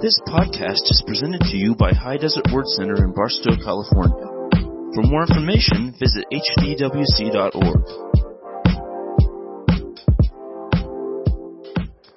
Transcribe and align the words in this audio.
This 0.00 0.16
podcast 0.28 0.86
is 0.92 1.02
presented 1.04 1.40
to 1.40 1.56
you 1.56 1.74
by 1.74 1.92
High 1.92 2.18
Desert 2.18 2.46
Word 2.52 2.68
Center 2.68 3.02
in 3.02 3.12
Barstow, 3.12 3.56
California. 3.56 4.28
For 4.94 5.02
more 5.02 5.22
information, 5.22 5.92
visit 5.98 6.24
hdwc.org. 6.32 7.82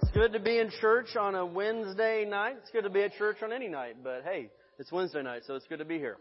It's 0.04 0.12
good 0.13 0.33
to 0.33 0.39
be 0.39 0.59
in 0.59 0.70
church 0.79 1.15
on 1.15 1.33
a 1.33 1.44
Wednesday 1.44 2.23
night. 2.23 2.57
It's 2.62 2.69
good 2.69 2.83
to 2.83 2.91
be 2.91 3.01
at 3.01 3.15
church 3.15 3.37
on 3.41 3.51
any 3.51 3.67
night, 3.67 3.95
but 4.03 4.21
hey, 4.25 4.49
it's 4.77 4.91
Wednesday 4.91 5.23
night, 5.23 5.41
so 5.47 5.55
it's 5.55 5.65
good 5.65 5.79
to 5.79 5.85
be 5.85 5.97
here. 5.97 6.17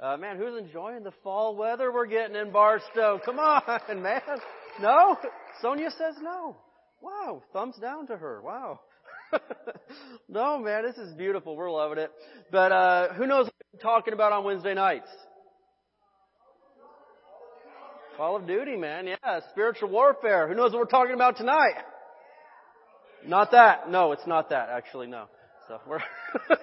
Uh, 0.00 0.16
man, 0.16 0.38
who's 0.38 0.58
enjoying 0.58 1.04
the 1.04 1.12
fall 1.22 1.56
weather 1.56 1.92
we're 1.92 2.06
getting 2.06 2.36
in 2.36 2.52
Barstow? 2.52 3.20
Come 3.22 3.38
on, 3.38 3.62
man. 4.02 4.22
No? 4.80 5.18
Sonia 5.60 5.90
says 5.90 6.14
no. 6.22 6.56
Wow, 7.02 7.42
thumbs 7.52 7.76
down 7.82 8.06
to 8.06 8.16
her. 8.16 8.40
Wow. 8.40 8.80
no, 10.28 10.58
man, 10.58 10.82
this 10.84 10.96
is 10.96 11.14
beautiful. 11.14 11.56
We're 11.56 11.70
loving 11.70 11.98
it. 11.98 12.10
But 12.50 12.72
uh, 12.72 13.14
who 13.14 13.26
knows 13.26 13.46
what 13.46 13.54
we're 13.72 13.80
talking 13.80 14.14
about 14.14 14.32
on 14.32 14.44
Wednesday 14.44 14.74
nights? 14.74 15.08
Call 18.16 18.36
of 18.36 18.46
Duty, 18.46 18.76
man. 18.76 19.06
Yeah, 19.06 19.40
spiritual 19.50 19.88
warfare. 19.88 20.46
Who 20.48 20.54
knows 20.54 20.72
what 20.72 20.80
we're 20.80 20.86
talking 20.86 21.14
about 21.14 21.36
tonight? 21.36 21.74
Not 23.26 23.52
that. 23.52 23.90
No, 23.90 24.12
it's 24.12 24.26
not 24.26 24.50
that. 24.50 24.68
Actually, 24.68 25.06
no. 25.06 25.26
So 25.68 25.80
we're 25.86 26.00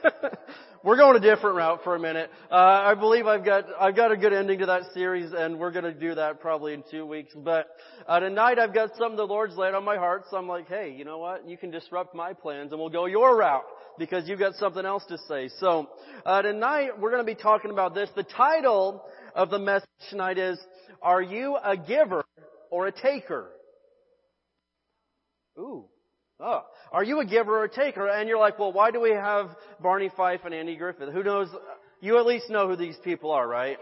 we're 0.84 0.98
going 0.98 1.16
a 1.16 1.20
different 1.20 1.55
route 1.55 1.81
for 1.84 1.95
a 1.95 1.99
minute. 1.99 2.30
Uh, 2.52 2.55
I 2.55 2.95
believe 2.95 3.27
I've 3.27 3.45
got 3.45 3.66
I've 3.80 3.95
got 3.95 4.12
a 4.12 4.17
good 4.17 4.34
ending 4.34 4.59
to 4.59 4.66
that 4.66 4.94
series, 4.94 5.31
and 5.31 5.57
we're 5.57 5.71
going 5.71 5.85
to 5.85 5.94
do 5.94 6.16
that 6.16 6.41
probably 6.41 6.73
in 6.73 6.84
two 6.91 7.05
weeks. 7.05 7.34
But 7.34 7.67
uh, 8.07 8.20
tonight 8.20 8.59
I've 8.59 8.73
got 8.73 8.90
something 8.98 9.16
the 9.16 9.23
Lord's 9.23 9.55
laid 9.55 9.73
on 9.73 9.85
my 9.85 9.95
heart, 9.95 10.26
so 10.30 10.38
I'm 10.38 10.48
like, 10.48 10.67
hey, 10.67 10.93
you 10.98 11.05
know 11.05 11.17
what? 11.17 11.48
You 11.48 11.57
can 11.57 11.71
disrupt 11.71 12.13
my 12.13 12.34
plans, 12.34 12.71
and 12.71 12.80
we'll 12.80 12.90
go 12.90 13.05
your 13.05 13.38
route 13.38 13.63
because 13.98 14.27
you've 14.27 14.40
got 14.40 14.55
something 14.55 14.85
else 14.85 15.04
to 15.07 15.18
say. 15.29 15.49
So 15.59 15.90
uh, 16.26 16.41
tonight 16.41 16.99
we're 16.99 17.12
going 17.12 17.26
to 17.26 17.35
be 17.35 17.41
talking 17.41 17.71
about 17.71 17.96
this. 17.96 18.09
The 18.15 18.24
title 18.24 19.04
of 19.34 19.49
the 19.49 19.59
message 19.59 19.87
tonight 20.09 20.37
is 20.37 20.59
"Are 21.02 21.21
you 21.21 21.57
a 21.63 21.77
giver 21.77 22.26
or 22.70 22.87
a 22.87 22.91
taker?" 22.91 23.48
Ooh. 25.57 25.85
Oh, 26.40 26.63
are 26.91 27.04
you 27.04 27.20
a 27.20 27.26
giver 27.26 27.59
or 27.59 27.65
a 27.65 27.70
taker? 27.70 28.07
And 28.07 28.29
you're 28.29 28.40
like, 28.40 28.57
well, 28.57 28.71
why 28.71 28.91
do 28.91 29.01
we 29.01 29.12
have 29.12 29.49
Barney 29.82 30.09
Fife 30.15 30.41
and 30.46 30.54
Andy 30.54 30.77
Griffith? 30.77 31.09
Who 31.12 31.21
knows? 31.21 31.49
You 31.99 32.18
at 32.18 32.26
least 32.26 32.49
know 32.49 32.68
who 32.68 32.77
these 32.77 32.96
people 33.04 33.31
are, 33.31 33.46
right? 33.46 33.77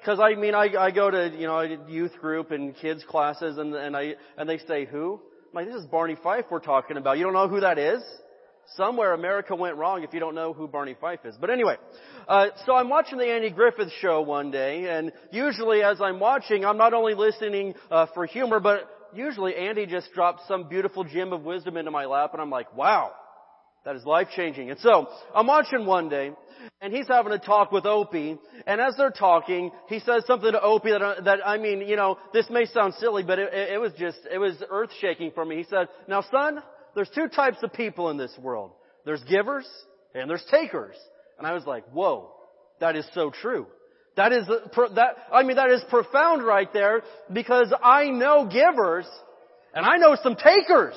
Because 0.00 0.18
I 0.18 0.34
mean, 0.34 0.54
I, 0.54 0.68
I 0.78 0.90
go 0.92 1.10
to 1.10 1.30
you 1.36 1.46
know 1.46 1.60
youth 1.60 2.16
group 2.20 2.52
and 2.52 2.74
kids 2.74 3.04
classes, 3.06 3.58
and 3.58 3.74
and 3.74 3.94
I 3.94 4.14
and 4.38 4.48
they 4.48 4.58
say 4.58 4.86
who? 4.86 5.20
I'm 5.50 5.54
like, 5.54 5.66
this 5.66 5.76
is 5.76 5.86
Barney 5.86 6.16
Fife 6.22 6.46
we're 6.50 6.60
talking 6.60 6.96
about. 6.96 7.18
You 7.18 7.24
don't 7.24 7.34
know 7.34 7.48
who 7.48 7.60
that 7.60 7.78
is? 7.78 8.00
Somewhere 8.76 9.12
America 9.12 9.54
went 9.54 9.76
wrong 9.76 10.02
if 10.02 10.14
you 10.14 10.20
don't 10.20 10.34
know 10.34 10.52
who 10.54 10.68
Barney 10.68 10.96
Fife 10.98 11.20
is. 11.24 11.34
But 11.38 11.50
anyway, 11.50 11.76
uh, 12.28 12.46
so 12.64 12.76
I'm 12.76 12.88
watching 12.88 13.18
the 13.18 13.26
Andy 13.26 13.50
Griffith 13.50 13.90
show 14.00 14.22
one 14.22 14.50
day, 14.50 14.88
and 14.88 15.12
usually 15.32 15.82
as 15.82 16.00
I'm 16.00 16.20
watching, 16.20 16.64
I'm 16.64 16.78
not 16.78 16.94
only 16.94 17.14
listening 17.14 17.74
uh, 17.90 18.06
for 18.14 18.24
humor, 18.26 18.60
but 18.60 18.88
usually 19.14 19.54
Andy 19.54 19.86
just 19.86 20.12
drops 20.12 20.42
some 20.48 20.68
beautiful 20.68 21.04
gem 21.04 21.32
of 21.32 21.42
wisdom 21.42 21.76
into 21.76 21.90
my 21.90 22.06
lap 22.06 22.30
and 22.32 22.42
I'm 22.42 22.50
like, 22.50 22.74
wow, 22.76 23.12
that 23.84 23.96
is 23.96 24.04
life 24.04 24.28
changing. 24.36 24.70
And 24.70 24.78
so 24.80 25.08
I'm 25.34 25.46
watching 25.46 25.86
one 25.86 26.08
day 26.08 26.32
and 26.80 26.92
he's 26.92 27.06
having 27.08 27.32
a 27.32 27.38
talk 27.38 27.72
with 27.72 27.86
Opie 27.86 28.38
and 28.66 28.80
as 28.80 28.94
they're 28.96 29.10
talking, 29.10 29.70
he 29.88 30.00
says 30.00 30.24
something 30.26 30.52
to 30.52 30.60
Opie 30.60 30.90
that, 30.90 31.02
uh, 31.02 31.20
that 31.22 31.46
I 31.46 31.58
mean, 31.58 31.80
you 31.80 31.96
know, 31.96 32.18
this 32.32 32.48
may 32.50 32.66
sound 32.66 32.94
silly, 32.94 33.22
but 33.22 33.38
it, 33.38 33.52
it 33.52 33.80
was 33.80 33.92
just, 33.98 34.18
it 34.30 34.38
was 34.38 34.54
earth 34.70 34.90
shaking 35.00 35.30
for 35.32 35.44
me. 35.44 35.56
He 35.56 35.64
said, 35.64 35.88
now 36.08 36.22
son, 36.30 36.62
there's 36.94 37.10
two 37.14 37.28
types 37.28 37.58
of 37.62 37.72
people 37.72 38.10
in 38.10 38.16
this 38.16 38.32
world. 38.40 38.72
There's 39.04 39.22
givers 39.24 39.66
and 40.14 40.28
there's 40.28 40.44
takers. 40.50 40.96
And 41.38 41.46
I 41.46 41.54
was 41.54 41.64
like, 41.64 41.84
whoa, 41.92 42.32
that 42.80 42.96
is 42.96 43.06
so 43.14 43.30
true. 43.30 43.66
That 44.16 44.32
is, 44.32 44.46
that, 44.46 45.16
I 45.32 45.42
mean, 45.42 45.56
that 45.56 45.70
is 45.70 45.82
profound 45.88 46.44
right 46.44 46.70
there 46.72 47.02
because 47.32 47.72
I 47.82 48.06
know 48.06 48.46
givers 48.50 49.06
and 49.74 49.86
I 49.86 49.96
know 49.96 50.16
some 50.22 50.36
takers. 50.36 50.96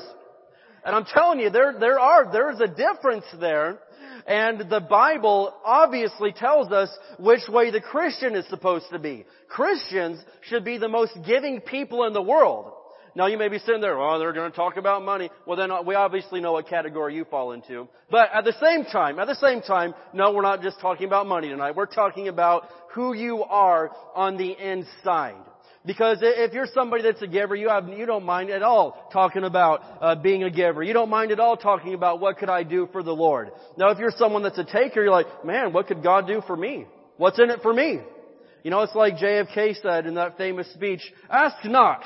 And 0.86 0.96
I'm 0.96 1.06
telling 1.06 1.40
you, 1.40 1.50
there, 1.50 1.76
there 1.80 2.00
are, 2.00 2.32
there 2.32 2.52
is 2.52 2.60
a 2.60 2.68
difference 2.68 3.26
there. 3.40 3.80
And 4.26 4.70
the 4.70 4.80
Bible 4.80 5.54
obviously 5.64 6.32
tells 6.32 6.72
us 6.72 6.90
which 7.20 7.42
way 7.50 7.72
the 7.72 7.82
Christian 7.82 8.36
is 8.36 8.48
supposed 8.50 8.86
to 8.92 9.00
be. 9.00 9.26
Christians 9.48 10.20
should 10.42 10.66
be 10.66 10.78
the 10.78 10.90
most 10.90 11.14
giving 11.26 11.62
people 11.62 12.06
in 12.06 12.14
the 12.14 12.22
world. 12.22 12.74
Now 13.16 13.28
you 13.28 13.38
may 13.38 13.48
be 13.48 13.60
sitting 13.60 13.82
there, 13.82 14.00
oh, 14.00 14.18
they're 14.18 14.34
going 14.34 14.50
to 14.50 14.56
talk 14.56 14.78
about 14.78 15.04
money. 15.04 15.30
Well 15.46 15.58
then 15.58 15.72
we 15.86 15.96
obviously 15.96 16.42
know 16.42 16.54
what 16.54 16.68
category 16.68 17.16
you 17.16 17.26
fall 17.26 17.52
into. 17.52 17.88
But 18.10 18.30
at 18.34 18.44
the 18.44 18.54
same 18.62 18.86
time, 18.86 19.20
at 19.20 19.28
the 19.28 19.36
same 19.36 19.62
time, 19.62 19.94
no, 20.14 20.32
we're 20.34 20.42
not 20.42 20.62
just 20.62 20.80
talking 20.80 21.06
about 21.06 21.28
money 21.28 21.50
tonight. 21.50 21.76
We're 21.76 21.86
talking 21.86 22.28
about 22.28 22.68
who 22.94 23.14
you 23.14 23.44
are 23.44 23.92
on 24.16 24.38
the 24.38 24.52
inside. 24.52 25.36
Because 25.86 26.20
if 26.22 26.54
you're 26.54 26.68
somebody 26.74 27.04
that's 27.04 27.22
a 27.22 27.28
giver, 27.28 27.56
you 27.56 27.68
have, 27.68 27.90
you 27.90 28.06
don't 28.06 28.24
mind 28.24 28.50
at 28.50 28.64
all 28.64 29.10
talking 29.12 29.44
about 29.44 29.82
uh, 30.00 30.16
being 30.16 30.44
a 30.44 30.50
giver. 30.50 30.82
You 30.82 30.94
don't 30.94 31.10
mind 31.10 31.32
at 31.32 31.42
all 31.42 31.58
talking 31.58 31.94
about 31.94 32.22
what 32.22 32.38
could 32.38 32.50
I 32.50 32.64
do 32.64 32.88
for 32.94 33.04
the 33.04 33.12
Lord. 33.12 33.52
Now 33.78 33.90
if 33.90 34.00
you're 34.00 34.14
someone 34.18 34.44
that's 34.44 34.58
a 34.58 34.64
taker, 34.64 35.04
you're 35.04 35.12
like, 35.12 35.46
man, 35.46 35.74
what 35.74 35.88
could 35.88 36.02
God 36.02 36.26
do 36.26 36.42
for 36.48 36.56
me? 36.56 36.86
What's 37.18 37.38
in 37.38 37.50
it 37.50 37.60
for 37.62 37.74
me? 37.74 38.00
You 38.64 38.72
know, 38.72 38.82
it's 38.82 38.96
like 38.96 39.18
JFK 39.18 39.82
said 39.82 40.06
in 40.08 40.16
that 40.16 40.38
famous 40.38 40.72
speech, 40.74 41.02
ask 41.30 41.66
not 41.66 42.02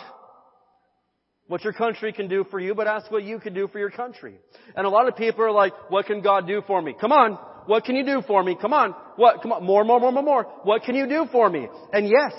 what 1.48 1.64
your 1.64 1.74
country 1.74 2.12
can 2.12 2.28
do 2.28 2.46
for 2.50 2.60
you, 2.60 2.76
but 2.76 2.88
ask 2.88 3.10
what 3.10 3.24
you 3.24 3.40
can 3.40 3.54
do 3.54 3.68
for 3.68 3.80
your 3.80 3.90
country. 3.90 4.36
And 4.76 4.86
a 4.86 4.90
lot 4.90 5.08
of 5.08 5.16
people 5.16 5.44
are 5.46 5.52
like, 5.52 5.74
what 5.90 6.06
can 6.06 6.22
God 6.22 6.46
do 6.46 6.62
for 6.68 6.82
me? 6.82 6.94
Come 7.00 7.12
on. 7.12 7.38
What 7.68 7.84
can 7.84 7.96
you 7.96 8.06
do 8.06 8.22
for 8.26 8.44
me? 8.44 8.58
Come 8.60 8.74
on. 8.74 8.92
What? 9.16 9.42
Come 9.42 9.52
on. 9.52 9.64
More, 9.64 9.84
more, 9.84 10.00
more, 10.00 10.12
more, 10.12 10.24
more. 10.24 10.44
What 10.64 10.84
can 10.84 10.96
you 10.96 11.08
do 11.08 11.26
for 11.32 11.50
me? 11.50 11.68
And 11.92 12.08
yes, 12.08 12.34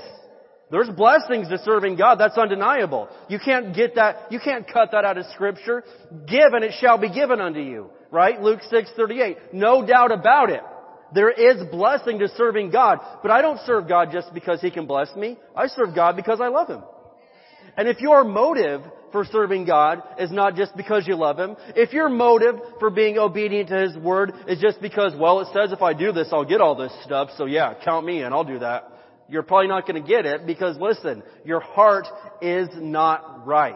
there's 0.71 0.89
blessings 0.91 1.49
to 1.49 1.59
serving 1.65 1.97
God. 1.97 2.17
That's 2.17 2.37
undeniable. 2.37 3.09
You 3.29 3.39
can't 3.39 3.75
get 3.75 3.95
that, 3.95 4.31
you 4.31 4.41
can't 4.43 4.71
cut 4.71 4.91
that 4.93 5.05
out 5.05 5.17
of 5.17 5.27
scripture. 5.35 5.85
Give 6.27 6.53
and 6.53 6.65
it 6.65 6.75
shall 6.81 6.99
be 6.99 7.11
given 7.11 7.41
unto 7.41 7.61
you. 7.61 7.91
Right? 8.11 8.41
Luke 8.41 8.61
6:38. 8.71 9.53
No 9.53 9.87
doubt 9.87 10.13
about 10.13 10.51
it. 10.51 10.63
There 11.15 11.31
is 11.31 11.67
blessing 11.71 12.19
to 12.19 12.29
serving 12.29 12.71
God, 12.71 12.99
but 13.23 13.31
I 13.31 13.41
don't 13.41 13.61
serve 13.61 13.89
God 13.89 14.11
just 14.13 14.33
because 14.35 14.61
He 14.61 14.71
can 14.71 14.87
bless 14.87 15.15
me. 15.17 15.39
I 15.57 15.69
serve 15.69 15.95
God 15.95 16.17
because 16.17 16.41
I 16.41 16.49
love 16.49 16.69
Him. 16.69 16.83
And 17.77 17.89
if 17.89 18.01
your 18.01 18.25
motive 18.25 18.83
for 19.13 19.25
serving 19.25 19.65
God 19.65 20.03
is 20.19 20.31
not 20.31 20.55
just 20.55 20.77
because 20.77 21.07
you 21.07 21.17
love 21.17 21.39
Him. 21.39 21.57
If 21.77 21.93
your 21.93 22.09
motive 22.09 22.57
for 22.79 22.91
being 22.91 23.19
obedient 23.19 23.69
to 23.69 23.79
His 23.79 23.97
Word 23.97 24.33
is 24.47 24.61
just 24.61 24.81
because, 24.81 25.15
well, 25.19 25.41
it 25.41 25.49
says 25.53 25.73
if 25.73 25.83
I 25.83 25.93
do 25.93 26.13
this, 26.13 26.29
I'll 26.33 26.45
get 26.45 26.61
all 26.61 26.75
this 26.75 26.93
stuff, 27.05 27.31
so 27.37 27.47
yeah, 27.47 27.75
count 27.85 28.07
me 28.07 28.23
in, 28.23 28.33
I'll 28.33 28.45
do 28.45 28.59
that. 28.61 28.93
You're 29.29 29.43
probably 29.43 29.69
not 29.69 29.87
going 29.87 30.03
to 30.03 30.09
get 30.09 30.25
it 30.25 30.47
because 30.47 30.77
listen, 30.79 31.23
your 31.45 31.61
heart 31.61 32.07
is 32.41 32.69
not 32.75 33.47
right. 33.47 33.75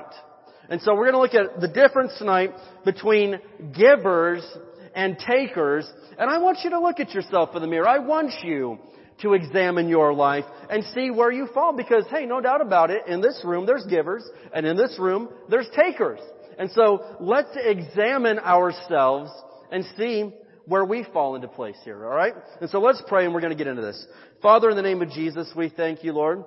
And 0.69 0.81
so 0.81 0.95
we're 0.95 1.11
going 1.11 1.31
to 1.31 1.39
look 1.39 1.53
at 1.55 1.61
the 1.61 1.69
difference 1.69 2.13
tonight 2.19 2.53
between 2.85 3.39
givers 3.77 4.43
and 4.95 5.19
takers. 5.19 5.87
And 6.19 6.31
I 6.31 6.39
want 6.39 6.59
you 6.65 6.71
to 6.71 6.81
look 6.81 7.01
at 7.01 7.11
yourself 7.11 7.51
in 7.55 7.61
the 7.61 7.69
mirror. 7.69 7.89
I 7.89 7.99
want 7.99 8.33
you 8.43 8.79
to 9.23 9.35
examine 9.35 9.89
your 9.89 10.13
life 10.13 10.45
and 10.71 10.85
see 10.95 11.11
where 11.11 11.33
you 11.33 11.49
fall 11.55 11.73
because 11.77 12.05
hey, 12.11 12.27
no 12.27 12.41
doubt 12.41 12.61
about 12.61 12.91
it, 12.91 13.07
in 13.07 13.21
this 13.21 13.41
room 13.45 13.67
there's 13.67 13.87
givers 13.87 14.29
and 14.55 14.67
in 14.67 14.77
this 14.77 14.97
room 14.99 15.29
there's 15.49 15.69
takers. 15.75 16.21
And 16.59 16.71
so 16.73 17.17
let's 17.21 17.57
examine 17.57 18.39
ourselves 18.39 19.31
and 19.71 19.85
see 19.97 20.33
where 20.67 20.85
we 20.85 21.05
fall 21.13 21.35
into 21.35 21.49
place 21.49 21.77
here, 21.85 22.05
alright? 22.05 22.35
And 22.61 22.71
so 22.71 22.79
let's 22.79 23.03
pray 23.09 23.25
and 23.25 23.35
we're 23.35 23.41
going 23.41 23.57
to 23.57 23.59
get 23.59 23.67
into 23.67 23.83
this. 23.83 24.07
Father, 24.43 24.71
in 24.71 24.77
the 24.77 24.83
name 24.83 25.03
of 25.03 25.11
Jesus, 25.11 25.51
we 25.57 25.71
thank 25.71 26.05
you, 26.05 26.13
Lord 26.13 26.45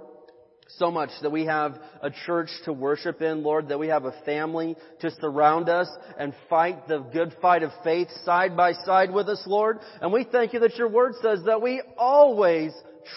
so 0.67 0.89
much 0.91 1.09
that 1.21 1.31
we 1.31 1.45
have 1.45 1.79
a 2.01 2.09
church 2.25 2.49
to 2.65 2.73
worship 2.73 3.21
in, 3.21 3.43
Lord, 3.43 3.69
that 3.69 3.79
we 3.79 3.87
have 3.87 4.05
a 4.05 4.23
family 4.25 4.75
to 5.01 5.11
surround 5.11 5.69
us 5.69 5.87
and 6.17 6.33
fight 6.49 6.87
the 6.87 6.99
good 6.99 7.35
fight 7.41 7.63
of 7.63 7.71
faith 7.83 8.07
side 8.23 8.57
by 8.57 8.73
side 8.73 9.11
with 9.11 9.29
us, 9.29 9.43
Lord. 9.45 9.79
And 10.01 10.11
we 10.11 10.23
thank 10.23 10.53
you 10.53 10.59
that 10.61 10.77
your 10.77 10.89
word 10.89 11.13
says 11.21 11.43
that 11.45 11.61
we 11.61 11.81
always 11.97 12.71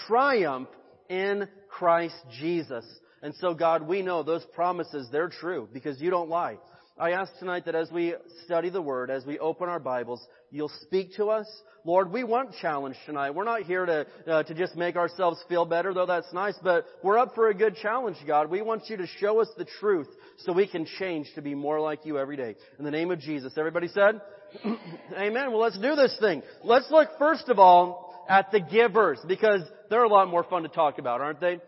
triumph 0.07 0.69
in 1.09 1.47
Christ 1.67 2.15
Jesus. 2.39 2.85
And 3.21 3.33
so 3.35 3.53
God, 3.53 3.87
we 3.87 4.01
know 4.01 4.23
those 4.23 4.45
promises, 4.53 5.09
they're 5.11 5.29
true 5.29 5.67
because 5.73 5.99
you 5.99 6.09
don't 6.09 6.29
lie. 6.29 6.57
I 6.99 7.11
ask 7.11 7.31
tonight 7.39 7.63
that 7.63 7.75
as 7.75 7.89
we 7.89 8.13
study 8.43 8.69
the 8.69 8.81
Word, 8.81 9.09
as 9.09 9.25
we 9.25 9.39
open 9.39 9.69
our 9.69 9.79
Bibles, 9.79 10.21
you'll 10.51 10.71
speak 10.81 11.15
to 11.15 11.27
us. 11.27 11.47
Lord, 11.85 12.11
we 12.11 12.25
want 12.25 12.49
challenge 12.61 12.97
tonight. 13.05 13.31
We're 13.31 13.45
not 13.45 13.61
here 13.61 13.85
to, 13.85 14.05
uh, 14.27 14.43
to 14.43 14.53
just 14.53 14.75
make 14.75 14.97
ourselves 14.97 15.41
feel 15.47 15.63
better, 15.63 15.93
though 15.93 16.05
that's 16.05 16.31
nice, 16.33 16.55
but 16.61 16.83
we're 17.01 17.17
up 17.17 17.35
for 17.35 17.47
a 17.47 17.53
good 17.53 17.77
challenge, 17.77 18.17
God. 18.27 18.49
We 18.49 18.61
want 18.61 18.89
you 18.89 18.97
to 18.97 19.07
show 19.07 19.39
us 19.39 19.47
the 19.57 19.63
truth 19.79 20.09
so 20.39 20.51
we 20.51 20.67
can 20.67 20.85
change 20.99 21.27
to 21.35 21.41
be 21.41 21.55
more 21.55 21.79
like 21.79 22.05
you 22.05 22.19
every 22.19 22.35
day. 22.35 22.57
In 22.77 22.83
the 22.83 22.91
name 22.91 23.11
of 23.11 23.19
Jesus. 23.21 23.53
Everybody 23.57 23.87
said? 23.87 24.19
Amen. 25.13 25.51
Well, 25.51 25.61
let's 25.61 25.79
do 25.79 25.95
this 25.95 26.17
thing. 26.19 26.43
Let's 26.65 26.91
look 26.91 27.07
first 27.17 27.47
of 27.47 27.59
all 27.59 28.25
at 28.27 28.51
the 28.51 28.59
givers 28.59 29.19
because 29.25 29.61
they're 29.89 30.03
a 30.03 30.09
lot 30.09 30.27
more 30.27 30.43
fun 30.43 30.63
to 30.63 30.69
talk 30.69 30.99
about, 30.99 31.21
aren't 31.21 31.39
they? 31.39 31.59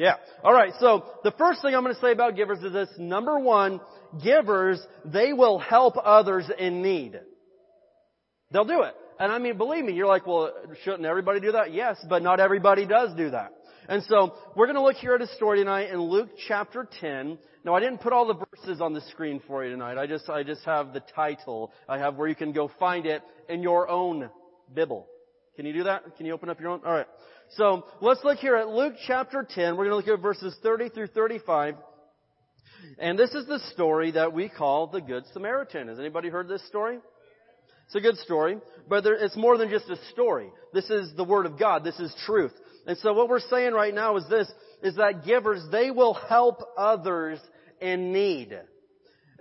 Yeah. 0.00 0.14
All 0.42 0.54
right. 0.54 0.72
So 0.80 1.04
the 1.24 1.32
first 1.32 1.60
thing 1.60 1.74
I'm 1.74 1.82
going 1.82 1.94
to 1.94 2.00
say 2.00 2.10
about 2.10 2.34
givers 2.34 2.62
is 2.62 2.72
this. 2.72 2.88
Number 2.96 3.38
one, 3.38 3.82
givers, 4.24 4.80
they 5.04 5.34
will 5.34 5.58
help 5.58 5.94
others 6.02 6.50
in 6.58 6.80
need. 6.80 7.20
They'll 8.50 8.64
do 8.64 8.80
it. 8.84 8.94
And 9.18 9.30
I 9.30 9.36
mean, 9.36 9.58
believe 9.58 9.84
me, 9.84 9.92
you're 9.92 10.06
like, 10.06 10.26
well, 10.26 10.54
shouldn't 10.84 11.04
everybody 11.04 11.40
do 11.40 11.52
that? 11.52 11.74
Yes, 11.74 12.02
but 12.08 12.22
not 12.22 12.40
everybody 12.40 12.86
does 12.86 13.14
do 13.14 13.32
that. 13.32 13.52
And 13.90 14.02
so, 14.04 14.34
we're 14.56 14.66
gonna 14.66 14.82
look 14.82 14.96
here 14.96 15.14
at 15.14 15.20
a 15.20 15.26
story 15.34 15.58
tonight 15.58 15.90
in 15.90 16.00
Luke 16.00 16.30
chapter 16.48 16.88
10. 17.00 17.36
Now, 17.64 17.74
I 17.74 17.80
didn't 17.80 17.98
put 17.98 18.14
all 18.14 18.26
the 18.26 18.46
verses 18.46 18.80
on 18.80 18.94
the 18.94 19.02
screen 19.10 19.42
for 19.46 19.62
you 19.62 19.70
tonight. 19.70 19.98
I 19.98 20.06
just, 20.06 20.30
I 20.30 20.42
just 20.44 20.64
have 20.64 20.94
the 20.94 21.02
title. 21.14 21.72
I 21.86 21.98
have 21.98 22.14
where 22.16 22.28
you 22.28 22.34
can 22.34 22.52
go 22.52 22.70
find 22.78 23.04
it 23.04 23.20
in 23.50 23.62
your 23.62 23.88
own 23.90 24.30
Bible. 24.74 25.06
Can 25.56 25.66
you 25.66 25.74
do 25.74 25.84
that? 25.84 26.16
Can 26.16 26.24
you 26.24 26.32
open 26.32 26.48
up 26.48 26.58
your 26.58 26.70
own? 26.70 26.80
Alright. 26.80 27.06
So, 27.56 27.84
let's 28.00 28.22
look 28.22 28.38
here 28.38 28.56
at 28.56 28.68
Luke 28.68 28.94
chapter 29.06 29.46
10. 29.48 29.76
We're 29.76 29.84
gonna 29.84 29.96
look 29.96 30.08
at 30.08 30.20
verses 30.20 30.56
30 30.62 30.90
through 30.90 31.08
35. 31.08 31.74
And 32.98 33.18
this 33.18 33.30
is 33.30 33.46
the 33.46 33.58
story 33.72 34.12
that 34.12 34.32
we 34.32 34.48
call 34.48 34.86
the 34.86 35.00
Good 35.00 35.24
Samaritan. 35.32 35.88
Has 35.88 35.98
anybody 35.98 36.28
heard 36.28 36.48
this 36.48 36.66
story? 36.68 36.98
It's 37.86 37.94
a 37.96 38.00
good 38.00 38.18
story, 38.18 38.58
but 38.88 39.02
there, 39.02 39.14
it's 39.14 39.36
more 39.36 39.58
than 39.58 39.68
just 39.68 39.90
a 39.90 39.96
story. 40.12 40.50
This 40.72 40.88
is 40.90 41.12
the 41.16 41.24
Word 41.24 41.44
of 41.44 41.58
God. 41.58 41.82
This 41.82 41.98
is 41.98 42.14
truth. 42.24 42.52
And 42.86 42.96
so 42.98 43.12
what 43.12 43.28
we're 43.28 43.40
saying 43.40 43.72
right 43.72 43.92
now 43.92 44.16
is 44.16 44.24
this, 44.30 44.50
is 44.82 44.94
that 44.94 45.24
givers, 45.24 45.60
they 45.72 45.90
will 45.90 46.14
help 46.14 46.62
others 46.78 47.40
in 47.80 48.12
need. 48.12 48.56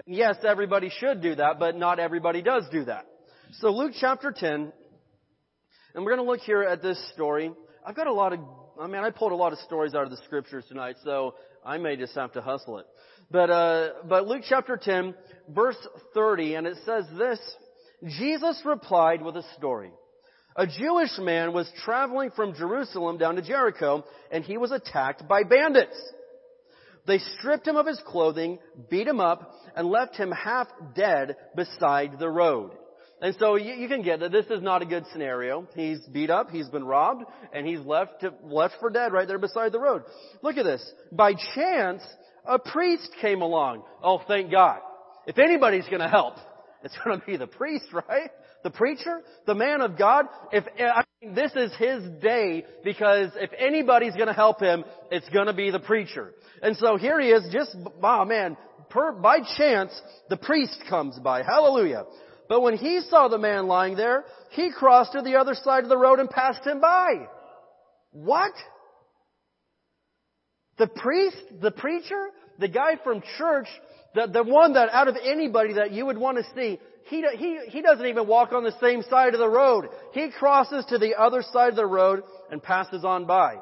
Yes, 0.07 0.37
everybody 0.43 0.89
should 0.99 1.21
do 1.21 1.35
that, 1.35 1.59
but 1.59 1.75
not 1.75 1.99
everybody 1.99 2.41
does 2.41 2.63
do 2.71 2.85
that. 2.85 3.05
So 3.59 3.69
Luke 3.69 3.91
chapter 3.99 4.31
10, 4.31 4.73
and 5.93 6.03
we're 6.03 6.15
going 6.15 6.25
to 6.25 6.31
look 6.31 6.41
here 6.41 6.63
at 6.63 6.81
this 6.81 6.99
story. 7.13 7.51
I've 7.89 7.95
got 7.95 8.05
a 8.05 8.13
lot 8.13 8.33
of, 8.33 8.39
I 8.79 8.85
mean, 8.85 9.03
I 9.03 9.09
pulled 9.09 9.31
a 9.31 9.35
lot 9.35 9.51
of 9.51 9.57
stories 9.65 9.95
out 9.95 10.03
of 10.03 10.11
the 10.11 10.17
scriptures 10.17 10.63
tonight, 10.67 10.97
so 11.03 11.33
I 11.65 11.79
may 11.79 11.95
just 11.95 12.13
have 12.13 12.31
to 12.33 12.41
hustle 12.41 12.77
it. 12.77 12.85
But, 13.31 13.49
uh, 13.49 13.89
but 14.07 14.27
Luke 14.27 14.43
chapter 14.47 14.77
10, 14.77 15.15
verse 15.49 15.75
30, 16.13 16.53
and 16.53 16.67
it 16.67 16.77
says 16.85 17.05
this, 17.17 17.39
Jesus 18.19 18.61
replied 18.63 19.23
with 19.23 19.37
a 19.37 19.43
story. 19.57 19.89
A 20.55 20.67
Jewish 20.67 21.17
man 21.17 21.51
was 21.51 21.67
traveling 21.83 22.29
from 22.29 22.53
Jerusalem 22.53 23.17
down 23.17 23.37
to 23.37 23.41
Jericho, 23.41 24.05
and 24.31 24.43
he 24.43 24.57
was 24.57 24.71
attacked 24.71 25.27
by 25.27 25.41
bandits. 25.41 25.99
They 27.07 27.17
stripped 27.39 27.67
him 27.67 27.75
of 27.75 27.87
his 27.87 27.99
clothing, 28.05 28.59
beat 28.91 29.07
him 29.07 29.19
up, 29.19 29.51
and 29.75 29.89
left 29.89 30.15
him 30.15 30.31
half 30.31 30.67
dead 30.93 31.37
beside 31.55 32.19
the 32.19 32.29
road. 32.29 32.69
And 33.21 33.35
so 33.39 33.55
you, 33.55 33.73
you, 33.73 33.87
can 33.87 34.01
get 34.01 34.21
that 34.21 34.31
this 34.31 34.45
is 34.45 34.61
not 34.61 34.81
a 34.81 34.85
good 34.85 35.05
scenario. 35.11 35.67
He's 35.75 35.99
beat 36.11 36.29
up, 36.29 36.49
he's 36.49 36.69
been 36.69 36.85
robbed, 36.85 37.25
and 37.53 37.67
he's 37.67 37.81
left 37.81 38.21
to, 38.21 38.33
left 38.43 38.75
for 38.79 38.89
dead 38.89 39.11
right 39.11 39.27
there 39.27 39.37
beside 39.37 39.71
the 39.73 39.79
road. 39.79 40.03
Look 40.41 40.57
at 40.57 40.63
this. 40.63 40.81
By 41.11 41.33
chance, 41.55 42.01
a 42.45 42.59
priest 42.59 43.09
came 43.21 43.41
along. 43.41 43.83
Oh, 44.01 44.21
thank 44.27 44.51
God. 44.51 44.79
If 45.27 45.37
anybody's 45.37 45.85
gonna 45.89 46.09
help, 46.09 46.35
it's 46.83 46.97
going 47.03 47.19
to 47.19 47.25
be 47.25 47.37
the 47.37 47.47
priest, 47.47 47.85
right? 47.93 48.29
The 48.63 48.69
preacher, 48.69 49.21
the 49.45 49.55
man 49.55 49.81
of 49.81 49.97
God. 49.97 50.25
If 50.51 50.65
eh, 50.77 50.85
I 50.85 51.03
mean, 51.21 51.33
this 51.33 51.51
is 51.55 51.71
his 51.77 52.03
day 52.21 52.65
because 52.83 53.31
if 53.35 53.51
anybody's 53.57 54.15
going 54.15 54.27
to 54.27 54.33
help 54.33 54.59
him, 54.59 54.83
it's 55.11 55.27
going 55.29 55.47
to 55.47 55.53
be 55.53 55.71
the 55.71 55.79
preacher. 55.79 56.33
And 56.61 56.75
so 56.77 56.97
here 56.97 57.19
he 57.19 57.29
is, 57.29 57.47
just 57.53 57.75
oh 58.03 58.25
man, 58.25 58.57
per, 58.89 59.13
by 59.13 59.39
chance, 59.57 59.91
the 60.29 60.37
priest 60.37 60.77
comes 60.89 61.17
by. 61.19 61.43
Hallelujah. 61.43 62.03
But 62.49 62.61
when 62.61 62.75
he 62.75 62.99
saw 63.09 63.29
the 63.29 63.37
man 63.37 63.67
lying 63.67 63.95
there, 63.95 64.25
he 64.51 64.71
crossed 64.71 65.13
to 65.13 65.21
the 65.21 65.37
other 65.37 65.55
side 65.55 65.83
of 65.83 65.89
the 65.89 65.97
road 65.97 66.19
and 66.19 66.29
passed 66.29 66.65
him 66.65 66.81
by. 66.81 67.27
What? 68.11 68.53
The 70.77 70.87
priest, 70.87 71.37
the 71.61 71.71
preacher, 71.71 72.29
the 72.57 72.67
guy 72.67 72.97
from 73.03 73.21
church 73.37 73.67
the, 74.15 74.27
the 74.27 74.43
one 74.43 74.73
that 74.73 74.89
out 74.91 75.07
of 75.07 75.17
anybody 75.23 75.73
that 75.73 75.91
you 75.91 76.05
would 76.05 76.17
want 76.17 76.37
to 76.37 76.43
see, 76.55 76.79
he, 77.05 77.23
he, 77.37 77.59
he 77.69 77.81
doesn't 77.81 78.05
even 78.05 78.27
walk 78.27 78.51
on 78.53 78.63
the 78.63 78.73
same 78.81 79.03
side 79.03 79.33
of 79.33 79.39
the 79.39 79.49
road. 79.49 79.85
He 80.13 80.29
crosses 80.31 80.85
to 80.89 80.97
the 80.97 81.15
other 81.15 81.43
side 81.53 81.69
of 81.69 81.75
the 81.75 81.85
road 81.85 82.23
and 82.51 82.61
passes 82.61 83.03
on 83.03 83.25
by. 83.25 83.57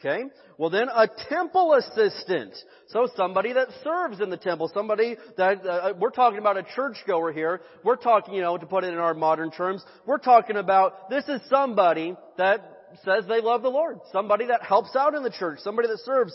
Okay? 0.00 0.24
Well 0.58 0.70
then, 0.70 0.88
a 0.88 1.08
temple 1.28 1.74
assistant. 1.74 2.54
So 2.88 3.08
somebody 3.16 3.52
that 3.52 3.68
serves 3.82 4.20
in 4.20 4.30
the 4.30 4.36
temple. 4.36 4.70
Somebody 4.72 5.16
that, 5.36 5.66
uh, 5.66 5.94
we're 5.98 6.10
talking 6.10 6.38
about 6.38 6.56
a 6.56 6.64
churchgoer 6.74 7.32
here. 7.32 7.60
We're 7.82 7.96
talking, 7.96 8.34
you 8.34 8.42
know, 8.42 8.56
to 8.56 8.66
put 8.66 8.84
it 8.84 8.92
in 8.92 8.98
our 8.98 9.14
modern 9.14 9.50
terms, 9.50 9.82
we're 10.06 10.18
talking 10.18 10.56
about, 10.56 11.10
this 11.10 11.24
is 11.28 11.40
somebody 11.50 12.14
that 12.36 12.78
says 13.04 13.24
they 13.28 13.40
love 13.40 13.62
the 13.62 13.70
Lord. 13.70 13.98
Somebody 14.12 14.46
that 14.46 14.62
helps 14.62 14.94
out 14.94 15.14
in 15.14 15.22
the 15.22 15.30
church. 15.30 15.58
Somebody 15.62 15.88
that 15.88 15.98
serves 16.04 16.32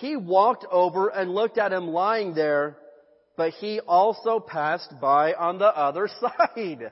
he 0.00 0.16
walked 0.16 0.64
over 0.70 1.08
and 1.08 1.34
looked 1.34 1.58
at 1.58 1.72
him 1.72 1.88
lying 1.88 2.34
there, 2.34 2.76
but 3.36 3.52
he 3.54 3.80
also 3.80 4.40
passed 4.40 4.94
by 5.00 5.32
on 5.32 5.58
the 5.58 5.66
other 5.66 6.08
side. 6.20 6.90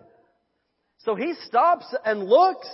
So 0.98 1.14
he 1.14 1.34
stops 1.46 1.94
and 2.04 2.24
looks, 2.24 2.68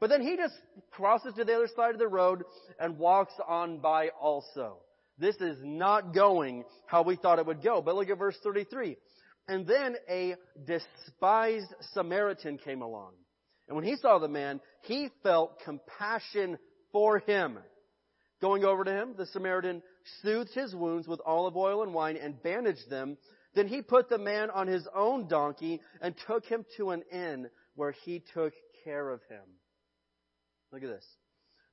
but 0.00 0.08
then 0.08 0.22
he 0.22 0.36
just 0.36 0.54
crosses 0.90 1.34
to 1.34 1.44
the 1.44 1.54
other 1.54 1.68
side 1.76 1.92
of 1.92 1.98
the 1.98 2.08
road 2.08 2.42
and 2.80 2.98
walks 2.98 3.34
on 3.46 3.78
by 3.78 4.08
also. 4.20 4.78
This 5.18 5.36
is 5.36 5.58
not 5.62 6.14
going 6.14 6.64
how 6.86 7.02
we 7.02 7.16
thought 7.16 7.38
it 7.38 7.46
would 7.46 7.62
go. 7.62 7.82
But 7.82 7.94
look 7.94 8.08
at 8.08 8.18
verse 8.18 8.36
33. 8.42 8.96
And 9.46 9.66
then 9.66 9.96
a 10.08 10.36
despised 10.66 11.66
Samaritan 11.92 12.58
came 12.58 12.80
along. 12.80 13.12
And 13.68 13.76
when 13.76 13.84
he 13.84 13.96
saw 13.96 14.18
the 14.18 14.28
man, 14.28 14.60
he 14.82 15.10
felt 15.22 15.60
compassion 15.64 16.58
for 16.92 17.18
him. 17.18 17.58
Going 18.40 18.64
over 18.64 18.84
to 18.84 18.90
him, 18.90 19.14
the 19.18 19.26
Samaritan 19.26 19.82
soothed 20.22 20.54
his 20.54 20.74
wounds 20.74 21.06
with 21.06 21.20
olive 21.26 21.56
oil 21.56 21.82
and 21.82 21.92
wine 21.92 22.16
and 22.16 22.42
bandaged 22.42 22.88
them. 22.88 23.18
Then 23.54 23.68
he 23.68 23.82
put 23.82 24.08
the 24.08 24.18
man 24.18 24.50
on 24.50 24.66
his 24.66 24.88
own 24.94 25.28
donkey 25.28 25.80
and 26.00 26.14
took 26.26 26.46
him 26.46 26.64
to 26.78 26.90
an 26.90 27.02
inn 27.12 27.50
where 27.74 27.92
he 28.04 28.22
took 28.32 28.54
care 28.84 29.10
of 29.10 29.20
him. 29.28 29.42
Look 30.72 30.82
at 30.82 30.88
this. 30.88 31.04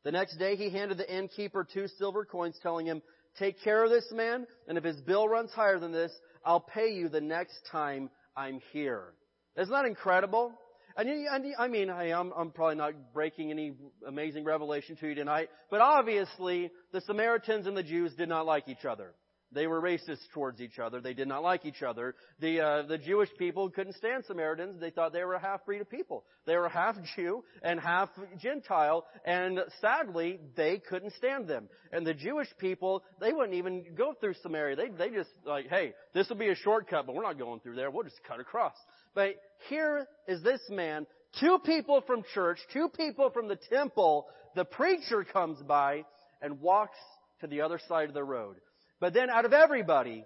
The 0.03 0.11
next 0.11 0.37
day 0.37 0.55
he 0.55 0.69
handed 0.69 0.97
the 0.97 1.13
innkeeper 1.15 1.63
two 1.63 1.87
silver 1.97 2.25
coins 2.25 2.57
telling 2.61 2.85
him, 2.85 3.01
take 3.37 3.61
care 3.63 3.83
of 3.83 3.89
this 3.89 4.07
man 4.11 4.47
and 4.67 4.77
if 4.77 4.83
his 4.83 4.99
bill 5.01 5.27
runs 5.27 5.51
higher 5.51 5.79
than 5.79 5.91
this, 5.91 6.11
I'll 6.45 6.59
pay 6.59 6.93
you 6.93 7.09
the 7.09 7.21
next 7.21 7.59
time 7.71 8.09
I'm 8.35 8.61
here. 8.71 9.13
Isn't 9.57 9.71
that 9.71 9.85
incredible? 9.85 10.53
And, 10.95 11.07
and 11.09 11.53
I 11.59 11.67
mean, 11.67 11.89
I'm, 11.91 12.31
I'm 12.35 12.51
probably 12.51 12.75
not 12.75 13.13
breaking 13.13 13.51
any 13.51 13.73
amazing 14.07 14.43
revelation 14.43 14.95
to 14.97 15.07
you 15.07 15.15
tonight, 15.15 15.49
but 15.69 15.81
obviously 15.81 16.71
the 16.91 17.01
Samaritans 17.01 17.67
and 17.67 17.77
the 17.77 17.83
Jews 17.83 18.13
did 18.15 18.29
not 18.29 18.45
like 18.45 18.67
each 18.67 18.85
other. 18.85 19.13
They 19.51 19.65
were 19.67 19.81
racist 19.81 20.19
towards 20.33 20.59
each 20.59 20.77
other. 20.77 20.99
They 20.99 21.13
did 21.13 21.27
not 21.27 21.41
like 21.41 21.65
each 21.65 21.81
other. 21.81 22.15
The 22.39 22.59
uh, 22.59 22.81
the 22.83 22.97
Jewish 22.97 23.29
people 23.37 23.69
couldn't 23.69 23.95
stand 23.95 24.25
Samaritans. 24.25 24.79
They 24.79 24.89
thought 24.89 25.13
they 25.13 25.23
were 25.23 25.35
a 25.35 25.39
half 25.39 25.65
breed 25.65 25.79
of 25.79 25.89
people. 25.89 26.25
They 26.45 26.57
were 26.57 26.67
half 26.67 26.95
Jew 27.15 27.43
and 27.63 27.79
half 27.79 28.09
Gentile, 28.41 29.05
and 29.25 29.59
sadly, 29.79 30.39
they 30.55 30.79
couldn't 30.79 31.13
stand 31.13 31.47
them. 31.47 31.69
And 31.93 32.05
the 32.05 32.13
Jewish 32.13 32.49
people, 32.57 33.03
they 33.21 33.31
wouldn't 33.31 33.55
even 33.55 33.85
go 33.95 34.13
through 34.19 34.33
Samaria. 34.41 34.75
They 34.75 34.89
they 34.89 35.09
just 35.09 35.29
like, 35.45 35.69
hey, 35.69 35.93
this 36.13 36.27
will 36.27 36.35
be 36.35 36.49
a 36.49 36.55
shortcut, 36.55 37.05
but 37.05 37.15
we're 37.15 37.23
not 37.23 37.39
going 37.39 37.61
through 37.61 37.75
there. 37.75 37.89
We'll 37.89 38.03
just 38.03 38.23
cut 38.27 38.41
across. 38.41 38.75
But 39.15 39.35
here 39.69 40.07
is 40.27 40.43
this 40.43 40.61
man, 40.69 41.07
two 41.39 41.57
people 41.65 42.01
from 42.01 42.23
church, 42.33 42.59
two 42.73 42.89
people 42.89 43.29
from 43.29 43.47
the 43.47 43.57
temple. 43.69 44.27
The 44.55 44.65
preacher 44.65 45.23
comes 45.23 45.59
by 45.61 46.03
and 46.41 46.59
walks 46.59 46.97
to 47.41 47.47
the 47.47 47.61
other 47.61 47.79
side 47.87 48.09
of 48.09 48.13
the 48.13 48.23
road. 48.23 48.57
But 48.99 49.13
then 49.13 49.29
out 49.29 49.45
of 49.45 49.53
everybody, 49.53 50.25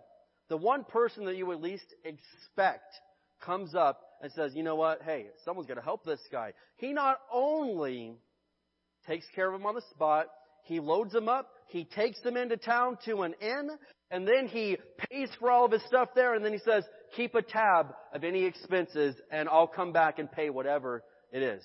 the 0.49 0.57
one 0.57 0.83
person 0.83 1.25
that 1.25 1.35
you 1.35 1.45
would 1.45 1.61
least 1.61 1.85
expect 2.03 2.93
comes 3.41 3.75
up 3.75 4.01
and 4.21 4.31
says, 4.31 4.53
you 4.55 4.63
know 4.63 4.75
what? 4.75 5.01
Hey, 5.01 5.27
someone's 5.43 5.67
going 5.67 5.79
to 5.79 5.83
help 5.83 6.05
this 6.05 6.21
guy. 6.31 6.53
He 6.77 6.93
not 6.93 7.17
only 7.33 8.15
takes 9.07 9.25
care 9.35 9.49
of 9.51 9.59
him 9.59 9.65
on 9.65 9.75
the 9.75 9.81
spot, 9.91 10.27
he 10.63 10.79
loads 10.79 11.13
him 11.13 11.27
up, 11.27 11.49
he 11.67 11.85
takes 11.85 12.21
him 12.21 12.37
into 12.37 12.57
town 12.57 12.97
to 13.05 13.23
an 13.23 13.33
inn, 13.41 13.69
and 14.11 14.27
then 14.27 14.47
he 14.47 14.77
pays 15.09 15.29
for 15.39 15.49
all 15.49 15.65
of 15.65 15.71
his 15.71 15.81
stuff 15.87 16.09
there, 16.13 16.35
and 16.35 16.45
then 16.45 16.53
he 16.53 16.59
says, 16.59 16.83
keep 17.15 17.33
a 17.33 17.41
tab 17.41 17.93
of 18.13 18.23
any 18.23 18.43
expenses, 18.45 19.15
and 19.31 19.49
I'll 19.49 19.67
come 19.67 19.91
back 19.91 20.19
and 20.19 20.31
pay 20.31 20.49
whatever 20.49 21.03
it 21.31 21.41
is. 21.41 21.63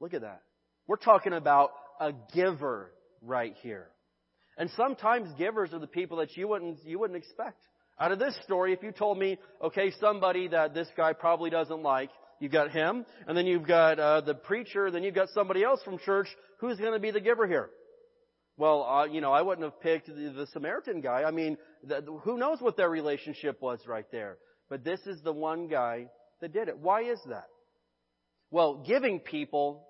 Look 0.00 0.14
at 0.14 0.20
that. 0.20 0.42
We're 0.86 0.96
talking 0.96 1.32
about 1.32 1.70
a 2.00 2.12
giver 2.34 2.92
right 3.22 3.54
here. 3.62 3.88
And 4.56 4.70
sometimes 4.76 5.28
givers 5.36 5.72
are 5.72 5.78
the 5.78 5.86
people 5.86 6.18
that 6.18 6.36
you 6.36 6.48
wouldn't, 6.48 6.84
you 6.84 6.98
wouldn't 6.98 7.16
expect. 7.16 7.60
Out 7.98 8.12
of 8.12 8.18
this 8.18 8.36
story, 8.44 8.72
if 8.72 8.82
you 8.82 8.92
told 8.92 9.18
me, 9.18 9.38
okay, 9.62 9.92
somebody 10.00 10.48
that 10.48 10.74
this 10.74 10.88
guy 10.96 11.12
probably 11.12 11.50
doesn't 11.50 11.82
like, 11.82 12.10
you've 12.40 12.52
got 12.52 12.70
him, 12.70 13.06
and 13.26 13.36
then 13.36 13.46
you've 13.46 13.66
got 13.66 13.98
uh, 13.98 14.20
the 14.20 14.34
preacher, 14.34 14.90
then 14.90 15.02
you've 15.02 15.14
got 15.14 15.28
somebody 15.30 15.62
else 15.62 15.80
from 15.84 15.98
church, 15.98 16.28
who's 16.60 16.78
going 16.78 16.92
to 16.92 16.98
be 16.98 17.10
the 17.10 17.20
giver 17.20 17.46
here? 17.46 17.70
Well, 18.56 18.84
uh, 18.84 19.04
you 19.06 19.20
know, 19.20 19.32
I 19.32 19.42
wouldn't 19.42 19.64
have 19.64 19.80
picked 19.80 20.06
the, 20.06 20.32
the 20.36 20.46
Samaritan 20.52 21.00
guy. 21.00 21.22
I 21.24 21.30
mean, 21.30 21.56
the, 21.82 22.02
who 22.22 22.38
knows 22.38 22.60
what 22.60 22.76
their 22.76 22.90
relationship 22.90 23.60
was 23.60 23.80
right 23.86 24.06
there. 24.12 24.38
But 24.70 24.84
this 24.84 25.00
is 25.06 25.20
the 25.22 25.32
one 25.32 25.66
guy 25.66 26.06
that 26.40 26.52
did 26.52 26.68
it. 26.68 26.78
Why 26.78 27.02
is 27.02 27.18
that? 27.26 27.46
Well, 28.50 28.84
giving 28.86 29.18
people, 29.18 29.86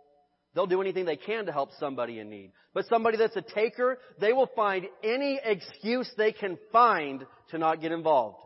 they'll 0.55 0.67
do 0.67 0.81
anything 0.81 1.05
they 1.05 1.17
can 1.17 1.47
to 1.47 1.53
help 1.53 1.71
somebody 1.79 2.19
in 2.19 2.31
need. 2.31 2.53
But 2.73 2.87
somebody 2.87 3.17
that's 3.17 3.37
a 3.37 3.43
taker, 3.43 3.99
they 4.21 4.33
will 4.33 4.51
find 4.55 4.87
any 5.03 5.41
excuse 5.45 6.11
they 6.17 6.33
can 6.33 6.59
find 6.73 7.25
to 7.51 7.59
not 7.59 7.81
get 7.81 7.93
involved. 7.93 8.39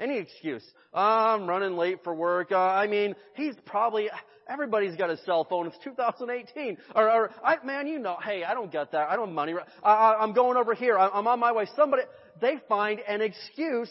Any 0.00 0.18
excuse. 0.18 0.64
Uh, 0.92 0.96
I'm 0.98 1.46
running 1.46 1.76
late 1.76 1.98
for 2.02 2.14
work. 2.14 2.50
Uh, 2.50 2.58
I 2.58 2.88
mean, 2.88 3.14
he's 3.34 3.54
probably, 3.66 4.08
everybody's 4.48 4.96
got 4.96 5.10
a 5.10 5.16
cell 5.18 5.44
phone. 5.48 5.66
It's 5.66 5.76
2018. 5.84 6.76
Or, 6.96 7.10
or 7.10 7.30
I, 7.44 7.64
man, 7.64 7.86
you 7.86 7.98
know, 7.98 8.16
hey, 8.22 8.42
I 8.42 8.54
don't 8.54 8.72
get 8.72 8.92
that. 8.92 9.08
I 9.08 9.16
don't 9.16 9.28
have 9.28 9.34
money. 9.34 9.54
Uh, 9.82 9.86
I'm 9.86 10.32
going 10.32 10.56
over 10.56 10.74
here. 10.74 10.98
I'm 10.98 11.26
on 11.26 11.38
my 11.38 11.52
way. 11.52 11.66
Somebody, 11.76 12.02
they 12.40 12.56
find 12.68 13.00
an 13.06 13.20
excuse 13.20 13.90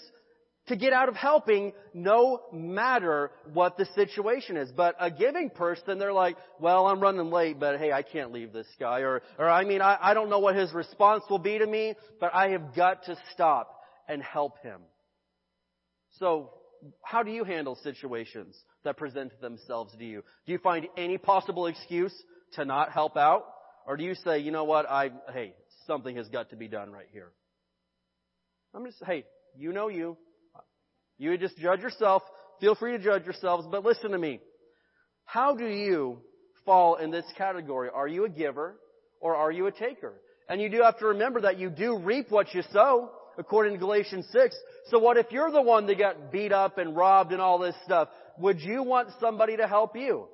to 0.68 0.76
get 0.76 0.94
out 0.94 1.10
of 1.10 1.16
helping 1.16 1.74
no 1.94 2.42
matter 2.54 3.32
what 3.54 3.78
the 3.78 3.86
situation 3.96 4.58
is. 4.58 4.72
But 4.72 4.96
a 5.00 5.10
giving 5.10 5.50
person, 5.50 5.98
they're 5.98 6.14
like, 6.14 6.38
well, 6.60 6.86
I'm 6.88 7.00
running 7.00 7.32
late, 7.32 7.60
but 7.60 7.80
hey, 7.80 7.92
I 7.92 8.04
can't 8.04 8.32
leave 8.32 8.54
this 8.54 8.68
guy. 8.80 9.00
Or, 9.00 9.22
or 9.38 9.50
I 9.50 9.64
mean, 9.64 9.82
I, 9.82 9.98
I 10.00 10.14
don't 10.14 10.30
know 10.30 10.40
what 10.40 10.56
his 10.56 10.72
response 10.74 11.24
will 11.30 11.40
be 11.40 11.58
to 11.58 11.66
me, 11.66 11.96
but 12.20 12.34
I 12.34 12.50
have 12.50 12.76
got 12.76 13.06
to 13.06 13.18
stop 13.34 13.82
and 14.08 14.22
help 14.22 14.62
him. 14.62 14.82
So, 16.20 16.52
how 17.04 17.22
do 17.22 17.32
you 17.32 17.44
handle 17.44 17.78
situations 17.84 18.56
that 18.84 18.98
present 18.98 19.40
themselves 19.40 19.94
to 19.98 20.04
you? 20.04 20.24
Do 20.46 20.52
you 20.52 20.58
find 20.58 20.88
any 20.98 21.18
possible 21.18 21.68
excuse 21.68 22.14
to 22.54 22.66
not 22.66 22.92
help 22.92 23.18
out? 23.18 23.46
Or 23.86 23.98
do 23.98 24.04
you 24.04 24.16
say, 24.16 24.40
you 24.40 24.52
know 24.52 24.64
what, 24.64 24.90
I, 24.90 25.12
hey, 25.32 25.54
something 25.88 26.16
has 26.16 26.28
got 26.30 26.50
to 26.52 26.56
be 26.56 26.68
done 26.68 26.92
right 26.92 27.08
here? 27.12 27.32
I'm 28.74 28.86
just, 28.86 29.04
hey, 29.06 29.26
you 29.56 29.74
know 29.74 29.90
you. 29.90 30.18
You 31.22 31.30
would 31.30 31.40
just 31.40 31.56
judge 31.58 31.82
yourself. 31.82 32.24
Feel 32.60 32.74
free 32.74 32.94
to 32.94 33.00
judge 33.00 33.26
yourselves, 33.26 33.68
but 33.70 33.86
listen 33.86 34.10
to 34.10 34.18
me. 34.18 34.40
How 35.24 35.56
do 35.56 35.68
you 35.68 36.18
fall 36.66 36.96
in 36.96 37.12
this 37.12 37.26
category? 37.38 37.90
Are 37.94 38.08
you 38.08 38.26
a 38.26 38.30
giver 38.30 38.80
or 39.20 39.36
are 39.36 39.52
you 39.52 39.68
a 39.68 39.72
taker? 39.72 40.14
And 40.50 40.60
you 40.60 40.68
do 40.68 40.82
have 40.82 40.98
to 40.98 41.06
remember 41.06 41.42
that 41.42 41.60
you 41.60 41.70
do 41.70 42.00
reap 42.00 42.32
what 42.32 42.56
you 42.56 42.64
sow, 42.74 43.12
according 43.38 43.74
to 43.74 43.80
Galatians 43.80 44.26
6. 44.32 44.56
So 44.90 44.98
what 44.98 45.18
if 45.18 45.28
you're 45.30 45.52
the 45.52 45.62
one 45.62 45.86
that 45.86 46.00
got 46.00 46.32
beat 46.32 46.52
up 46.52 46.80
and 46.80 46.96
robbed 46.96 47.34
and 47.34 47.40
all 47.40 47.60
this 47.60 47.76
stuff? 47.86 48.08
Would 48.40 48.60
you 48.60 48.82
want 48.82 49.10
somebody 49.20 49.58
to 49.58 49.68
help 49.68 49.96
you? 49.96 50.26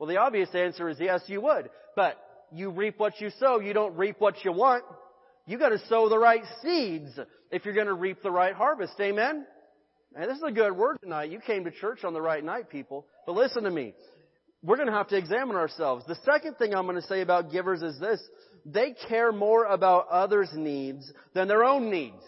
Well, 0.00 0.08
the 0.08 0.16
obvious 0.16 0.52
answer 0.52 0.88
is 0.88 0.98
yes, 0.98 1.20
you 1.28 1.42
would. 1.42 1.70
But 1.94 2.18
you 2.50 2.70
reap 2.70 2.98
what 2.98 3.20
you 3.20 3.30
sow. 3.38 3.60
You 3.60 3.72
don't 3.72 3.96
reap 3.96 4.16
what 4.18 4.44
you 4.44 4.50
want. 4.50 4.82
You 5.46 5.60
gotta 5.60 5.78
sow 5.88 6.08
the 6.08 6.18
right 6.18 6.42
seeds 6.60 7.16
if 7.52 7.64
you're 7.64 7.74
gonna 7.74 7.94
reap 7.94 8.20
the 8.24 8.32
right 8.32 8.54
harvest. 8.54 8.94
Amen? 9.00 9.46
And 10.14 10.30
this 10.30 10.38
is 10.38 10.44
a 10.44 10.52
good 10.52 10.72
word 10.72 10.98
tonight. 11.02 11.30
You 11.30 11.40
came 11.40 11.64
to 11.64 11.70
church 11.70 12.04
on 12.04 12.12
the 12.12 12.20
right 12.20 12.42
night, 12.42 12.70
people. 12.70 13.06
But 13.26 13.36
listen 13.36 13.64
to 13.64 13.70
me. 13.70 13.94
We're 14.62 14.76
going 14.76 14.88
to 14.88 14.94
have 14.94 15.08
to 15.08 15.16
examine 15.16 15.56
ourselves. 15.56 16.04
The 16.06 16.18
second 16.24 16.56
thing 16.56 16.74
I'm 16.74 16.86
going 16.86 17.00
to 17.00 17.06
say 17.06 17.20
about 17.20 17.52
givers 17.52 17.82
is 17.82 17.98
this. 18.00 18.20
They 18.64 18.94
care 19.08 19.30
more 19.30 19.64
about 19.64 20.08
others' 20.08 20.50
needs 20.52 21.10
than 21.34 21.46
their 21.46 21.62
own 21.62 21.90
needs. 21.90 22.22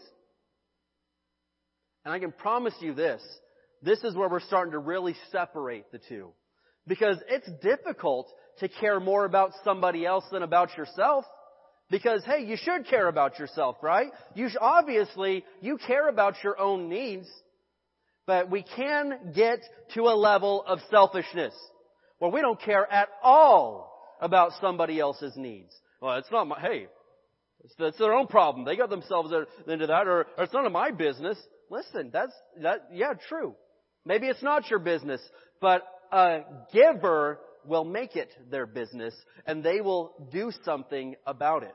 And 2.05 2.15
I 2.15 2.19
can 2.19 2.33
promise 2.33 2.75
you 2.81 2.95
this. 2.95 3.23
This 3.83 4.03
is 4.05 4.15
where 4.15 4.29
we're 4.29 4.41
starting 4.41 4.73
to 4.73 4.79
really 4.79 5.17
separate 5.33 5.91
the 5.91 6.01
two. 6.09 6.31
Because 6.87 7.17
it's 7.29 7.49
difficult 7.63 8.29
to 8.61 8.69
care 8.69 9.01
more 9.01 9.25
about 9.25 9.53
somebody 9.65 10.07
else 10.07 10.25
than 10.31 10.43
about 10.43 10.77
yourself. 10.77 11.25
Because 11.91 12.23
hey, 12.25 12.45
you 12.45 12.57
should 12.57 12.87
care 12.87 13.09
about 13.09 13.39
yourself, 13.39 13.77
right? 13.83 14.11
You 14.35 14.49
obviously, 14.61 15.45
you 15.61 15.79
care 15.79 16.09
about 16.09 16.35
your 16.45 16.59
own 16.61 16.89
needs. 16.89 17.27
But 18.31 18.49
we 18.49 18.63
can 18.63 19.33
get 19.35 19.59
to 19.95 20.03
a 20.03 20.15
level 20.15 20.63
of 20.65 20.79
selfishness 20.89 21.53
where 22.21 22.31
we 22.31 22.41
don't 22.41 22.63
care 22.63 22.87
at 22.89 23.09
all 23.25 23.93
about 24.21 24.53
somebody 24.61 25.01
else's 25.01 25.33
needs. 25.37 25.75
Well, 26.01 26.17
it's 26.17 26.31
not 26.31 26.47
my, 26.47 26.61
hey, 26.61 26.87
it's, 27.65 27.75
it's 27.77 27.99
their 27.99 28.15
own 28.15 28.29
problem. 28.29 28.65
They 28.65 28.77
got 28.77 28.89
themselves 28.89 29.33
into 29.67 29.89
that, 29.89 30.07
or, 30.07 30.29
or 30.39 30.45
it's 30.45 30.53
none 30.53 30.65
of 30.65 30.71
my 30.71 30.93
business. 30.93 31.37
Listen, 31.73 32.11
that's, 32.13 32.33
that, 32.63 32.87
yeah, 32.93 33.15
true. 33.29 33.57
Maybe 34.07 34.29
it's 34.29 34.45
not 34.45 34.71
your 34.71 34.79
business, 34.79 35.21
but 35.61 35.83
a 36.13 36.43
giver 36.73 37.41
will 37.67 37.85
make 37.85 38.15
it 38.15 38.33
their 38.49 38.67
business 38.67 39.13
and 39.45 39.61
they 39.61 39.81
will 39.81 40.29
do 40.31 40.53
something 40.65 41.17
about 41.27 41.65
it. 41.65 41.75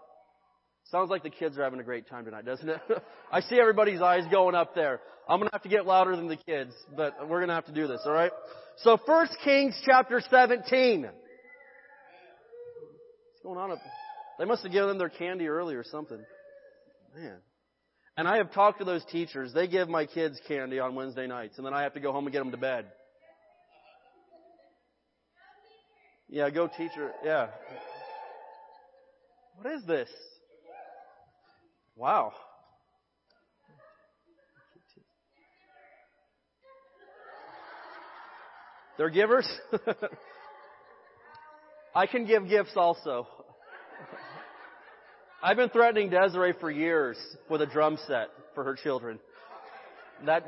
Sounds 0.91 1.09
like 1.09 1.23
the 1.23 1.31
kids 1.31 1.57
are 1.57 1.63
having 1.63 1.79
a 1.79 1.83
great 1.83 2.07
time 2.07 2.25
tonight, 2.25 2.45
doesn't 2.45 2.69
it? 2.69 2.79
I 3.31 3.41
see 3.41 3.59
everybody's 3.59 4.01
eyes 4.01 4.23
going 4.29 4.53
up 4.53 4.75
there. 4.75 5.01
I'm 5.27 5.39
gonna 5.39 5.49
have 5.51 5.63
to 5.63 5.69
get 5.69 5.87
louder 5.87 6.15
than 6.15 6.27
the 6.27 6.37
kids, 6.37 6.73
but 6.95 7.27
we're 7.27 7.39
gonna 7.39 7.55
have 7.55 7.65
to 7.65 7.73
do 7.73 7.87
this, 7.87 8.01
alright? 8.05 8.31
So 8.77 8.97
First 9.05 9.35
Kings 9.43 9.79
chapter 9.83 10.21
17. 10.29 11.01
What's 11.01 11.13
going 13.43 13.57
on 13.57 13.71
up 13.71 13.79
there? 13.79 13.93
They 14.37 14.45
must 14.45 14.61
have 14.63 14.71
given 14.71 14.89
them 14.89 14.99
their 14.99 15.09
candy 15.09 15.47
early 15.47 15.73
or 15.75 15.83
something. 15.83 16.23
Man. 17.15 17.37
And 18.17 18.27
I 18.27 18.37
have 18.37 18.53
talked 18.53 18.79
to 18.79 18.85
those 18.85 19.03
teachers. 19.05 19.53
They 19.53 19.67
give 19.67 19.89
my 19.89 20.05
kids 20.05 20.39
candy 20.47 20.79
on 20.79 20.93
Wednesday 20.93 21.25
nights, 21.25 21.57
and 21.57 21.65
then 21.65 21.73
I 21.73 21.81
have 21.81 21.95
to 21.95 21.99
go 21.99 22.11
home 22.11 22.25
and 22.25 22.33
get 22.33 22.39
them 22.39 22.51
to 22.51 22.57
bed. 22.57 22.85
Yeah, 26.29 26.49
go 26.49 26.67
teacher. 26.67 27.11
Yeah. 27.23 27.47
What 29.57 29.73
is 29.73 29.85
this? 29.85 30.09
Wow. 31.95 32.33
They're 38.97 39.09
givers? 39.09 39.47
I 41.95 42.07
can 42.07 42.25
give 42.25 42.49
gifts 42.49 42.73
also. 42.75 43.27
I've 45.43 45.57
been 45.57 45.69
threatening 45.69 46.09
Desiree 46.09 46.53
for 46.59 46.71
years 46.71 47.17
with 47.49 47.61
a 47.61 47.65
drum 47.65 47.97
set 48.07 48.29
for 48.53 48.63
her 48.63 48.75
children. 48.75 49.19
That, 50.25 50.45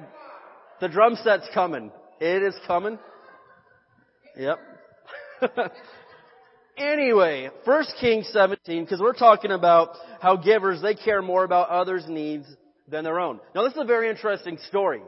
the 0.82 0.88
drum 0.88 1.16
set's 1.24 1.48
coming. 1.54 1.92
It 2.20 2.42
is 2.42 2.56
coming. 2.66 2.98
Yep. 4.38 4.60
Anyway, 6.78 7.50
1 7.66 7.86
Kings 8.00 8.30
17, 8.32 8.84
because 8.84 9.00
we're 9.00 9.14
talking 9.14 9.52
about 9.52 9.90
how 10.22 10.36
givers, 10.36 10.82
they 10.82 10.94
care 10.94 11.24
more 11.24 11.44
about 11.44 11.70
others' 11.70 12.06
needs 12.08 12.46
than 12.88 13.04
their 13.04 13.20
own. 13.20 13.40
Now 13.56 13.64
this 13.64 13.74
is 13.74 13.80
a 13.80 13.86
very 13.86 14.10
interesting 14.10 14.60
story. 14.70 15.02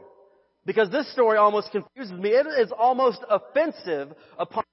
Because 0.66 0.90
this 0.90 1.10
story 1.12 1.38
almost 1.38 1.70
confuses 1.72 2.12
me. 2.12 2.30
It 2.30 2.46
is 2.46 2.70
almost 2.76 3.20
offensive 3.30 4.12
upon 4.38 4.64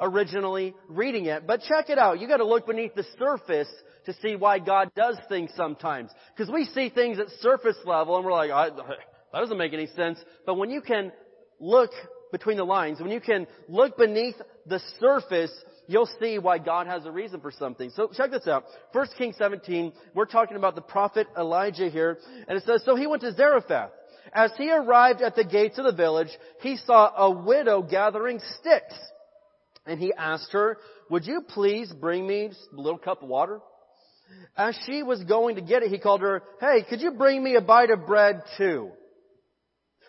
originally 0.00 0.74
reading 0.88 1.26
it. 1.26 1.46
But 1.46 1.62
check 1.62 1.90
it 1.90 1.98
out. 1.98 2.20
You 2.20 2.28
gotta 2.28 2.44
look 2.44 2.66
beneath 2.66 2.94
the 2.94 3.04
surface 3.18 3.68
to 4.06 4.12
see 4.22 4.36
why 4.36 4.60
God 4.60 4.92
does 4.94 5.16
things 5.28 5.50
sometimes. 5.56 6.10
Because 6.34 6.52
we 6.52 6.66
see 6.66 6.90
things 6.90 7.18
at 7.18 7.26
surface 7.40 7.76
level 7.84 8.16
and 8.16 8.24
we're 8.24 8.32
like, 8.32 8.50
that 8.76 9.40
doesn't 9.40 9.58
make 9.58 9.72
any 9.72 9.88
sense. 9.88 10.18
But 10.46 10.54
when 10.54 10.70
you 10.70 10.80
can 10.80 11.10
look 11.58 11.90
between 12.30 12.56
the 12.56 12.64
lines, 12.64 13.00
when 13.00 13.10
you 13.10 13.20
can 13.20 13.46
look 13.68 13.98
beneath 13.98 14.36
the 14.66 14.80
surface, 15.00 15.52
you'll 15.86 16.08
see 16.20 16.38
why 16.38 16.58
God 16.58 16.86
has 16.86 17.04
a 17.06 17.10
reason 17.10 17.40
for 17.40 17.50
something. 17.50 17.90
So 17.90 18.10
check 18.14 18.30
this 18.30 18.46
out. 18.46 18.64
1 18.92 19.06
Kings 19.18 19.36
17, 19.38 19.92
we're 20.14 20.26
talking 20.26 20.56
about 20.56 20.74
the 20.74 20.82
prophet 20.82 21.26
Elijah 21.36 21.88
here, 21.88 22.18
and 22.48 22.56
it 22.56 22.64
says, 22.64 22.82
So 22.84 22.96
he 22.96 23.06
went 23.06 23.22
to 23.22 23.32
Zarephath. 23.32 23.90
As 24.32 24.50
he 24.56 24.70
arrived 24.70 25.20
at 25.20 25.34
the 25.34 25.44
gates 25.44 25.78
of 25.78 25.84
the 25.84 25.92
village, 25.92 26.30
he 26.60 26.76
saw 26.76 27.12
a 27.16 27.30
widow 27.30 27.82
gathering 27.82 28.40
sticks. 28.60 28.94
And 29.84 29.98
he 29.98 30.12
asked 30.12 30.52
her, 30.52 30.78
would 31.10 31.26
you 31.26 31.42
please 31.46 31.92
bring 31.92 32.26
me 32.26 32.50
a 32.72 32.80
little 32.80 32.98
cup 32.98 33.22
of 33.22 33.28
water? 33.28 33.60
As 34.56 34.78
she 34.86 35.02
was 35.02 35.22
going 35.24 35.56
to 35.56 35.60
get 35.60 35.82
it, 35.82 35.90
he 35.90 35.98
called 35.98 36.22
her, 36.22 36.42
hey, 36.60 36.86
could 36.88 37.02
you 37.02 37.10
bring 37.10 37.42
me 37.44 37.56
a 37.56 37.60
bite 37.60 37.90
of 37.90 38.06
bread 38.06 38.42
too? 38.56 38.90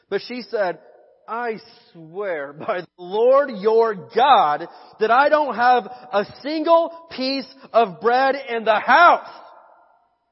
But 0.10 0.22
she 0.28 0.44
said, 0.44 0.80
I 1.28 1.58
swear 1.92 2.54
by 2.54 2.82
the 2.82 2.88
Lord 2.98 3.50
your 3.58 3.96
God 4.16 4.68
that 5.00 5.12
I 5.12 5.30
don't 5.30 5.56
have 5.56 5.86
a 5.86 6.26
single 6.42 7.08
piece 7.16 7.48
of 7.72 8.02
bread 8.02 8.36
in 8.50 8.66
the 8.66 8.80
house. 8.80 9.30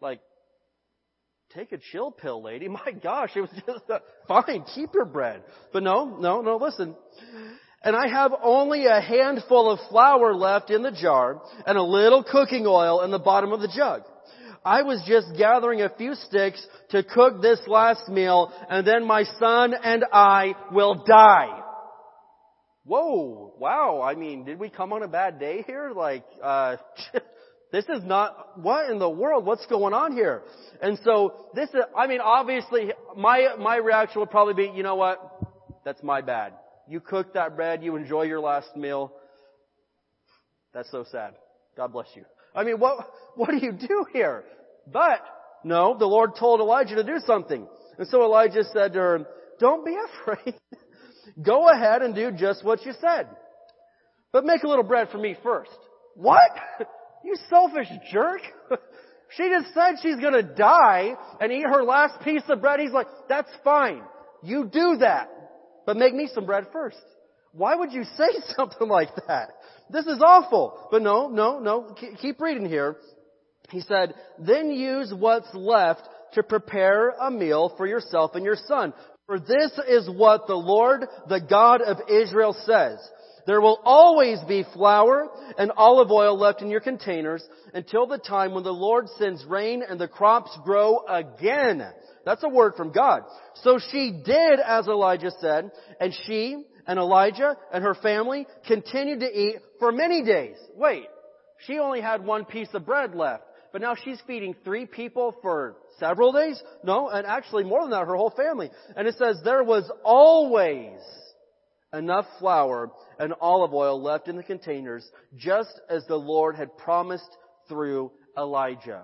Like, 0.02 0.22
take 1.54 1.72
a 1.72 1.78
chill 1.92 2.12
pill, 2.12 2.44
lady. 2.44 2.68
My 2.68 2.92
gosh, 3.02 3.32
it 3.36 3.42
was 3.42 3.50
just, 3.66 3.90
uh, 3.90 4.00
fine, 4.28 4.64
keep 4.76 4.94
your 4.94 5.06
bread. 5.06 5.44
But 5.72 5.84
no, 5.84 6.18
no, 6.18 6.42
no, 6.42 6.58
listen. 6.58 6.96
And 7.84 7.96
I 7.96 8.08
have 8.08 8.32
only 8.44 8.86
a 8.86 9.02
handful 9.02 9.72
of 9.72 9.80
flour 9.90 10.36
left 10.36 10.70
in 10.70 10.84
the 10.84 10.92
jar 10.92 11.42
and 11.66 11.78
a 11.78 11.84
little 11.84 12.24
cooking 12.24 12.68
oil 12.68 13.02
in 13.02 13.12
the 13.12 13.20
bottom 13.20 13.54
of 13.54 13.62
the 13.62 13.72
jug. 13.76 14.04
I 14.64 14.84
was 14.84 15.04
just 15.08 15.36
gathering 15.38 15.82
a 15.82 15.90
few 15.90 16.14
sticks 16.14 16.66
to 16.90 17.04
cook 17.04 17.42
this 17.42 17.60
last 17.68 18.08
meal 18.10 18.54
and 18.70 18.86
then 18.86 19.06
my 19.06 19.24
son 19.40 19.74
and 19.74 20.06
I 20.12 20.54
will 20.72 21.04
die. 21.04 21.62
Whoa, 22.84 23.54
wow, 23.58 24.02
I 24.02 24.16
mean, 24.16 24.44
did 24.44 24.60
we 24.60 24.70
come 24.70 24.92
on 24.92 25.04
a 25.04 25.08
bad 25.08 25.40
day 25.40 25.64
here? 25.66 25.92
Like, 25.96 26.26
uh, 26.42 26.78
this 27.72 27.86
is 27.86 28.04
not, 28.04 28.60
what 28.60 28.90
in 28.90 29.00
the 29.00 29.10
world, 29.10 29.46
what's 29.46 29.66
going 29.68 29.94
on 29.94 30.14
here? 30.14 30.42
And 30.82 31.00
so, 31.04 31.48
this 31.54 31.70
is, 31.70 31.82
I 31.96 32.08
mean, 32.08 32.22
obviously, 32.22 32.92
my, 33.16 33.56
my 33.60 33.78
reaction 33.78 34.20
would 34.20 34.32
probably 34.32 34.56
be, 34.56 34.72
you 34.76 34.82
know 34.84 34.96
what? 34.96 35.20
That's 35.86 36.02
my 36.02 36.22
bad. 36.22 36.54
You 36.88 37.00
cooked 37.00 37.36
that 37.36 37.56
bread, 37.56 37.84
you 37.84 37.96
enjoy 37.96 38.24
your 38.24 38.40
last 38.40 38.76
meal. 38.76 39.14
That's 40.74 40.90
so 40.92 41.06
sad. 41.12 41.36
God 41.78 41.94
bless 41.94 42.08
you. 42.16 42.26
I 42.56 42.64
mean, 42.64 42.80
what, 42.80 43.12
what 43.36 43.50
do 43.50 43.58
you 43.58 43.72
do 43.72 44.06
here? 44.12 44.44
But, 44.92 45.22
no, 45.64 45.96
the 45.98 46.06
Lord 46.06 46.32
told 46.40 46.60
Elijah 46.60 46.96
to 46.96 47.04
do 47.04 47.20
something. 47.26 47.68
And 47.98 48.08
so 48.08 48.24
Elijah 48.24 48.64
said 48.74 48.94
to 48.94 49.00
her, 49.00 49.28
don't 49.60 49.86
be 49.86 49.96
afraid. 50.22 50.56
Go 51.42 51.70
ahead 51.70 52.02
and 52.02 52.16
do 52.16 52.32
just 52.32 52.64
what 52.64 52.86
you 52.86 52.94
said. 53.00 53.28
But 54.32 54.46
make 54.46 54.64
a 54.64 54.68
little 54.68 54.84
bread 54.84 55.10
for 55.12 55.18
me 55.18 55.36
first. 55.44 55.72
What? 56.16 56.52
You 57.24 57.36
selfish 57.52 57.88
jerk. 58.12 58.42
She 59.38 59.50
just 59.50 59.74
said 59.74 59.96
she's 60.02 60.18
gonna 60.18 60.44
die 60.44 61.16
and 61.40 61.52
eat 61.52 61.66
her 61.66 61.84
last 61.84 62.22
piece 62.22 62.44
of 62.50 62.60
bread. 62.60 62.80
He's 62.80 62.92
like, 62.92 63.08
that's 63.30 63.50
fine. 63.64 64.02
You 64.44 64.66
do 64.66 64.98
that. 64.98 65.30
But 65.86 65.98
make 65.98 66.14
me 66.14 66.30
some 66.34 66.46
bread 66.46 66.68
first. 66.74 66.98
Why 67.54 67.76
would 67.76 67.92
you 67.92 68.04
say 68.18 68.30
something 68.56 68.88
like 68.88 69.14
that? 69.28 69.50
This 69.90 70.06
is 70.06 70.22
awful. 70.26 70.88
But 70.92 71.02
no, 71.02 71.28
no, 71.30 71.60
no. 71.60 71.96
Keep 72.22 72.42
reading 72.42 72.68
here. 72.68 72.98
He 73.70 73.82
said, 73.82 74.14
then 74.38 74.72
use 74.72 75.14
what's 75.18 75.54
left 75.54 76.02
to 76.34 76.44
prepare 76.44 77.10
a 77.10 77.32
meal 77.32 77.74
for 77.78 77.88
yourself 77.88 78.32
and 78.36 78.44
your 78.44 78.58
son. 78.68 78.94
For 79.28 79.40
this 79.40 79.72
is 79.88 80.10
what 80.10 80.48
the 80.48 80.56
Lord, 80.56 81.06
the 81.30 81.40
God 81.40 81.82
of 81.82 81.98
Israel 82.10 82.56
says. 82.66 83.00
There 83.48 83.62
will 83.62 83.80
always 83.84 84.40
be 84.48 84.66
flour 84.74 85.30
and 85.58 85.72
olive 85.76 86.12
oil 86.12 86.38
left 86.38 86.62
in 86.62 86.70
your 86.70 86.82
containers 86.82 87.44
until 87.74 88.06
the 88.08 88.18
time 88.18 88.54
when 88.54 88.64
the 88.64 88.74
Lord 88.74 89.08
sends 89.18 89.46
rain 89.46 89.84
and 89.88 90.00
the 90.00 90.08
crops 90.08 90.56
grow 90.64 91.06
again. 91.08 91.84
That's 92.26 92.44
a 92.44 92.50
word 92.50 92.74
from 92.76 92.92
God. 92.92 93.24
So 93.56 93.80
she 93.92 94.22
did 94.24 94.60
as 94.60 94.88
Elijah 94.88 95.32
said, 95.40 95.72
and 96.00 96.14
she 96.26 96.64
and 96.88 97.00
Elijah 97.00 97.58
and 97.74 97.84
her 97.84 97.96
family 97.96 98.48
continued 98.68 99.22
to 99.22 99.28
eat 99.28 99.58
for 99.80 99.92
many 99.92 100.24
days. 100.24 100.56
Wait, 100.76 101.06
she 101.66 101.80
only 101.80 102.02
had 102.02 102.26
one 102.26 102.46
piece 102.46 102.70
of 102.74 102.86
bread 102.86 103.16
left, 103.16 103.44
but 103.72 103.82
now 103.82 103.96
she's 103.96 104.20
feeding 104.28 104.56
three 104.64 104.86
people 104.86 105.36
for 105.42 105.78
several 106.00 106.32
days? 106.32 106.62
No, 106.84 107.10
and 107.10 107.26
actually 107.26 107.64
more 107.64 107.82
than 107.82 107.92
that, 107.92 108.08
her 108.08 108.16
whole 108.16 108.34
family. 108.36 108.70
And 108.96 109.08
it 109.08 109.16
says 109.18 109.40
there 109.44 109.64
was 109.64 109.90
always 110.04 111.00
enough 111.94 112.26
flour 112.40 112.92
and 113.20 113.34
olive 113.40 113.74
oil 113.74 114.02
left 114.02 114.28
in 114.28 114.38
the 114.38 114.44
containers, 114.44 115.08
just 115.38 115.80
as 115.90 116.06
the 116.08 116.16
Lord 116.16 116.56
had 116.56 116.78
promised 116.78 117.30
through 117.68 118.12
Elijah. 118.38 119.04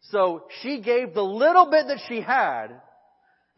So 0.00 0.44
she 0.62 0.80
gave 0.80 1.14
the 1.14 1.22
little 1.22 1.70
bit 1.70 1.86
that 1.88 2.00
she 2.08 2.20
had, 2.20 2.68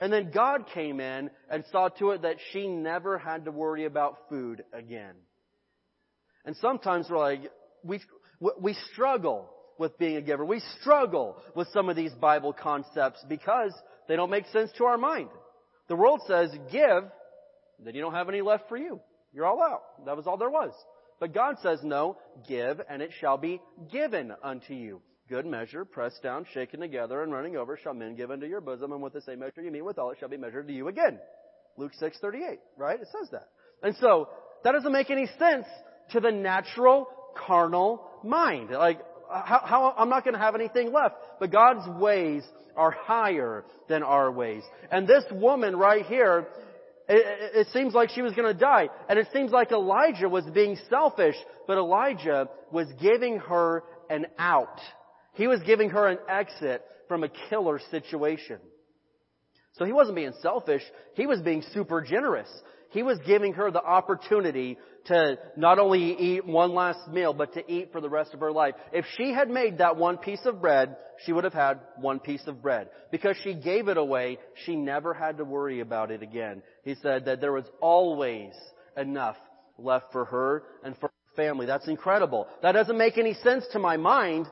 and 0.01 0.13
then 0.13 0.31
God 0.33 0.67
came 0.73 0.99
in 0.99 1.31
and 1.51 1.65
saw 1.71 1.89
to 1.89 2.11
it 2.13 2.23
that 2.23 2.37
she 2.53 2.67
never 2.67 3.19
had 3.19 3.45
to 3.45 3.51
worry 3.51 3.85
about 3.85 4.29
food 4.29 4.65
again. 4.73 5.15
And 6.45 6.57
sometimes 6.57 7.07
we're 7.11 7.19
like, 7.19 7.53
we, 7.85 8.01
we 8.61 8.75
struggle 8.93 9.51
with 9.79 9.99
being 9.99 10.17
a 10.17 10.23
giver. 10.23 10.45
We 10.45 10.63
struggle 10.81 11.37
with 11.55 11.69
some 11.73 11.89
of 11.89 11.97
these 11.97 12.13
Bible 12.13 12.53
concepts 12.53 13.25
because 13.29 13.73
they 14.09 14.17
don't 14.17 14.31
make 14.31 14.47
sense 14.49 14.71
to 14.79 14.85
our 14.85 14.99
mind. 14.99 15.29
The 15.89 15.97
world 15.97 16.21
says, 16.27 16.51
give, 16.73 17.05
then 17.85 17.95
you 17.95 18.01
don't 18.01 18.15
have 18.15 18.29
any 18.29 18.41
left 18.41 18.69
for 18.69 18.77
you. 18.77 19.01
You're 19.33 19.47
all 19.47 19.63
out. 19.63 20.07
That 20.07 20.17
was 20.17 20.27
all 20.27 20.37
there 20.37 20.51
was. 20.51 20.73
But 21.19 21.35
God 21.35 21.57
says, 21.63 21.81
no, 21.83 22.17
give, 22.49 22.81
and 22.89 23.03
it 23.03 23.11
shall 23.21 23.37
be 23.37 23.61
given 23.93 24.33
unto 24.43 24.73
you. 24.73 25.03
Good 25.31 25.47
measure, 25.47 25.85
pressed 25.85 26.25
down, 26.25 26.45
shaken 26.53 26.81
together, 26.81 27.23
and 27.23 27.33
running 27.33 27.57
over, 27.57 27.79
shall 27.81 27.95
men 27.95 28.17
give 28.17 28.33
unto 28.33 28.47
your 28.47 28.61
bosom, 28.61 28.91
and 28.91 29.01
with 29.01 29.13
the 29.13 29.21
same 29.21 29.39
measure 29.39 29.63
you 29.63 29.71
meet 29.71 29.83
withal, 29.83 30.11
it 30.11 30.19
shall 30.19 30.29
be 30.29 30.37
measured 30.37 30.67
to 30.67 30.75
you 30.75 30.89
again. 30.89 31.21
Luke 31.77 31.93
6:38, 32.03 32.59
right? 32.77 33.01
It 33.01 33.07
says 33.13 33.31
that. 33.31 33.49
And 33.81 33.95
so, 34.01 34.29
that 34.65 34.73
doesn't 34.73 34.91
make 34.91 35.09
any 35.09 35.27
sense 35.39 35.67
to 36.11 36.19
the 36.19 36.33
natural, 36.33 37.07
carnal 37.37 38.11
mind. 38.25 38.71
Like, 38.71 39.01
how, 39.31 39.63
how 39.65 39.95
I'm 39.97 40.09
not 40.09 40.25
going 40.25 40.35
to 40.35 40.41
have 40.41 40.57
anything 40.57 40.93
left. 40.93 41.15
But 41.39 41.53
God's 41.53 41.89
ways 42.01 42.43
are 42.77 42.91
higher 42.91 43.65
than 43.89 44.03
our 44.03 44.33
ways. 44.33 44.65
And 44.91 45.07
this 45.07 45.25
woman 45.31 45.77
right 45.77 46.05
here, 46.07 46.49
it, 47.09 47.67
it 47.67 47.67
seems 47.73 47.95
like 47.95 48.11
she 48.11 48.23
was 48.23 48.33
going 48.33 48.53
to 48.53 48.59
die. 48.59 48.89
And 49.09 49.17
it 49.17 49.29
seems 49.33 49.53
like 49.53 49.71
Elijah 49.71 50.29
was 50.29 50.45
being 50.53 50.77
selfish, 50.89 51.37
but 51.69 51.79
Elijah 51.79 52.49
was 52.73 52.89
giving 53.01 53.39
her 53.39 53.85
an 54.09 54.27
out. 54.37 54.81
He 55.35 55.47
was 55.47 55.61
giving 55.63 55.91
her 55.91 56.07
an 56.07 56.19
exit 56.29 56.85
from 57.09 57.25
a 57.25 57.29
killer 57.49 57.81
situation. 57.91 58.59
So 59.75 59.85
he 59.85 59.93
wasn't 59.93 60.17
being 60.17 60.35
selfish. 60.43 60.83
He 61.15 61.27
was 61.27 61.41
being 61.41 61.63
super 61.73 62.03
generous. 62.03 62.49
He 62.91 63.03
was 63.03 63.19
giving 63.25 63.55
her 63.55 63.71
the 63.71 63.83
opportunity 63.83 64.77
to 65.07 65.39
not 65.57 65.79
only 65.79 66.13
eat 66.13 66.45
one 66.45 66.75
last 66.75 67.09
meal, 67.09 67.33
but 67.33 67.55
to 67.55 67.73
eat 67.73 67.93
for 67.93 68.01
the 68.01 68.09
rest 68.09 68.35
of 68.35 68.41
her 68.41 68.53
life. 68.53 68.75
If 68.93 69.05
she 69.17 69.33
had 69.33 69.49
made 69.49 69.79
that 69.79 69.97
one 69.97 70.19
piece 70.19 70.45
of 70.45 70.61
bread, 70.61 70.97
she 71.25 71.33
would 71.33 71.45
have 71.45 71.55
had 71.55 71.81
one 71.97 72.19
piece 72.19 72.47
of 72.47 72.61
bread. 72.61 72.89
Because 73.13 73.37
she 73.43 73.55
gave 73.55 73.89
it 73.89 73.97
away, 73.97 74.39
she 74.65 74.75
never 74.75 75.15
had 75.15 75.39
to 75.39 75.45
worry 75.45 75.81
about 75.81 76.11
it 76.11 76.23
again. 76.23 76.63
He 76.85 76.97
said 76.97 77.27
that 77.27 77.41
there 77.41 77.53
was 77.53 77.65
always 77.81 78.53
enough 78.97 79.37
left 79.79 80.13
for 80.13 80.25
her 80.27 80.65
and 80.85 80.97
for 80.97 81.07
her 81.07 81.37
family. 81.37 81.67
That's 81.67 81.89
incredible. 81.89 82.49
That 82.63 82.73
doesn't 82.73 82.99
make 82.99 83.19
any 83.19 83.35
sense 83.35 83.65
to 83.73 83.79
my 83.79 83.97
mind, 83.97 84.47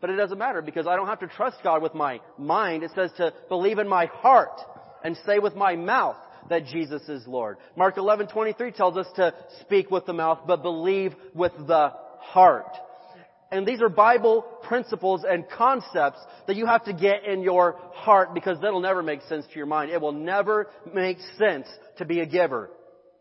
but 0.00 0.10
it 0.10 0.16
doesn't 0.16 0.38
matter 0.38 0.62
because 0.62 0.86
I 0.86 0.96
don't 0.96 1.06
have 1.06 1.20
to 1.20 1.26
trust 1.26 1.58
God 1.62 1.82
with 1.82 1.94
my 1.94 2.20
mind. 2.38 2.82
It 2.82 2.92
says 2.94 3.10
to 3.16 3.32
believe 3.48 3.78
in 3.78 3.88
my 3.88 4.06
heart 4.06 4.60
and 5.02 5.16
say 5.26 5.38
with 5.38 5.54
my 5.54 5.76
mouth 5.76 6.16
that 6.48 6.66
Jesus 6.66 7.02
is 7.08 7.26
Lord. 7.26 7.56
Mark 7.76 7.96
11:23 7.96 8.74
tells 8.74 8.96
us 8.96 9.06
to 9.16 9.34
speak 9.60 9.90
with 9.90 10.06
the 10.06 10.12
mouth 10.12 10.40
but 10.46 10.62
believe 10.62 11.14
with 11.34 11.52
the 11.66 11.92
heart. 12.18 12.76
And 13.50 13.66
these 13.66 13.80
are 13.80 13.88
Bible 13.88 14.42
principles 14.64 15.24
and 15.26 15.48
concepts 15.48 16.18
that 16.46 16.56
you 16.56 16.66
have 16.66 16.84
to 16.84 16.92
get 16.92 17.24
in 17.24 17.42
your 17.42 17.76
heart 17.92 18.34
because 18.34 18.58
that'll 18.60 18.80
never 18.80 19.02
make 19.02 19.22
sense 19.22 19.46
to 19.46 19.56
your 19.56 19.66
mind. 19.66 19.90
It 19.90 20.00
will 20.00 20.12
never 20.12 20.68
make 20.92 21.18
sense 21.38 21.68
to 21.98 22.04
be 22.04 22.20
a 22.20 22.26
giver. 22.26 22.70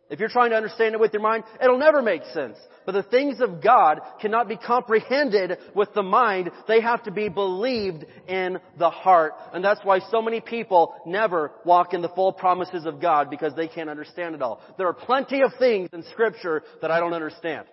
If 0.10 0.20
you're 0.20 0.30
trying 0.30 0.52
to 0.52 0.56
understand 0.56 0.94
it 0.94 1.00
with 1.00 1.14
your 1.14 1.22
mind, 1.22 1.46
it'll 1.62 1.80
never 1.80 2.02
make 2.02 2.24
sense. 2.34 2.58
But 2.86 2.92
the 2.92 3.04
things 3.04 3.42
of 3.42 3.64
God 3.64 4.02
cannot 4.22 4.48
be 4.48 4.56
comprehended 4.56 5.58
with 5.74 5.92
the 5.96 6.04
mind. 6.04 6.52
They 6.68 6.80
have 6.82 7.04
to 7.04 7.12
be 7.12 7.28
believed 7.28 8.06
in 8.28 8.60
the 8.78 8.92
heart. 8.92 9.34
And 9.52 9.66
that's 9.66 9.80
why 9.84 10.00
so 10.12 10.22
many 10.22 10.42
people 10.42 10.94
never 11.08 11.52
walk 11.66 11.96
in 11.96 12.04
the 12.04 12.10
full 12.10 12.34
promises 12.34 12.86
of 12.86 13.02
God 13.02 13.32
because 13.32 13.56
they 13.56 13.68
can't 13.68 13.90
understand 13.90 14.36
it 14.36 14.44
all. 14.44 14.62
There 14.78 14.88
are 14.88 14.94
plenty 14.94 15.42
of 15.42 15.54
things 15.58 15.90
in 15.92 16.04
scripture 16.12 16.62
that 16.82 16.92
I 16.92 17.00
don't 17.00 17.14
understand. 17.14 17.66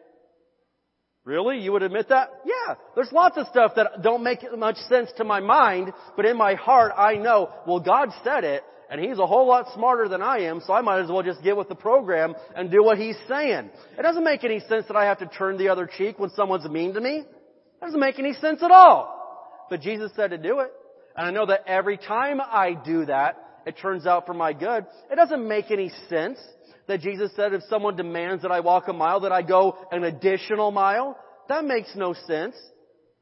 Really? 1.25 1.59
You 1.59 1.73
would 1.73 1.83
admit 1.83 2.09
that? 2.09 2.31
Yeah. 2.45 2.75
There's 2.97 3.13
lots 3.13 3.37
of 3.37 3.47
stuff 3.49 3.73
that 3.77 4.03
don't 4.03 4.25
make 4.25 4.41
much 4.57 4.77
sense 4.89 5.11
to 5.19 5.25
my 5.25 5.41
mind, 5.41 5.93
but 6.17 6.25
in 6.25 6.37
my 6.37 6.55
heart 6.55 6.93
I 6.97 7.15
know, 7.15 7.51
well 7.67 7.79
God 7.79 8.09
said 8.25 8.43
it, 8.43 8.65
and 8.93 9.01
he's 9.03 9.19
a 9.19 9.27
whole 9.27 9.47
lot 9.47 9.73
smarter 9.73 10.07
than 10.07 10.21
I 10.21 10.41
am, 10.41 10.61
so 10.67 10.75
I 10.75 10.83
might 10.83 11.01
as 11.01 11.09
well 11.09 11.23
just 11.23 11.43
get 11.43 11.57
with 11.57 11.71
the 11.71 11.75
program 11.75 12.35
and 12.55 12.71
do 12.71 12.85
what 12.85 12.99
he's 12.99 13.17
saying. 13.27 13.71
It 13.99 14.03
doesn't 14.03 14.23
make 14.23 14.45
any 14.45 14.61
sense 14.61 14.87
that 14.89 14.97
I 14.97 15.07
have 15.07 15.19
to 15.21 15.27
turn 15.27 15.57
the 15.57 15.71
other 15.71 15.89
cheek 15.97 16.19
when 16.19 16.29
someone's 16.37 16.69
mean 16.69 16.93
to 16.93 17.01
me. 17.01 17.21
It 17.21 17.81
doesn't 17.81 17.99
make 17.99 18.19
any 18.19 18.35
sense 18.35 18.63
at 18.63 18.71
all. 18.71 19.67
But 19.71 19.81
Jesus 19.81 20.13
said 20.15 20.29
to 20.33 20.37
do 20.37 20.61
it. 20.61 20.71
And 21.17 21.27
I 21.27 21.31
know 21.31 21.47
that 21.47 21.65
every 21.67 21.97
time 21.97 22.39
I 22.39 22.75
do 22.85 23.07
that, 23.07 23.63
it 23.67 23.79
turns 23.81 24.07
out 24.07 24.27
for 24.27 24.35
my 24.35 24.53
good. 24.53 24.85
It 25.11 25.17
doesn't 25.17 25.49
make 25.49 25.71
any 25.71 25.91
sense 26.11 26.39
that 26.87 27.01
Jesus 27.01 27.31
said 27.35 27.55
if 27.55 27.63
someone 27.71 27.97
demands 27.97 28.43
that 28.43 28.53
I 28.53 28.61
walk 28.61 28.89
a 28.89 28.93
mile, 28.93 29.21
that 29.21 29.33
I 29.33 29.41
go 29.41 29.79
an 29.91 30.05
additional 30.05 30.71
mile. 30.71 31.17
That 31.49 31.65
makes 31.65 31.97
no 31.97 32.13
sense. 32.13 32.57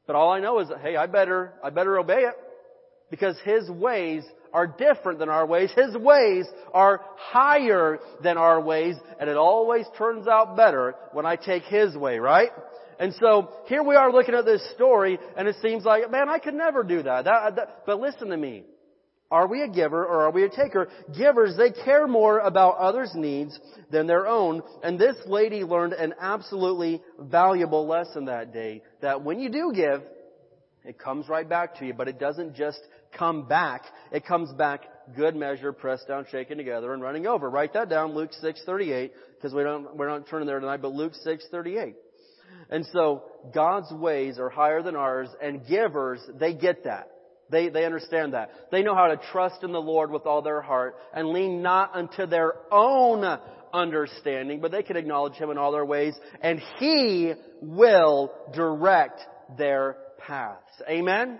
But 0.05 0.17
all 0.17 0.31
I 0.31 0.41
know 0.41 0.59
is 0.59 0.67
that, 0.67 0.81
hey, 0.81 0.97
I 0.97 1.05
better, 1.05 1.53
I 1.63 1.69
better 1.69 1.97
obey 1.97 2.23
it. 2.23 2.35
Because 3.09 3.37
His 3.45 3.69
ways 3.69 4.25
are 4.53 4.67
different 4.67 5.19
than 5.19 5.29
our 5.29 5.45
ways. 5.45 5.71
His 5.75 5.95
ways 5.95 6.45
are 6.73 7.01
higher 7.15 7.99
than 8.23 8.37
our 8.37 8.61
ways, 8.61 8.95
and 9.19 9.29
it 9.29 9.37
always 9.37 9.85
turns 9.97 10.27
out 10.27 10.55
better 10.57 10.95
when 11.13 11.25
I 11.25 11.35
take 11.35 11.63
His 11.63 11.95
way, 11.95 12.19
right? 12.19 12.49
And 12.99 13.13
so 13.19 13.49
here 13.65 13.81
we 13.81 13.95
are 13.95 14.11
looking 14.11 14.35
at 14.35 14.45
this 14.45 14.63
story, 14.75 15.17
and 15.35 15.47
it 15.47 15.55
seems 15.61 15.83
like, 15.83 16.11
man, 16.11 16.29
I 16.29 16.39
could 16.39 16.53
never 16.53 16.83
do 16.83 17.01
that. 17.01 17.25
that, 17.25 17.55
that 17.55 17.83
but 17.85 17.99
listen 17.99 18.27
to 18.29 18.37
me. 18.37 18.63
Are 19.31 19.47
we 19.47 19.63
a 19.63 19.69
giver 19.69 20.05
or 20.05 20.25
are 20.25 20.31
we 20.31 20.43
a 20.43 20.49
taker? 20.49 20.89
Givers, 21.17 21.55
they 21.55 21.71
care 21.71 22.05
more 22.05 22.39
about 22.39 22.77
others' 22.77 23.13
needs 23.15 23.57
than 23.89 24.05
their 24.05 24.27
own. 24.27 24.61
And 24.83 24.99
this 24.99 25.15
lady 25.25 25.63
learned 25.63 25.93
an 25.93 26.13
absolutely 26.19 27.01
valuable 27.17 27.87
lesson 27.87 28.25
that 28.25 28.51
day, 28.51 28.83
that 29.01 29.23
when 29.23 29.39
you 29.39 29.49
do 29.49 29.71
give, 29.73 30.01
it 30.83 30.99
comes 30.99 31.29
right 31.29 31.47
back 31.47 31.79
to 31.79 31.85
you, 31.85 31.93
but 31.93 32.09
it 32.09 32.19
doesn't 32.19 32.55
just 32.55 32.81
come 33.17 33.47
back. 33.47 33.83
It 34.11 34.25
comes 34.25 34.51
back 34.53 34.81
good 35.15 35.35
measure, 35.35 35.73
pressed 35.73 36.07
down, 36.07 36.25
shaken 36.31 36.57
together, 36.57 36.93
and 36.93 37.01
running 37.01 37.27
over. 37.27 37.49
Write 37.49 37.73
that 37.73 37.89
down, 37.89 38.13
Luke 38.13 38.31
6:38, 38.41 39.11
because 39.35 39.53
we 39.53 39.63
don't 39.63 39.95
we're 39.95 40.09
not 40.09 40.27
turning 40.27 40.47
there 40.47 40.59
tonight, 40.59 40.81
but 40.81 40.93
Luke 40.93 41.13
6:38. 41.25 41.95
And 42.69 42.85
so 42.87 43.23
God's 43.53 43.91
ways 43.91 44.39
are 44.39 44.49
higher 44.49 44.81
than 44.81 44.95
ours, 44.95 45.29
and 45.41 45.65
givers 45.67 46.21
they 46.39 46.53
get 46.53 46.85
that. 46.85 47.09
They 47.49 47.69
they 47.69 47.85
understand 47.85 48.33
that. 48.33 48.51
They 48.71 48.83
know 48.83 48.95
how 48.95 49.07
to 49.07 49.17
trust 49.31 49.63
in 49.63 49.71
the 49.71 49.81
Lord 49.81 50.11
with 50.11 50.25
all 50.25 50.41
their 50.41 50.61
heart 50.61 50.95
and 51.13 51.29
lean 51.29 51.61
not 51.61 51.95
unto 51.95 52.25
their 52.25 52.53
own 52.71 53.39
understanding, 53.73 54.61
but 54.61 54.71
they 54.71 54.83
can 54.83 54.97
acknowledge 54.97 55.33
Him 55.33 55.49
in 55.49 55.57
all 55.57 55.71
their 55.71 55.85
ways, 55.85 56.13
and 56.41 56.61
He 56.79 57.33
will 57.61 58.31
direct 58.53 59.19
their 59.57 59.97
paths. 60.17 60.81
Amen. 60.89 61.39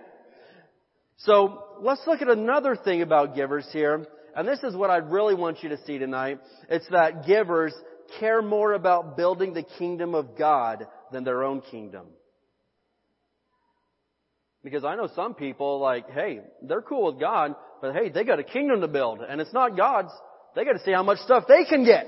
So 1.26 1.64
let's 1.82 2.02
look 2.08 2.22
at 2.22 2.30
another 2.30 2.76
thing 2.76 3.02
about 3.02 3.36
givers 3.36 3.68
here. 3.72 4.08
and 4.36 4.48
this 4.48 4.60
is 4.64 4.76
what 4.76 4.90
I 4.90 4.98
really 4.98 5.36
want 5.36 5.62
you 5.62 5.70
to 5.70 5.84
see 5.86 5.98
tonight, 5.98 6.40
it's 6.70 6.88
that 6.90 7.26
givers 7.26 7.74
care 8.20 8.42
more 8.42 8.74
about 8.74 9.18
building 9.18 9.54
the 9.54 9.64
kingdom 9.64 10.16
of 10.16 10.38
God 10.38 10.88
than 11.12 11.24
their 11.24 11.44
own 11.44 11.62
kingdom. 11.62 12.08
Because 14.64 14.84
I 14.84 14.96
know 14.96 15.10
some 15.16 15.34
people 15.34 15.80
like, 15.80 16.10
hey, 16.12 16.40
they're 16.62 16.82
cool 16.82 17.12
with 17.12 17.20
God, 17.20 17.56
but 17.82 17.94
hey, 17.94 18.10
they 18.10 18.24
got 18.24 18.40
a 18.40 18.44
kingdom 18.44 18.82
to 18.82 18.88
build, 18.88 19.20
and 19.28 19.42
it's 19.42 19.54
not 19.54 19.76
God's. 19.76 20.12
They 20.56 20.66
got 20.66 20.74
to 20.74 20.84
see 20.84 20.92
how 20.92 21.04
much 21.04 21.18
stuff 21.20 21.46
they 21.48 21.66
can 21.66 21.84
get. 21.84 22.06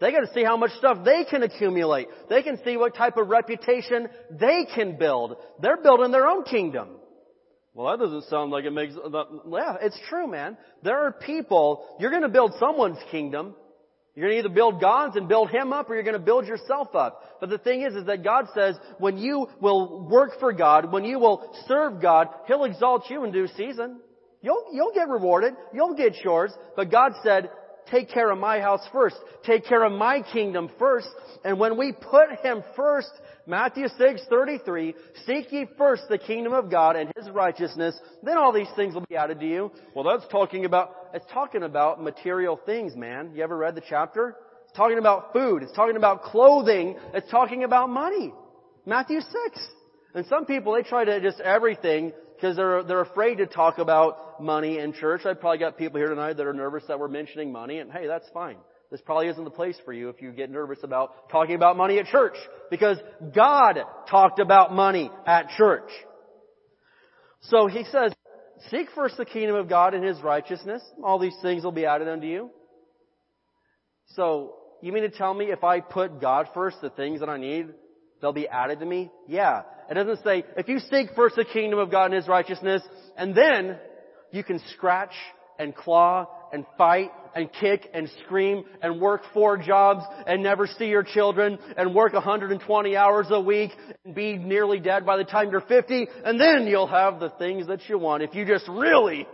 They 0.00 0.10
got 0.10 0.20
to 0.20 0.32
see 0.32 0.42
how 0.42 0.56
much 0.56 0.72
stuff 0.72 1.04
they 1.04 1.24
can 1.24 1.42
accumulate. 1.42 2.08
They 2.28 2.42
can 2.42 2.58
see 2.64 2.76
what 2.76 2.96
type 2.96 3.16
of 3.18 3.28
reputation 3.28 4.08
they 4.30 4.66
can 4.74 4.98
build. 4.98 5.36
They're 5.60 5.82
building 5.82 6.10
their 6.10 6.26
own 6.26 6.44
kingdom. 6.44 6.96
Well, 7.74 7.96
that 7.96 8.04
doesn't 8.04 8.24
sound 8.28 8.50
like 8.50 8.64
it 8.64 8.72
makes, 8.72 8.94
yeah, 8.94 9.76
it's 9.80 9.98
true, 10.08 10.26
man. 10.26 10.58
There 10.82 11.06
are 11.06 11.12
people, 11.12 11.86
you're 11.98 12.10
gonna 12.10 12.28
build 12.28 12.52
someone's 12.60 12.98
kingdom. 13.10 13.54
You're 14.14 14.28
to 14.28 14.38
either 14.40 14.50
build 14.50 14.78
God's 14.78 15.16
and 15.16 15.26
build 15.26 15.50
Him 15.50 15.72
up 15.72 15.88
or 15.88 15.94
you're 15.94 16.04
to 16.12 16.18
build 16.18 16.46
yourself 16.46 16.94
up. 16.94 17.38
But 17.40 17.48
the 17.48 17.56
thing 17.56 17.80
is, 17.80 17.94
is 17.94 18.04
that 18.06 18.22
God 18.22 18.46
says 18.54 18.76
when 18.98 19.16
you 19.16 19.48
will 19.60 20.06
work 20.06 20.38
for 20.38 20.52
God, 20.52 20.92
when 20.92 21.04
you 21.04 21.18
will 21.18 21.50
serve 21.66 22.02
God, 22.02 22.28
He'll 22.46 22.64
exalt 22.64 23.08
you 23.08 23.24
in 23.24 23.32
due 23.32 23.48
season. 23.56 24.00
You'll, 24.42 24.66
you'll 24.72 24.92
get 24.92 25.08
rewarded. 25.08 25.54
You'll 25.72 25.94
get 25.94 26.22
yours. 26.22 26.52
But 26.76 26.90
God 26.90 27.12
said, 27.22 27.48
take 27.92 28.08
care 28.08 28.30
of 28.30 28.38
my 28.38 28.58
house 28.60 28.80
first. 28.92 29.16
Take 29.44 29.66
care 29.66 29.84
of 29.84 29.92
my 29.92 30.22
kingdom 30.32 30.70
first. 30.78 31.08
And 31.44 31.60
when 31.60 31.76
we 31.76 31.92
put 31.92 32.30
Him 32.42 32.64
first, 32.74 33.10
Matthew 33.46 33.86
6, 33.86 34.22
33, 34.28 34.94
seek 35.26 35.52
ye 35.52 35.66
first 35.76 36.04
the 36.08 36.18
kingdom 36.18 36.52
of 36.52 36.70
God 36.70 36.96
and 36.96 37.12
His 37.16 37.28
righteousness, 37.30 37.94
then 38.22 38.38
all 38.38 38.52
these 38.52 38.70
things 38.74 38.94
will 38.94 39.04
be 39.08 39.16
added 39.16 39.38
to 39.40 39.46
you. 39.46 39.70
Well, 39.94 40.04
that's 40.04 40.30
talking 40.30 40.64
about, 40.64 40.96
it's 41.14 41.26
talking 41.32 41.62
about 41.62 42.02
material 42.02 42.58
things, 42.64 42.96
man. 42.96 43.32
You 43.34 43.42
ever 43.42 43.56
read 43.56 43.74
the 43.74 43.82
chapter? 43.88 44.36
It's 44.64 44.76
talking 44.76 44.98
about 44.98 45.32
food. 45.32 45.62
It's 45.62 45.72
talking 45.72 45.96
about 45.96 46.22
clothing. 46.22 46.96
It's 47.12 47.30
talking 47.30 47.64
about 47.64 47.90
money. 47.90 48.32
Matthew 48.86 49.20
6. 49.20 49.28
And 50.14 50.26
some 50.26 50.46
people, 50.46 50.74
they 50.74 50.82
try 50.82 51.04
to 51.04 51.20
just 51.20 51.40
everything 51.40 52.12
because 52.42 52.56
they're, 52.56 52.82
they're 52.82 53.02
afraid 53.02 53.36
to 53.36 53.46
talk 53.46 53.78
about 53.78 54.42
money 54.42 54.80
in 54.80 54.92
church. 54.92 55.24
I've 55.24 55.38
probably 55.38 55.58
got 55.58 55.78
people 55.78 56.00
here 56.00 56.08
tonight 56.08 56.36
that 56.38 56.46
are 56.46 56.52
nervous 56.52 56.82
that 56.88 56.98
we're 56.98 57.06
mentioning 57.06 57.52
money, 57.52 57.78
and 57.78 57.92
hey, 57.92 58.08
that's 58.08 58.28
fine. 58.34 58.56
This 58.90 59.00
probably 59.00 59.28
isn't 59.28 59.44
the 59.44 59.50
place 59.50 59.76
for 59.84 59.92
you 59.92 60.08
if 60.08 60.20
you 60.20 60.32
get 60.32 60.50
nervous 60.50 60.80
about 60.82 61.30
talking 61.30 61.54
about 61.54 61.76
money 61.76 62.00
at 62.00 62.06
church. 62.06 62.34
Because 62.68 62.98
God 63.32 63.78
talked 64.10 64.40
about 64.40 64.74
money 64.74 65.08
at 65.24 65.50
church. 65.50 65.88
So 67.42 67.68
he 67.68 67.84
says, 67.84 68.12
seek 68.70 68.88
first 68.92 69.16
the 69.16 69.24
kingdom 69.24 69.54
of 69.54 69.68
God 69.68 69.94
and 69.94 70.04
His 70.04 70.20
righteousness. 70.20 70.82
All 71.02 71.20
these 71.20 71.36
things 71.42 71.62
will 71.62 71.70
be 71.70 71.86
added 71.86 72.08
unto 72.08 72.26
you. 72.26 72.50
So, 74.16 74.56
you 74.82 74.92
mean 74.92 75.04
to 75.04 75.10
tell 75.10 75.32
me 75.32 75.46
if 75.46 75.62
I 75.62 75.78
put 75.78 76.20
God 76.20 76.48
first, 76.52 76.80
the 76.82 76.90
things 76.90 77.20
that 77.20 77.28
I 77.28 77.38
need, 77.38 77.68
they'll 78.22 78.32
be 78.32 78.48
added 78.48 78.80
to 78.80 78.86
me? 78.86 79.10
Yeah. 79.28 79.62
It 79.90 79.94
doesn't 79.94 80.24
say, 80.24 80.44
if 80.56 80.68
you 80.68 80.78
seek 80.78 81.08
first 81.14 81.36
the 81.36 81.44
kingdom 81.44 81.78
of 81.78 81.90
God 81.90 82.06
and 82.06 82.14
His 82.14 82.26
righteousness, 82.26 82.82
and 83.18 83.34
then 83.34 83.76
you 84.30 84.42
can 84.42 84.58
scratch 84.72 85.12
and 85.58 85.76
claw 85.76 86.26
and 86.52 86.64
fight 86.78 87.10
and 87.34 87.50
kick 87.52 87.90
and 87.92 88.10
scream 88.24 88.64
and 88.82 89.00
work 89.00 89.22
four 89.32 89.56
jobs 89.56 90.04
and 90.26 90.42
never 90.42 90.66
see 90.66 90.86
your 90.86 91.02
children 91.02 91.58
and 91.76 91.94
work 91.94 92.12
120 92.12 92.96
hours 92.96 93.26
a 93.30 93.40
week 93.40 93.70
and 94.04 94.14
be 94.14 94.36
nearly 94.36 94.78
dead 94.78 95.06
by 95.06 95.16
the 95.16 95.24
time 95.24 95.50
you're 95.50 95.60
50 95.62 96.08
and 96.24 96.40
then 96.40 96.66
you'll 96.66 96.86
have 96.86 97.20
the 97.20 97.30
things 97.30 97.66
that 97.68 97.88
you 97.88 97.98
want. 97.98 98.22
If 98.22 98.34
you 98.34 98.44
just 98.44 98.68
really, 98.68 99.26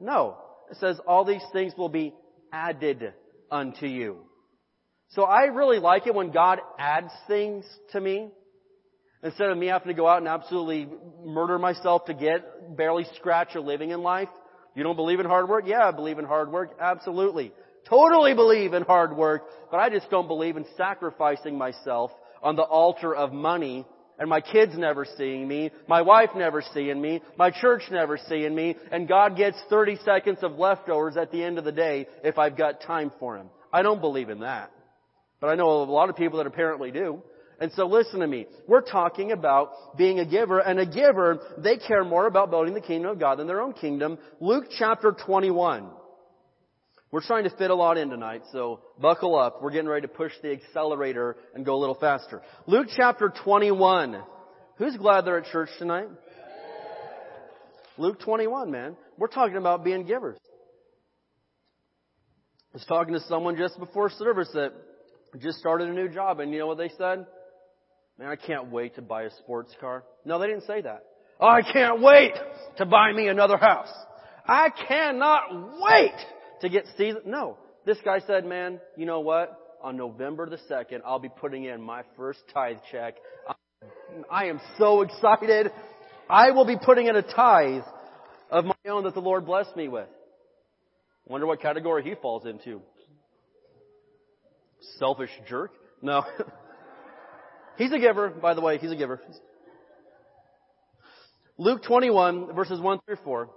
no. 0.00 0.36
It 0.70 0.78
says 0.78 0.98
all 1.06 1.24
these 1.24 1.44
things 1.52 1.72
will 1.76 1.88
be 1.88 2.12
added 2.52 3.12
unto 3.50 3.86
you. 3.86 4.25
So 5.10 5.22
I 5.22 5.44
really 5.44 5.78
like 5.78 6.06
it 6.06 6.14
when 6.14 6.30
God 6.30 6.60
adds 6.78 7.12
things 7.28 7.64
to 7.92 8.00
me. 8.00 8.30
Instead 9.22 9.50
of 9.50 9.58
me 9.58 9.66
having 9.68 9.88
to 9.88 9.94
go 9.94 10.06
out 10.06 10.18
and 10.18 10.28
absolutely 10.28 10.88
murder 11.24 11.58
myself 11.58 12.04
to 12.06 12.14
get, 12.14 12.76
barely 12.76 13.06
scratch 13.16 13.54
a 13.54 13.60
living 13.60 13.90
in 13.90 14.02
life. 14.02 14.28
You 14.74 14.82
don't 14.82 14.96
believe 14.96 15.20
in 15.20 15.26
hard 15.26 15.48
work? 15.48 15.64
Yeah, 15.66 15.88
I 15.88 15.90
believe 15.90 16.18
in 16.18 16.26
hard 16.26 16.52
work. 16.52 16.76
Absolutely. 16.80 17.52
Totally 17.88 18.34
believe 18.34 18.74
in 18.74 18.82
hard 18.82 19.16
work, 19.16 19.44
but 19.70 19.78
I 19.78 19.88
just 19.90 20.10
don't 20.10 20.26
believe 20.26 20.56
in 20.56 20.66
sacrificing 20.76 21.56
myself 21.56 22.10
on 22.42 22.56
the 22.56 22.62
altar 22.62 23.14
of 23.14 23.32
money 23.32 23.86
and 24.18 24.28
my 24.28 24.40
kids 24.40 24.72
never 24.76 25.06
seeing 25.16 25.46
me, 25.46 25.70
my 25.88 26.02
wife 26.02 26.30
never 26.34 26.62
seeing 26.74 27.00
me, 27.00 27.20
my 27.36 27.50
church 27.50 27.82
never 27.90 28.18
seeing 28.28 28.54
me, 28.54 28.76
and 28.90 29.06
God 29.06 29.36
gets 29.36 29.58
30 29.68 29.98
seconds 30.04 30.38
of 30.42 30.52
leftovers 30.52 31.16
at 31.16 31.30
the 31.30 31.42
end 31.42 31.58
of 31.58 31.64
the 31.64 31.72
day 31.72 32.06
if 32.24 32.38
I've 32.38 32.56
got 32.56 32.80
time 32.80 33.12
for 33.20 33.36
Him. 33.36 33.48
I 33.72 33.82
don't 33.82 34.00
believe 34.00 34.30
in 34.30 34.40
that. 34.40 34.70
But 35.40 35.48
I 35.48 35.54
know 35.54 35.82
a 35.82 35.84
lot 35.84 36.10
of 36.10 36.16
people 36.16 36.38
that 36.38 36.46
apparently 36.46 36.90
do. 36.90 37.22
And 37.58 37.72
so 37.72 37.86
listen 37.86 38.20
to 38.20 38.26
me. 38.26 38.46
We're 38.68 38.82
talking 38.82 39.32
about 39.32 39.96
being 39.96 40.18
a 40.18 40.26
giver, 40.26 40.58
and 40.58 40.78
a 40.78 40.86
giver, 40.86 41.40
they 41.58 41.78
care 41.78 42.04
more 42.04 42.26
about 42.26 42.50
building 42.50 42.74
the 42.74 42.80
kingdom 42.80 43.10
of 43.10 43.18
God 43.18 43.38
than 43.38 43.46
their 43.46 43.62
own 43.62 43.72
kingdom. 43.72 44.18
Luke 44.40 44.66
chapter 44.78 45.12
21. 45.12 45.88
We're 47.10 47.22
trying 47.22 47.44
to 47.44 47.50
fit 47.50 47.70
a 47.70 47.74
lot 47.74 47.96
in 47.96 48.10
tonight, 48.10 48.42
so 48.52 48.80
buckle 49.00 49.38
up. 49.38 49.62
We're 49.62 49.70
getting 49.70 49.88
ready 49.88 50.06
to 50.06 50.12
push 50.12 50.32
the 50.42 50.50
accelerator 50.52 51.36
and 51.54 51.64
go 51.64 51.76
a 51.76 51.80
little 51.80 51.94
faster. 51.94 52.42
Luke 52.66 52.88
chapter 52.94 53.32
21. 53.44 54.22
Who's 54.76 54.96
glad 54.96 55.24
they're 55.24 55.38
at 55.38 55.46
church 55.46 55.70
tonight? 55.78 56.08
Luke 57.96 58.20
21, 58.20 58.70
man. 58.70 58.96
We're 59.16 59.28
talking 59.28 59.56
about 59.56 59.82
being 59.82 60.04
givers. 60.04 60.36
I 62.74 62.76
was 62.76 62.84
talking 62.84 63.14
to 63.14 63.20
someone 63.20 63.56
just 63.56 63.78
before 63.78 64.10
service 64.10 64.50
that 64.52 64.74
just 65.40 65.58
started 65.58 65.88
a 65.88 65.92
new 65.92 66.08
job, 66.08 66.40
and 66.40 66.52
you 66.52 66.58
know 66.58 66.66
what 66.66 66.78
they 66.78 66.90
said? 66.90 67.26
Man, 68.18 68.28
I 68.28 68.36
can't 68.36 68.70
wait 68.70 68.94
to 68.96 69.02
buy 69.02 69.22
a 69.22 69.30
sports 69.30 69.74
car. 69.80 70.04
No, 70.24 70.38
they 70.38 70.46
didn't 70.46 70.66
say 70.66 70.80
that. 70.82 71.04
Oh, 71.38 71.46
I 71.46 71.60
can't 71.60 72.00
wait 72.00 72.32
to 72.78 72.86
buy 72.86 73.12
me 73.12 73.28
another 73.28 73.58
house. 73.58 73.92
I 74.46 74.70
cannot 74.88 75.80
wait 75.80 76.14
to 76.62 76.68
get 76.68 76.86
season. 76.96 77.22
No. 77.26 77.58
This 77.84 77.98
guy 78.04 78.20
said, 78.26 78.46
man, 78.46 78.80
you 78.96 79.04
know 79.06 79.20
what? 79.20 79.58
On 79.82 79.96
November 79.96 80.48
the 80.48 80.58
2nd, 80.70 81.00
I'll 81.04 81.18
be 81.18 81.28
putting 81.28 81.64
in 81.64 81.82
my 81.82 82.02
first 82.16 82.40
tithe 82.54 82.78
check. 82.90 83.16
I 84.30 84.46
am 84.46 84.60
so 84.78 85.02
excited. 85.02 85.70
I 86.28 86.52
will 86.52 86.64
be 86.64 86.76
putting 86.82 87.06
in 87.06 87.16
a 87.16 87.22
tithe 87.22 87.84
of 88.50 88.64
my 88.64 88.74
own 88.88 89.04
that 89.04 89.14
the 89.14 89.20
Lord 89.20 89.44
blessed 89.44 89.76
me 89.76 89.88
with. 89.88 90.08
Wonder 91.26 91.46
what 91.46 91.60
category 91.60 92.02
he 92.02 92.14
falls 92.14 92.46
into. 92.46 92.80
Selfish 94.98 95.30
jerk? 95.48 95.72
No. 96.02 96.24
He's 97.78 97.92
a 97.92 97.98
giver, 97.98 98.30
by 98.30 98.54
the 98.54 98.60
way. 98.60 98.78
He's 98.78 98.90
a 98.90 98.96
giver. 98.96 99.20
Luke 101.58 101.82
21, 101.84 102.54
verses 102.54 102.80
1 102.80 103.00
through 103.06 103.16
4. 103.24 103.50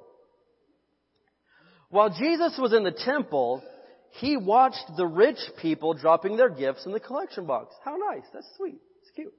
While 1.90 2.10
Jesus 2.12 2.58
was 2.58 2.74
in 2.74 2.84
the 2.84 2.92
temple, 2.92 3.64
he 4.12 4.38
watched 4.38 4.92
the 4.96 5.06
rich 5.06 5.40
people 5.62 5.94
dropping 5.94 6.38
their 6.38 6.50
gifts 6.50 6.86
in 6.86 6.92
the 6.92 7.00
collection 7.00 7.46
box. 7.46 7.74
How 7.84 7.96
nice. 7.96 8.26
That's 8.34 8.48
sweet. 8.58 8.80
It's 9.02 9.12
cute. 9.16 9.34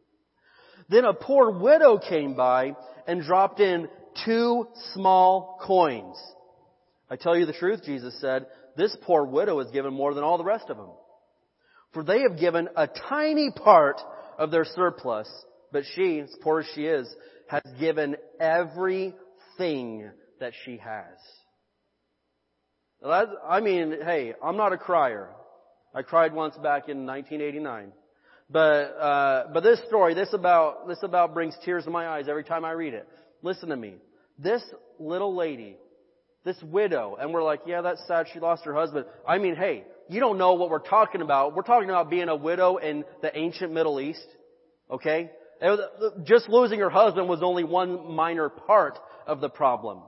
Then 0.89 1.05
a 1.05 1.15
poor 1.15 1.51
widow 1.51 1.99
came 1.99 2.35
by 2.35 2.75
and 3.07 3.23
dropped 3.23 3.61
in 3.61 3.89
two 4.25 4.67
small 4.95 5.59
coins. 5.63 6.17
I 7.09 7.17
tell 7.17 7.37
you 7.37 7.47
the 7.47 7.53
truth, 7.53 7.83
Jesus 7.85 8.19
said, 8.21 8.47
this 8.77 8.97
poor 9.03 9.25
widow 9.25 9.63
has 9.63 9.71
given 9.71 9.93
more 9.93 10.15
than 10.15 10.25
all 10.25 10.39
the 10.39 10.45
rest 10.45 10.69
of 10.69 10.77
them. 10.77 10.91
For 11.93 12.05
they 12.05 12.23
have 12.23 12.39
given 12.39 12.69
a 12.77 12.87
tiny 12.87 13.51
part 13.51 14.01
of 14.39 14.51
their 14.51 14.65
surplus, 14.65 15.29
but 15.73 15.85
she, 15.95 16.21
as 16.21 16.35
poor 16.41 16.61
as 16.61 16.67
she 16.75 16.87
is, 16.87 17.09
has 17.49 17.63
given 17.79 18.17
everything 18.39 20.11
that 20.39 20.53
she 20.65 20.77
has. 20.79 21.17
I 23.05 23.61
mean, 23.61 23.97
hey, 24.05 24.35
I'm 24.43 24.57
not 24.57 24.73
a 24.73 24.79
crier. 24.79 25.31
I 25.95 26.03
cried 26.03 26.33
once 26.33 26.55
back 26.57 26.89
in 26.89 27.07
1989. 27.07 27.93
But, 28.51 28.59
uh, 28.59 29.45
but 29.53 29.63
this 29.63 29.81
story, 29.87 30.15
this 30.15 30.33
about, 30.33 30.89
this 30.89 31.03
about 31.03 31.35
brings 31.35 31.57
tears 31.65 31.85
to 31.85 31.91
my 31.91 32.09
eyes 32.09 32.29
every 32.29 32.45
time 32.45 32.65
I 32.65 32.73
read 32.73 32.95
it. 32.95 33.09
Listen 33.43 33.69
to 33.71 33.77
me. 33.77 33.95
This 34.39 34.63
little 34.99 35.35
lady, 35.35 35.77
this 36.45 36.57
widow, 36.63 37.17
and 37.21 37.33
we're 37.33 37.43
like, 37.43 37.61
yeah, 37.67 37.83
that's 37.83 38.07
sad 38.07 38.27
she 38.33 38.41
lost 38.41 38.65
her 38.65 38.75
husband. 38.75 39.07
I 39.27 39.39
mean, 39.39 39.57
hey, 39.57 39.85
you 40.09 40.21
don't 40.21 40.39
know 40.39 40.55
what 40.55 40.71
we're 40.71 40.79
talking 40.79 41.21
about. 41.21 41.55
We're 41.55 41.63
talking 41.63 41.91
about 41.91 42.11
being 42.11 42.29
a 42.29 42.37
widow 42.37 42.79
in 42.79 43.05
the 43.23 43.37
ancient 43.37 43.73
Middle 43.73 44.01
East. 44.01 44.27
Okay? 44.91 45.31
Just 46.25 46.49
losing 46.49 46.81
her 46.81 46.91
husband 46.91 47.29
was 47.29 47.43
only 47.43 47.65
one 47.65 48.15
minor 48.15 48.49
part 48.49 48.99
of 49.27 49.41
the 49.41 49.51
problem. 49.51 50.03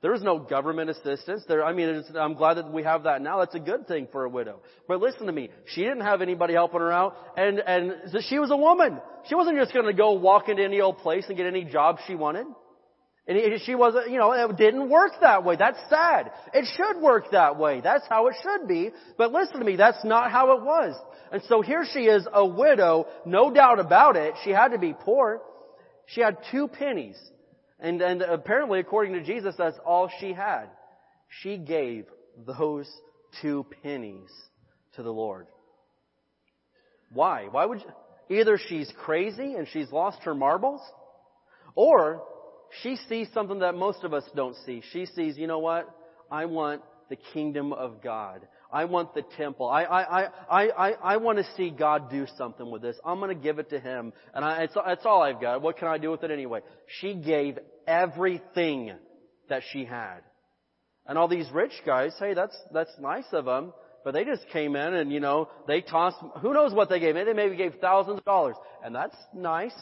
There 0.00 0.12
is 0.14 0.22
no 0.22 0.38
government 0.38 0.90
assistance. 0.90 1.44
There, 1.48 1.64
I 1.64 1.72
mean, 1.72 2.04
I'm 2.16 2.34
glad 2.34 2.54
that 2.54 2.70
we 2.70 2.82
have 2.82 3.04
that 3.04 3.22
now. 3.22 3.38
That's 3.38 3.54
a 3.54 3.60
good 3.60 3.88
thing 3.88 4.08
for 4.12 4.24
a 4.24 4.28
widow. 4.28 4.60
But 4.86 5.00
listen 5.00 5.26
to 5.26 5.32
me. 5.32 5.48
She 5.66 5.82
didn't 5.82 6.02
have 6.02 6.20
anybody 6.20 6.52
helping 6.52 6.80
her 6.80 6.92
out, 6.92 7.16
and 7.38 7.58
and 7.58 7.94
she 8.28 8.38
was 8.38 8.50
a 8.50 8.56
woman. 8.56 9.00
She 9.28 9.34
wasn't 9.34 9.56
just 9.56 9.72
going 9.72 9.86
to 9.86 9.94
go 9.94 10.12
walk 10.12 10.50
into 10.50 10.62
any 10.62 10.82
old 10.82 10.98
place 10.98 11.24
and 11.28 11.38
get 11.38 11.46
any 11.46 11.64
job 11.64 12.00
she 12.06 12.14
wanted. 12.14 12.46
And 13.26 13.38
she 13.64 13.74
wasn't, 13.74 14.10
you 14.10 14.18
know, 14.18 14.32
it 14.32 14.56
didn't 14.58 14.90
work 14.90 15.12
that 15.22 15.44
way. 15.44 15.56
That's 15.56 15.78
sad. 15.88 16.30
It 16.52 16.66
should 16.76 17.00
work 17.00 17.30
that 17.32 17.58
way. 17.58 17.80
That's 17.80 18.04
how 18.06 18.26
it 18.26 18.34
should 18.42 18.68
be. 18.68 18.90
But 19.16 19.32
listen 19.32 19.60
to 19.60 19.64
me, 19.64 19.76
that's 19.76 20.04
not 20.04 20.30
how 20.30 20.56
it 20.56 20.62
was. 20.62 20.94
And 21.32 21.42
so 21.48 21.62
here 21.62 21.86
she 21.90 22.00
is, 22.00 22.26
a 22.30 22.44
widow, 22.44 23.06
no 23.24 23.50
doubt 23.50 23.80
about 23.80 24.16
it. 24.16 24.34
She 24.44 24.50
had 24.50 24.68
to 24.68 24.78
be 24.78 24.92
poor. 24.92 25.40
She 26.06 26.20
had 26.20 26.36
two 26.50 26.68
pennies. 26.68 27.16
And, 27.80 28.02
and 28.02 28.20
apparently, 28.20 28.80
according 28.80 29.14
to 29.14 29.22
Jesus, 29.22 29.54
that's 29.56 29.78
all 29.86 30.10
she 30.20 30.34
had. 30.34 30.66
She 31.42 31.56
gave 31.56 32.04
those 32.46 32.90
two 33.40 33.64
pennies 33.82 34.30
to 34.96 35.02
the 35.02 35.10
Lord. 35.10 35.46
Why? 37.10 37.46
Why 37.50 37.64
would 37.64 37.80
you? 37.80 38.38
Either 38.38 38.58
she's 38.68 38.92
crazy 39.02 39.54
and 39.54 39.66
she's 39.68 39.90
lost 39.90 40.22
her 40.24 40.34
marbles, 40.34 40.80
or 41.74 42.22
she 42.82 42.96
sees 43.08 43.28
something 43.32 43.60
that 43.60 43.74
most 43.74 44.04
of 44.04 44.12
us 44.14 44.24
don't 44.34 44.56
see. 44.66 44.82
She 44.92 45.06
sees, 45.06 45.36
you 45.36 45.46
know 45.46 45.58
what? 45.58 45.88
I 46.30 46.46
want 46.46 46.82
the 47.08 47.16
kingdom 47.32 47.72
of 47.72 48.02
God. 48.02 48.40
I 48.72 48.86
want 48.86 49.14
the 49.14 49.22
temple. 49.36 49.68
I, 49.68 49.84
I, 49.84 50.22
I, 50.50 50.68
I, 50.68 50.90
I 51.02 51.16
want 51.18 51.38
to 51.38 51.44
see 51.56 51.70
God 51.70 52.10
do 52.10 52.26
something 52.36 52.68
with 52.68 52.82
this. 52.82 52.96
I'm 53.04 53.20
going 53.20 53.36
to 53.36 53.40
give 53.40 53.58
it 53.58 53.70
to 53.70 53.78
Him. 53.78 54.12
And 54.34 54.44
I, 54.44 54.64
it's, 54.64 54.74
it's 54.76 55.06
all 55.06 55.22
I've 55.22 55.40
got. 55.40 55.62
What 55.62 55.76
can 55.76 55.86
I 55.88 55.98
do 55.98 56.10
with 56.10 56.24
it 56.24 56.30
anyway? 56.30 56.60
She 57.00 57.14
gave 57.14 57.58
everything 57.86 58.92
that 59.48 59.62
she 59.72 59.84
had. 59.84 60.20
And 61.06 61.18
all 61.18 61.28
these 61.28 61.48
rich 61.52 61.72
guys, 61.86 62.14
hey, 62.18 62.34
that's, 62.34 62.56
that's 62.72 62.90
nice 62.98 63.26
of 63.32 63.44
them. 63.44 63.72
But 64.04 64.12
they 64.12 64.24
just 64.24 64.46
came 64.52 64.76
in 64.76 64.94
and, 64.94 65.12
you 65.12 65.20
know, 65.20 65.48
they 65.66 65.80
tossed, 65.80 66.16
who 66.40 66.52
knows 66.52 66.74
what 66.74 66.88
they 66.88 66.98
gave. 66.98 67.14
They 67.14 67.32
maybe 67.32 67.56
gave 67.56 67.74
thousands 67.80 68.18
of 68.18 68.24
dollars. 68.24 68.56
And 68.84 68.94
that's 68.94 69.16
nice. 69.34 69.74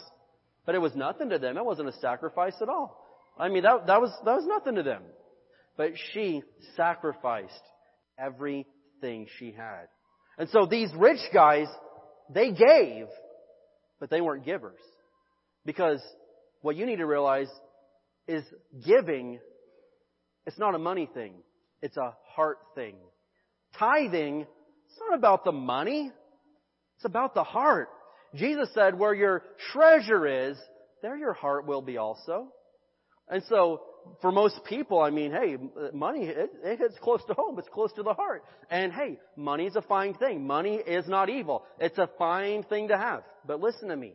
But 0.65 0.75
it 0.75 0.79
was 0.79 0.95
nothing 0.95 1.31
to 1.31 1.39
them. 1.39 1.57
It 1.57 1.65
wasn't 1.65 1.89
a 1.89 1.99
sacrifice 2.01 2.55
at 2.61 2.69
all. 2.69 2.99
I 3.39 3.49
mean, 3.49 3.63
that, 3.63 3.87
that 3.87 4.01
was, 4.01 4.11
that 4.25 4.37
was 4.37 4.47
nothing 4.47 4.77
to 4.77 4.83
them. 4.83 5.03
But 5.77 5.93
she 6.13 6.43
sacrificed 6.77 7.53
everything 8.19 9.27
she 9.39 9.53
had. 9.53 9.89
And 10.39 10.49
so 10.51 10.67
these 10.67 10.91
rich 10.97 11.21
guys, 11.33 11.67
they 12.33 12.53
gave, 12.53 13.07
but 13.99 14.11
they 14.11 14.21
weren't 14.21 14.45
givers. 14.45 14.79
Because 15.65 16.01
what 16.61 16.77
you 16.77 16.87
need 16.87 16.97
to 16.97 17.07
realize 17.07 17.49
is 18.29 18.45
giving, 18.85 19.41
it's 20.47 20.59
not 20.59 20.75
a 20.75 20.79
money 20.79 21.09
thing. 21.13 21.35
It's 21.81 21.97
a 21.97 22.15
heart 22.27 22.59
thing. 22.75 22.95
Tithing, 23.79 24.43
it's 24.43 25.01
not 25.09 25.19
about 25.19 25.45
the 25.45 25.53
money. 25.53 26.13
It's 26.97 27.05
about 27.05 27.35
the 27.35 27.45
heart. 27.45 27.89
Jesus 28.35 28.69
said, 28.75 28.99
where 28.99 29.15
your 29.15 29.43
treasure 29.73 30.27
is, 30.27 30.57
there 31.03 31.17
your 31.17 31.33
heart 31.33 31.67
will 31.67 31.83
be 31.83 31.97
also. 31.99 32.49
And 33.29 33.43
so, 33.49 33.83
for 34.21 34.33
most 34.33 34.65
people, 34.65 35.01
I 35.01 35.11
mean, 35.11 35.31
hey, 35.31 35.57
uh, 35.57 35.97
money, 35.97 36.25
it, 36.25 36.51
it 36.65 36.79
hits 36.79 36.95
close 37.01 37.23
to 37.29 37.35
home. 37.35 37.59
It's 37.59 37.69
close 37.73 37.93
to 37.95 38.03
the 38.03 38.15
heart. 38.15 38.45
And 38.71 38.93
hey, 38.93 39.19
money 39.37 39.67
is 39.67 39.77
a 39.77 39.83
fine 39.83 40.15
thing. 40.15 40.47
Money 40.47 40.75
is 40.75 41.07
not 41.09 41.29
evil. 41.29 41.65
It's 41.79 41.99
a 41.99 42.09
fine 42.19 42.65
thing 42.65 42.89
to 42.89 42.99
have. 42.99 43.23
But 43.47 43.61
listen 43.61 43.89
to 43.89 43.97
me. 43.97 44.15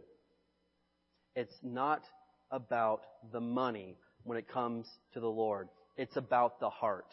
It's 1.36 1.56
not 1.64 2.04
about 2.52 3.02
the 3.32 3.40
money 3.40 3.98
when 4.24 4.38
it 4.38 4.50
comes 4.50 4.88
to 5.14 5.20
the 5.20 5.28
Lord. 5.28 5.70
It's 5.96 6.18
about 6.18 6.60
the 6.60 6.70
heart. 6.70 7.08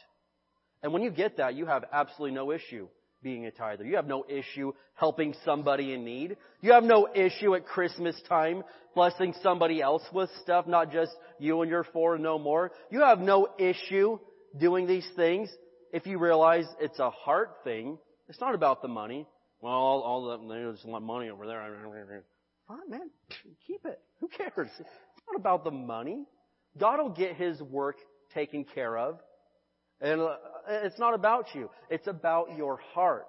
And 0.83 0.93
when 0.93 1.03
you 1.03 1.11
get 1.11 1.37
that, 1.37 1.55
you 1.55 1.67
have 1.67 1.85
absolutely 1.93 2.35
no 2.35 2.53
issue 2.53 2.89
being 3.25 3.47
a 3.47 3.51
tither. 3.51 3.85
You 3.85 3.97
have 3.97 4.07
no 4.07 4.25
issue 4.29 4.73
helping 4.95 5.35
somebody 5.45 5.95
in 5.95 6.05
need. 6.05 6.37
You 6.61 6.73
have 6.73 6.85
no 6.85 7.09
issue 7.13 7.57
at 7.57 7.67
Christmas 7.67 8.15
time 8.29 8.63
blessing 8.95 9.35
somebody 9.43 9.83
else 9.83 10.03
with 10.13 10.31
stuff, 10.43 10.69
not 10.69 10.93
just 10.93 11.11
you 11.41 11.63
and 11.63 11.71
your 11.71 11.83
four 11.83 12.15
and 12.15 12.23
no 12.23 12.39
more. 12.39 12.71
You 12.91 13.01
have 13.01 13.19
no 13.19 13.49
issue 13.59 14.21
doing 14.57 14.87
these 14.87 15.09
things 15.17 15.51
if 15.93 16.07
you 16.07 16.19
realize 16.19 16.67
it's 16.79 17.01
a 17.01 17.11
heart 17.11 17.57
thing. 17.65 17.99
It's 18.29 18.41
not 18.41 18.55
about 18.55 18.83
the 18.83 18.89
money. 18.89 19.27
Well, 19.61 19.73
all, 19.73 20.01
all 20.03 20.39
the, 20.39 20.55
they 20.55 20.71
just 20.71 20.87
want 20.87 21.05
money 21.05 21.31
over 21.31 21.47
there. 21.47 22.25
Fine, 22.69 22.79
man. 22.89 23.11
Keep 23.67 23.87
it. 23.87 24.01
Who 24.21 24.29
cares? 24.29 24.71
It's 24.79 25.27
not 25.27 25.37
about 25.37 25.65
the 25.65 25.71
money. 25.71 26.27
God 26.79 27.01
will 27.01 27.11
get 27.11 27.37
His 27.37 27.61
work 27.63 27.97
taken 28.35 28.65
care 28.65 28.97
of. 28.97 29.19
And 30.05 30.21
uh, 30.21 30.37
it's 30.69 30.99
not 30.99 31.15
about 31.15 31.47
you. 31.55 31.71
It's 31.89 32.07
about 32.07 32.57
your 32.59 32.79
heart. 32.93 33.27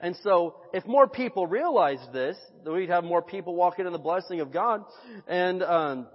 And 0.00 0.16
so, 0.24 0.56
if 0.74 0.84
more 0.84 1.06
people 1.06 1.46
realize 1.46 2.00
this, 2.12 2.36
then 2.64 2.74
we'd 2.74 2.88
have 2.88 3.04
more 3.04 3.22
people 3.22 3.54
walking 3.54 3.86
in 3.86 3.92
the 3.92 4.00
blessing 4.00 4.40
of 4.40 4.52
God. 4.52 4.82
And, 5.28 5.62
um, 5.62 6.08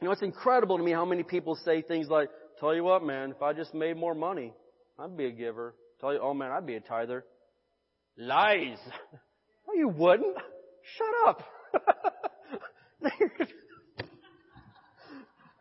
you 0.00 0.06
know, 0.06 0.12
it's 0.12 0.22
incredible 0.22 0.78
to 0.78 0.84
me 0.84 0.92
how 0.92 1.04
many 1.04 1.24
people 1.24 1.58
say 1.64 1.82
things 1.82 2.06
like, 2.08 2.28
tell 2.60 2.72
you 2.72 2.84
what, 2.84 3.02
man, 3.02 3.32
if 3.32 3.42
I 3.42 3.52
just 3.52 3.74
made 3.74 3.96
more 3.96 4.14
money, 4.14 4.52
I'd 4.96 5.16
be 5.16 5.26
a 5.26 5.32
giver. 5.32 5.74
Tell 6.00 6.12
you, 6.12 6.20
oh 6.22 6.34
man, 6.34 6.52
I'd 6.52 6.66
be 6.66 6.76
a 6.76 6.80
tither. 6.80 7.24
Lies. 8.16 8.78
No, 9.64 9.74
you 9.74 9.86
wouldn't. 9.86 10.36
Shut 10.96 11.28
up. 11.28 11.42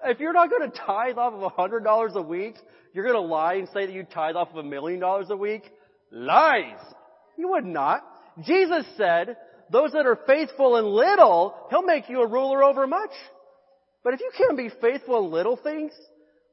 if 0.06 0.20
you're 0.20 0.34
not 0.34 0.50
going 0.50 0.70
to 0.70 0.78
tithe 0.78 1.18
off 1.18 1.34
of 1.34 1.42
a 1.42 1.50
hundred 1.50 1.84
dollars 1.84 2.14
a 2.16 2.22
week, 2.22 2.56
you're 2.94 3.06
going 3.06 3.16
to 3.16 3.22
lie 3.22 3.56
and 3.56 3.68
say 3.70 3.86
that 3.86 3.94
you 3.94 4.04
tithe 4.04 4.36
off 4.36 4.50
of 4.50 4.58
a 4.58 4.64
million 4.64 5.00
dollars 5.00 5.28
a 5.30 5.38
week? 5.38 5.64
Lies! 6.12 6.80
You 7.38 7.50
would 7.50 7.66
not. 7.66 8.04
Jesus 8.46 8.86
said, 8.98 9.38
those 9.72 9.94
that 9.94 10.06
are 10.06 10.20
faithful 10.28 10.78
in 10.78 10.86
little, 10.86 11.56
He'll 11.70 11.84
make 11.84 12.10
you 12.10 12.22
a 12.22 12.28
ruler 12.28 12.64
over 12.64 12.86
much. 12.88 13.12
But 14.04 14.14
if 14.14 14.20
you 14.20 14.32
can't 14.38 14.58
be 14.58 14.70
faithful 14.82 15.26
in 15.26 15.32
little 15.32 15.56
things, 15.56 15.92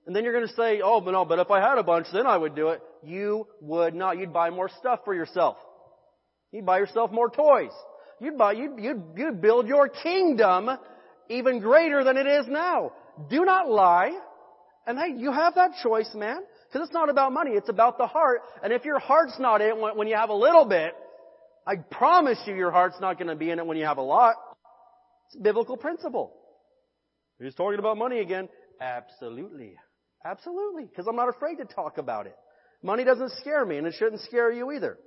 and 0.06 0.14
then 0.14 0.24
you're 0.24 0.32
going 0.32 0.46
to 0.46 0.54
say, 0.54 0.80
oh, 0.82 1.00
but 1.00 1.10
no, 1.10 1.24
but 1.24 1.38
if 1.38 1.50
I 1.50 1.60
had 1.60 1.78
a 1.78 1.82
bunch, 1.82 2.06
then 2.12 2.26
I 2.26 2.36
would 2.36 2.54
do 2.54 2.68
it. 2.68 2.80
You 3.02 3.46
would 3.60 3.94
not. 3.94 4.18
You'd 4.18 4.32
buy 4.32 4.50
more 4.50 4.70
stuff 4.78 5.00
for 5.04 5.14
yourself. 5.14 5.56
You'd 6.52 6.66
buy 6.66 6.78
yourself 6.78 7.10
more 7.10 7.30
toys. 7.30 7.72
You'd 8.20 8.38
buy, 8.38 8.52
you'd, 8.52 8.78
you'd, 8.78 9.02
you'd 9.16 9.40
build 9.40 9.68
your 9.68 9.88
kingdom 9.88 10.70
even 11.28 11.60
greater 11.60 12.04
than 12.04 12.16
it 12.16 12.26
is 12.26 12.46
now. 12.48 12.92
Do 13.30 13.44
not 13.44 13.68
lie. 13.68 14.12
And 14.86 14.98
hey, 14.98 15.14
you 15.16 15.32
have 15.32 15.54
that 15.56 15.72
choice, 15.82 16.10
man. 16.14 16.38
Because 16.66 16.86
it's 16.86 16.94
not 16.94 17.08
about 17.08 17.32
money, 17.32 17.52
it's 17.52 17.68
about 17.68 17.98
the 17.98 18.06
heart. 18.06 18.40
And 18.62 18.72
if 18.72 18.84
your 18.84 18.98
heart's 18.98 19.38
not 19.38 19.60
in 19.60 19.68
it 19.68 19.96
when 19.96 20.06
you 20.06 20.16
have 20.16 20.28
a 20.28 20.34
little 20.34 20.66
bit, 20.66 20.92
I 21.66 21.76
promise 21.76 22.38
you 22.46 22.54
your 22.54 22.70
heart's 22.70 23.00
not 23.00 23.18
going 23.18 23.28
to 23.28 23.36
be 23.36 23.50
in 23.50 23.58
it 23.58 23.66
when 23.66 23.76
you 23.76 23.84
have 23.84 23.98
a 23.98 24.02
lot. 24.02 24.36
It's 25.26 25.36
a 25.36 25.42
biblical 25.42 25.76
principle. 25.76 26.32
He's 27.40 27.54
talking 27.54 27.78
about 27.78 27.96
money 27.98 28.20
again. 28.20 28.48
Absolutely. 28.80 29.74
Absolutely. 30.24 30.84
Because 30.84 31.06
I'm 31.06 31.16
not 31.16 31.28
afraid 31.28 31.56
to 31.56 31.64
talk 31.64 31.98
about 31.98 32.26
it. 32.26 32.36
Money 32.82 33.04
doesn't 33.04 33.32
scare 33.40 33.64
me 33.64 33.76
and 33.76 33.86
it 33.86 33.94
shouldn't 33.98 34.22
scare 34.22 34.52
you 34.52 34.72
either. 34.72 34.98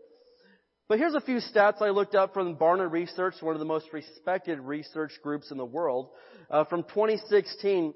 But 0.87 0.99
here's 0.99 1.13
a 1.13 1.21
few 1.21 1.37
stats 1.37 1.81
I 1.81 1.89
looked 1.89 2.15
up 2.15 2.33
from 2.33 2.55
Barna 2.57 2.91
Research, 2.91 3.35
one 3.39 3.55
of 3.55 3.59
the 3.59 3.65
most 3.65 3.85
respected 3.93 4.59
research 4.59 5.11
groups 5.23 5.49
in 5.49 5.57
the 5.57 5.65
world, 5.65 6.09
uh, 6.49 6.65
from 6.65 6.83
2016. 6.83 7.93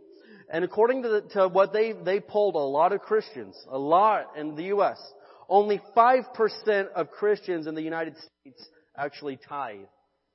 And 0.52 0.64
according 0.64 1.04
to, 1.04 1.10
the, 1.10 1.22
to 1.34 1.48
what 1.48 1.74
they, 1.74 1.92
they 1.92 2.20
polled 2.20 2.56
a 2.56 2.60
lot 2.60 2.94
of 2.94 3.02
Christians, 3.02 3.56
a 3.70 3.78
lot 3.78 4.38
in 4.38 4.56
the 4.56 4.66
U.S., 4.66 5.02
only 5.50 5.82
5% 5.96 6.88
of 6.96 7.12
Christians 7.12 7.68
in 7.68 7.76
the 7.76 7.82
United 7.82 8.16
States 8.18 8.68
actually 8.98 9.38
tithe, 9.38 9.86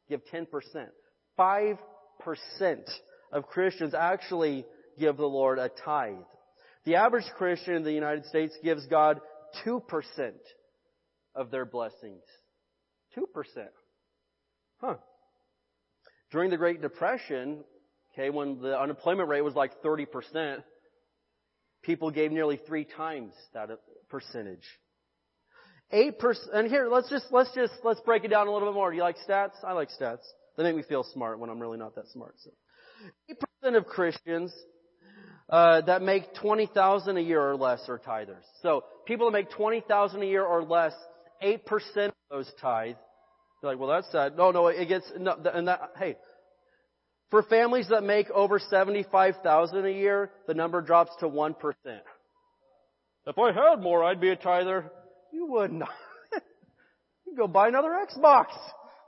give 0.08 0.20
10%. 0.32 0.46
5% 1.38 1.78
of 3.32 3.46
Christians 3.46 3.94
actually 3.94 4.64
give 4.98 5.16
the 5.16 5.26
Lord 5.26 5.58
a 5.58 5.68
tithe. 5.68 6.14
The 6.84 6.96
average 6.96 7.26
Christian 7.36 7.74
in 7.74 7.84
the 7.84 7.92
United 7.92 8.26
States 8.26 8.56
gives 8.62 8.86
God 8.86 9.20
2% 9.64 9.82
of 11.34 11.50
their 11.50 11.64
blessings. 11.64 12.22
2%. 13.16 13.24
Huh. 14.80 14.94
During 16.30 16.50
the 16.50 16.56
Great 16.56 16.80
Depression, 16.80 17.64
Okay, 18.12 18.30
when 18.30 18.60
the 18.60 18.78
unemployment 18.78 19.28
rate 19.28 19.42
was 19.42 19.54
like 19.54 19.82
30%, 19.82 20.62
people 21.82 22.10
gave 22.10 22.32
nearly 22.32 22.60
three 22.66 22.84
times 22.84 23.32
that 23.54 23.70
percentage. 24.08 24.66
Eight 25.92 26.18
percent, 26.18 26.50
and 26.54 26.68
here, 26.68 26.88
let's 26.88 27.08
just, 27.08 27.26
let's 27.30 27.52
just, 27.54 27.72
let's 27.82 28.00
break 28.00 28.24
it 28.24 28.28
down 28.28 28.46
a 28.46 28.52
little 28.52 28.68
bit 28.68 28.74
more. 28.74 28.90
Do 28.90 28.96
you 28.96 29.02
like 29.02 29.16
stats? 29.28 29.54
I 29.64 29.72
like 29.72 29.88
stats. 29.90 30.22
They 30.56 30.62
make 30.62 30.76
me 30.76 30.82
feel 30.82 31.04
smart 31.04 31.38
when 31.38 31.50
I'm 31.50 31.58
really 31.58 31.78
not 31.78 31.94
that 31.96 32.08
smart. 32.12 32.34
So. 32.44 32.50
8% 33.64 33.76
of 33.76 33.86
Christians, 33.86 34.52
uh, 35.48 35.80
that 35.82 36.02
make 36.02 36.34
20,000 36.34 37.16
a 37.16 37.20
year 37.20 37.40
or 37.40 37.56
less 37.56 37.80
are 37.88 37.98
tithers. 37.98 38.44
So, 38.62 38.84
people 39.06 39.26
that 39.26 39.32
make 39.32 39.50
20,000 39.50 40.22
a 40.22 40.26
year 40.26 40.44
or 40.44 40.62
less, 40.62 40.92
8% 41.42 41.60
of 42.06 42.12
those 42.30 42.50
tithe. 42.60 42.94
You're 43.62 43.72
like, 43.72 43.80
well, 43.80 43.88
that's 43.88 44.10
sad. 44.12 44.36
No, 44.36 44.52
no, 44.52 44.68
it 44.68 44.86
gets, 44.86 45.10
no, 45.18 45.36
and 45.52 45.68
that, 45.68 45.80
hey, 45.98 46.16
for 47.30 47.42
families 47.44 47.88
that 47.90 48.02
make 48.02 48.30
over 48.30 48.58
75,000 48.58 49.86
a 49.86 49.90
year, 49.90 50.30
the 50.46 50.54
number 50.54 50.80
drops 50.80 51.12
to 51.20 51.26
1%. 51.26 51.54
If 53.26 53.38
I 53.38 53.52
had 53.52 53.80
more, 53.80 54.04
I'd 54.04 54.20
be 54.20 54.30
a 54.30 54.36
tither. 54.36 54.90
You 55.32 55.46
would 55.46 55.72
not. 55.72 55.90
You'd 57.26 57.36
go 57.36 57.46
buy 57.46 57.68
another 57.68 57.90
Xbox. 57.90 58.46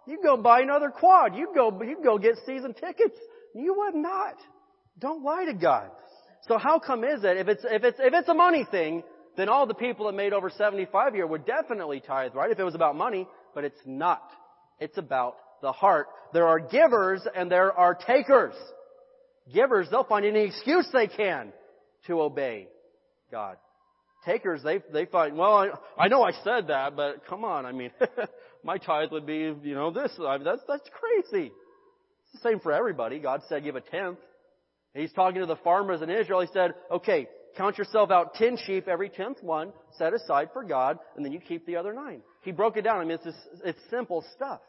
You'd 0.06 0.22
go 0.22 0.36
buy 0.36 0.60
another 0.60 0.90
quad. 0.90 1.34
You'd 1.34 1.54
go, 1.54 1.82
you'd 1.82 2.04
go 2.04 2.18
get 2.18 2.36
season 2.46 2.74
tickets. 2.74 3.16
You 3.54 3.74
would 3.78 3.94
not. 3.94 4.36
Don't 4.98 5.24
lie 5.24 5.46
to 5.46 5.54
God. 5.54 5.90
So 6.48 6.58
how 6.58 6.78
come 6.78 7.04
is 7.04 7.22
it 7.22 7.36
if 7.36 7.48
it's 7.48 7.64
if 7.64 7.84
it's 7.84 7.98
if 8.00 8.12
it's 8.12 8.28
a 8.28 8.34
money 8.34 8.66
thing, 8.68 9.04
then 9.36 9.48
all 9.48 9.66
the 9.66 9.74
people 9.74 10.06
that 10.06 10.12
made 10.12 10.32
over 10.32 10.50
75 10.50 11.12
a 11.12 11.16
year 11.16 11.26
would 11.26 11.46
definitely 11.46 12.00
tithe, 12.00 12.34
right? 12.34 12.50
If 12.50 12.58
it 12.58 12.64
was 12.64 12.74
about 12.74 12.96
money, 12.96 13.28
but 13.54 13.64
it's 13.64 13.80
not. 13.86 14.28
It's 14.80 14.98
about 14.98 15.36
the 15.62 15.72
heart. 15.72 16.08
There 16.32 16.46
are 16.46 16.58
givers 16.58 17.22
and 17.34 17.50
there 17.50 17.72
are 17.72 17.94
takers. 17.94 18.54
Givers, 19.52 19.88
they'll 19.90 20.04
find 20.04 20.26
any 20.26 20.42
excuse 20.42 20.86
they 20.92 21.06
can 21.06 21.52
to 22.06 22.20
obey 22.20 22.68
God. 23.30 23.56
Takers, 24.24 24.62
they, 24.62 24.80
they 24.92 25.06
find, 25.06 25.36
well, 25.36 25.56
I, 25.56 26.04
I 26.04 26.08
know 26.08 26.22
I 26.22 26.32
said 26.44 26.68
that, 26.68 26.94
but 26.94 27.26
come 27.26 27.44
on, 27.44 27.66
I 27.66 27.72
mean, 27.72 27.90
my 28.62 28.78
tithe 28.78 29.10
would 29.10 29.26
be, 29.26 29.52
you 29.62 29.74
know, 29.74 29.90
this, 29.90 30.12
I 30.20 30.36
mean, 30.36 30.44
that's, 30.44 30.62
that's 30.68 30.88
crazy. 30.92 31.50
It's 32.32 32.42
the 32.42 32.48
same 32.48 32.60
for 32.60 32.72
everybody. 32.72 33.18
God 33.18 33.42
said 33.48 33.64
give 33.64 33.74
a 33.74 33.80
tenth. 33.80 34.18
He's 34.94 35.12
talking 35.12 35.40
to 35.40 35.46
the 35.46 35.56
farmers 35.56 36.02
in 36.02 36.10
Israel. 36.10 36.40
He 36.40 36.48
said, 36.52 36.74
okay, 36.90 37.26
count 37.56 37.78
yourself 37.78 38.10
out 38.10 38.34
ten 38.34 38.58
sheep, 38.64 38.86
every 38.86 39.08
tenth 39.08 39.42
one, 39.42 39.72
set 39.98 40.12
aside 40.14 40.50
for 40.52 40.62
God, 40.62 40.98
and 41.16 41.24
then 41.24 41.32
you 41.32 41.40
keep 41.40 41.66
the 41.66 41.76
other 41.76 41.92
nine. 41.92 42.22
He 42.42 42.52
broke 42.52 42.76
it 42.76 42.82
down. 42.82 42.98
I 42.98 43.04
mean, 43.04 43.12
it's, 43.12 43.24
just, 43.24 43.38
it's 43.64 43.78
simple 43.90 44.24
stuff. 44.36 44.60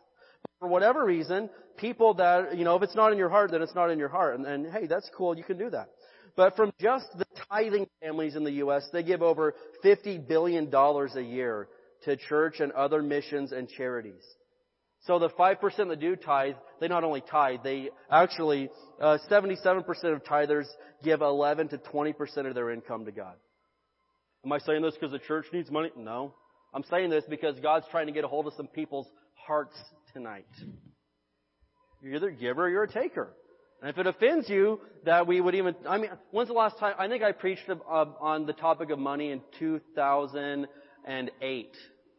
For 0.59 0.67
whatever 0.67 1.03
reason, 1.03 1.49
people 1.77 2.15
that, 2.15 2.57
you 2.57 2.63
know, 2.63 2.75
if 2.75 2.83
it's 2.83 2.95
not 2.95 3.11
in 3.11 3.17
your 3.17 3.29
heart, 3.29 3.51
then 3.51 3.61
it's 3.61 3.75
not 3.75 3.89
in 3.89 3.99
your 3.99 4.09
heart. 4.09 4.37
And, 4.37 4.45
and 4.45 4.71
hey, 4.71 4.87
that's 4.87 5.09
cool. 5.15 5.37
You 5.37 5.43
can 5.43 5.57
do 5.57 5.69
that. 5.69 5.89
But 6.35 6.55
from 6.55 6.71
just 6.79 7.05
the 7.17 7.25
tithing 7.49 7.87
families 8.01 8.35
in 8.35 8.43
the 8.43 8.51
U.S., 8.53 8.87
they 8.91 9.03
give 9.03 9.21
over 9.21 9.53
$50 9.83 10.27
billion 10.27 10.73
a 10.73 11.21
year 11.21 11.67
to 12.05 12.17
church 12.17 12.59
and 12.59 12.71
other 12.71 13.01
missions 13.03 13.51
and 13.51 13.69
charities. 13.69 14.23
So 15.05 15.19
the 15.19 15.29
5% 15.29 15.59
that 15.89 15.99
do 15.99 16.15
tithe, 16.15 16.55
they 16.79 16.87
not 16.87 17.03
only 17.03 17.21
tithe, 17.21 17.59
they 17.63 17.89
actually, 18.09 18.69
uh, 19.01 19.17
77% 19.29 19.83
of 20.13 20.23
tithers 20.23 20.65
give 21.03 21.21
11 21.21 21.69
to 21.69 21.77
20% 21.77 22.47
of 22.47 22.55
their 22.55 22.71
income 22.71 23.05
to 23.05 23.11
God. 23.11 23.35
Am 24.45 24.51
I 24.51 24.59
saying 24.59 24.81
this 24.81 24.93
because 24.93 25.11
the 25.11 25.19
church 25.19 25.45
needs 25.51 25.69
money? 25.69 25.91
No. 25.97 26.33
I'm 26.73 26.83
saying 26.89 27.09
this 27.09 27.25
because 27.29 27.59
God's 27.59 27.85
trying 27.91 28.07
to 28.07 28.13
get 28.13 28.23
a 28.23 28.27
hold 28.27 28.47
of 28.47 28.53
some 28.55 28.67
people's 28.67 29.07
hearts 29.35 29.75
tonight. 30.13 30.45
You're 32.01 32.15
either 32.15 32.29
a 32.29 32.33
giver 32.33 32.65
or 32.65 32.69
you're 32.69 32.83
a 32.83 32.91
taker. 32.91 33.29
And 33.81 33.89
if 33.89 33.97
it 33.97 34.07
offends 34.07 34.47
you 34.47 34.79
that 35.05 35.27
we 35.27 35.41
would 35.41 35.55
even, 35.55 35.75
I 35.87 35.97
mean, 35.97 36.09
when's 36.31 36.47
the 36.47 36.53
last 36.53 36.79
time, 36.79 36.95
I 36.97 37.09
think 37.09 37.23
I 37.23 37.33
preached 37.33 37.69
on 37.69 38.45
the 38.45 38.53
topic 38.53 38.91
of 38.91 38.99
money 38.99 39.31
in 39.31 39.41
2008. 39.59 41.69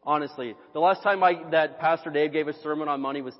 Honestly. 0.03 0.53
The 0.73 0.79
last 0.79 1.01
time 1.01 1.23
I, 1.23 1.49
that 1.49 1.79
Pastor 1.79 2.11
Dave 2.11 2.31
gave 2.31 2.47
a 2.47 2.53
sermon 2.61 2.87
on 2.87 3.01
money 3.01 3.23
was 3.23 3.33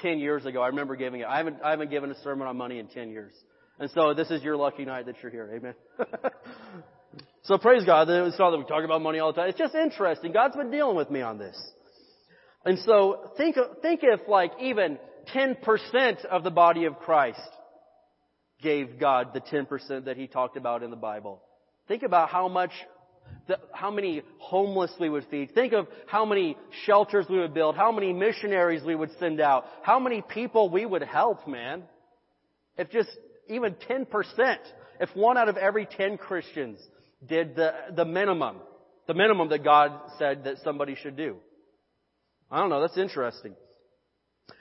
10 0.00 0.18
years 0.18 0.46
ago. 0.46 0.62
I 0.62 0.68
remember 0.68 0.96
giving 0.96 1.20
it. 1.20 1.26
I 1.26 1.36
haven't, 1.36 1.58
I 1.62 1.68
haven't 1.70 1.90
given 1.90 2.10
a 2.10 2.18
sermon 2.22 2.48
on 2.48 2.56
money 2.56 2.78
in 2.78 2.86
10 2.86 3.10
years. 3.10 3.34
And 3.78 3.90
so 3.90 4.14
this 4.14 4.30
is 4.30 4.42
your 4.42 4.56
lucky 4.56 4.86
night 4.86 5.04
that 5.06 5.16
you're 5.22 5.30
here. 5.30 5.50
Amen. 5.54 5.74
so 7.42 7.58
praise 7.58 7.84
God. 7.84 8.08
It's 8.08 8.38
not 8.38 8.52
that 8.52 8.58
we 8.58 8.64
talk 8.64 8.84
about 8.84 9.02
money 9.02 9.18
all 9.18 9.34
the 9.34 9.40
time. 9.40 9.50
It's 9.50 9.58
just 9.58 9.74
interesting. 9.74 10.32
God's 10.32 10.56
been 10.56 10.70
dealing 10.70 10.96
with 10.96 11.10
me 11.10 11.20
on 11.20 11.36
this. 11.36 11.60
And 12.66 12.80
so 12.80 13.30
think, 13.36 13.56
think 13.80 14.00
if 14.02 14.28
like 14.28 14.50
even 14.60 14.98
10% 15.32 16.24
of 16.24 16.42
the 16.42 16.50
body 16.50 16.84
of 16.84 16.98
Christ 16.98 17.40
gave 18.60 18.98
God 18.98 19.32
the 19.32 19.40
10% 19.40 20.06
that 20.06 20.16
he 20.16 20.26
talked 20.26 20.56
about 20.56 20.82
in 20.82 20.90
the 20.90 20.96
Bible. 20.96 21.40
Think 21.86 22.02
about 22.02 22.28
how 22.28 22.48
much, 22.48 22.72
the, 23.46 23.58
how 23.72 23.92
many 23.92 24.22
homeless 24.38 24.90
we 24.98 25.08
would 25.08 25.26
feed. 25.30 25.54
Think 25.54 25.74
of 25.74 25.86
how 26.06 26.24
many 26.24 26.56
shelters 26.84 27.26
we 27.30 27.38
would 27.38 27.54
build, 27.54 27.76
how 27.76 27.92
many 27.92 28.12
missionaries 28.12 28.82
we 28.82 28.96
would 28.96 29.10
send 29.20 29.40
out, 29.40 29.66
how 29.82 30.00
many 30.00 30.20
people 30.20 30.68
we 30.68 30.84
would 30.84 31.02
help, 31.02 31.46
man. 31.46 31.84
If 32.76 32.90
just 32.90 33.10
even 33.48 33.76
10%, 33.88 34.06
if 35.00 35.14
one 35.14 35.38
out 35.38 35.48
of 35.48 35.56
every 35.56 35.86
10 35.86 36.18
Christians 36.18 36.80
did 37.24 37.54
the, 37.54 37.72
the 37.94 38.04
minimum, 38.04 38.56
the 39.06 39.14
minimum 39.14 39.50
that 39.50 39.62
God 39.62 39.92
said 40.18 40.42
that 40.44 40.56
somebody 40.64 40.96
should 40.96 41.16
do. 41.16 41.36
I 42.50 42.60
don't 42.60 42.70
know, 42.70 42.80
that's 42.80 42.98
interesting. 42.98 43.54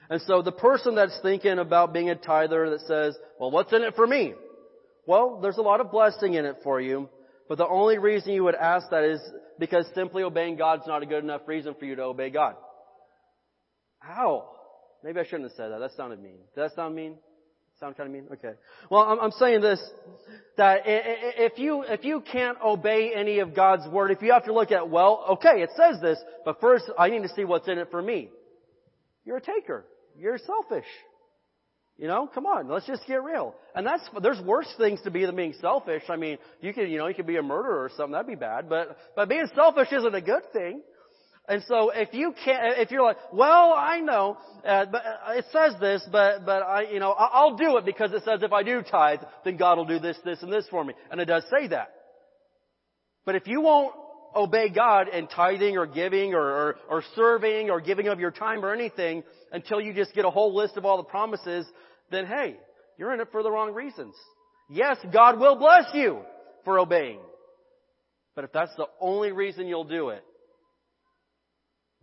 And 0.09 0.21
so 0.21 0.41
the 0.41 0.51
person 0.51 0.95
that's 0.95 1.17
thinking 1.21 1.59
about 1.59 1.93
being 1.93 2.09
a 2.09 2.15
tither 2.15 2.69
that 2.71 2.81
says, 2.81 3.17
well, 3.39 3.51
what's 3.51 3.73
in 3.73 3.83
it 3.83 3.95
for 3.95 4.05
me? 4.05 4.33
Well, 5.07 5.39
there's 5.41 5.57
a 5.57 5.61
lot 5.61 5.81
of 5.81 5.91
blessing 5.91 6.33
in 6.33 6.45
it 6.45 6.57
for 6.63 6.81
you, 6.81 7.09
but 7.47 7.57
the 7.57 7.67
only 7.67 7.97
reason 7.97 8.33
you 8.33 8.43
would 8.43 8.55
ask 8.55 8.89
that 8.89 9.03
is 9.03 9.19
because 9.59 9.85
simply 9.93 10.23
obeying 10.23 10.57
God's 10.57 10.87
not 10.87 11.03
a 11.03 11.05
good 11.05 11.23
enough 11.23 11.41
reason 11.47 11.75
for 11.77 11.85
you 11.85 11.95
to 11.95 12.03
obey 12.03 12.29
God. 12.29 12.55
How? 13.99 14.49
Maybe 15.03 15.19
I 15.19 15.23
shouldn't 15.23 15.43
have 15.43 15.57
said 15.57 15.71
that. 15.71 15.79
That 15.79 15.91
sounded 15.95 16.21
mean. 16.21 16.37
Did 16.55 16.63
that 16.63 16.75
sound 16.75 16.95
mean? 16.95 17.17
Sound 17.79 17.97
kind 17.97 18.07
of 18.07 18.13
mean? 18.13 18.27
Okay. 18.31 18.53
Well, 18.89 19.19
I'm 19.21 19.31
saying 19.31 19.61
this, 19.61 19.81
that 20.55 20.83
if 20.85 21.59
you, 21.59 21.83
if 21.83 22.05
you 22.05 22.21
can't 22.21 22.57
obey 22.63 23.11
any 23.13 23.39
of 23.39 23.53
God's 23.53 23.85
word, 23.89 24.11
if 24.11 24.21
you 24.21 24.31
have 24.31 24.45
to 24.45 24.53
look 24.53 24.71
at, 24.71 24.89
well, 24.89 25.25
okay, 25.31 25.61
it 25.61 25.69
says 25.75 25.99
this, 26.01 26.17
but 26.45 26.61
first 26.61 26.85
I 26.97 27.09
need 27.09 27.23
to 27.23 27.29
see 27.35 27.43
what's 27.43 27.67
in 27.67 27.77
it 27.77 27.89
for 27.91 28.01
me. 28.01 28.29
You're 29.25 29.37
a 29.37 29.41
taker. 29.41 29.85
You're 30.17 30.37
selfish. 30.37 30.85
You 31.97 32.07
know, 32.07 32.29
come 32.33 32.45
on, 32.45 32.69
let's 32.69 32.85
just 32.85 33.07
get 33.07 33.23
real. 33.23 33.55
And 33.73 33.85
that's, 33.87 34.03
there's 34.21 34.39
worse 34.41 34.67
things 34.77 35.01
to 35.03 35.11
be 35.11 35.25
than 35.25 35.35
being 35.35 35.55
selfish. 35.61 36.03
I 36.09 36.17
mean, 36.17 36.37
you 36.61 36.73
could, 36.73 36.89
you 36.89 36.97
know, 36.97 37.07
you 37.07 37.13
could 37.13 37.27
be 37.27 37.37
a 37.37 37.43
murderer 37.43 37.83
or 37.83 37.89
something, 37.95 38.11
that'd 38.11 38.27
be 38.27 38.35
bad, 38.35 38.67
but, 38.69 38.97
but 39.15 39.29
being 39.29 39.47
selfish 39.55 39.87
isn't 39.91 40.15
a 40.15 40.21
good 40.21 40.51
thing. 40.51 40.81
And 41.47 41.63
so 41.67 41.91
if 41.91 42.13
you 42.13 42.33
can't, 42.43 42.79
if 42.79 42.89
you're 42.89 43.03
like, 43.03 43.17
well, 43.31 43.73
I 43.77 43.99
know, 43.99 44.37
uh, 44.65 44.85
but 44.91 45.03
uh, 45.05 45.33
it 45.33 45.45
says 45.51 45.79
this, 45.79 46.07
but, 46.11 46.43
but 46.45 46.63
I, 46.63 46.87
you 46.91 46.99
know, 46.99 47.11
I'll 47.11 47.55
do 47.55 47.77
it 47.77 47.85
because 47.85 48.11
it 48.13 48.23
says 48.25 48.39
if 48.41 48.51
I 48.51 48.63
do 48.63 48.81
tithe, 48.81 49.19
then 49.43 49.55
God 49.57 49.77
will 49.77 49.85
do 49.85 49.99
this, 49.99 50.17
this, 50.25 50.41
and 50.41 50.51
this 50.51 50.65
for 50.71 50.83
me. 50.83 50.93
And 51.11 51.21
it 51.21 51.25
does 51.25 51.43
say 51.51 51.67
that. 51.67 51.91
But 53.25 53.35
if 53.35 53.47
you 53.47 53.61
won't 53.61 53.93
obey 54.35 54.69
God 54.69 55.07
in 55.07 55.27
tithing 55.27 55.77
or 55.77 55.85
giving 55.85 56.33
or, 56.33 56.41
or, 56.41 56.75
or 56.89 57.03
serving 57.15 57.69
or 57.69 57.79
giving 57.79 58.07
of 58.07 58.19
your 58.19 58.31
time 58.31 58.65
or 58.65 58.73
anything 58.73 59.23
until 59.51 59.79
you 59.79 59.93
just 59.93 60.13
get 60.15 60.25
a 60.25 60.31
whole 60.31 60.55
list 60.55 60.77
of 60.77 60.85
all 60.85 60.97
the 60.97 61.03
promises, 61.03 61.65
then 62.09 62.25
hey, 62.25 62.57
you're 62.97 63.13
in 63.13 63.19
it 63.19 63.27
for 63.31 63.43
the 63.43 63.51
wrong 63.51 63.73
reasons. 63.73 64.15
Yes, 64.69 64.97
God 65.13 65.39
will 65.39 65.57
bless 65.57 65.85
you 65.93 66.21
for 66.63 66.79
obeying. 66.79 67.19
But 68.35 68.45
if 68.45 68.51
that's 68.51 68.75
the 68.75 68.87
only 68.99 69.31
reason 69.31 69.67
you'll 69.67 69.85
do 69.85 70.09
it, 70.09 70.23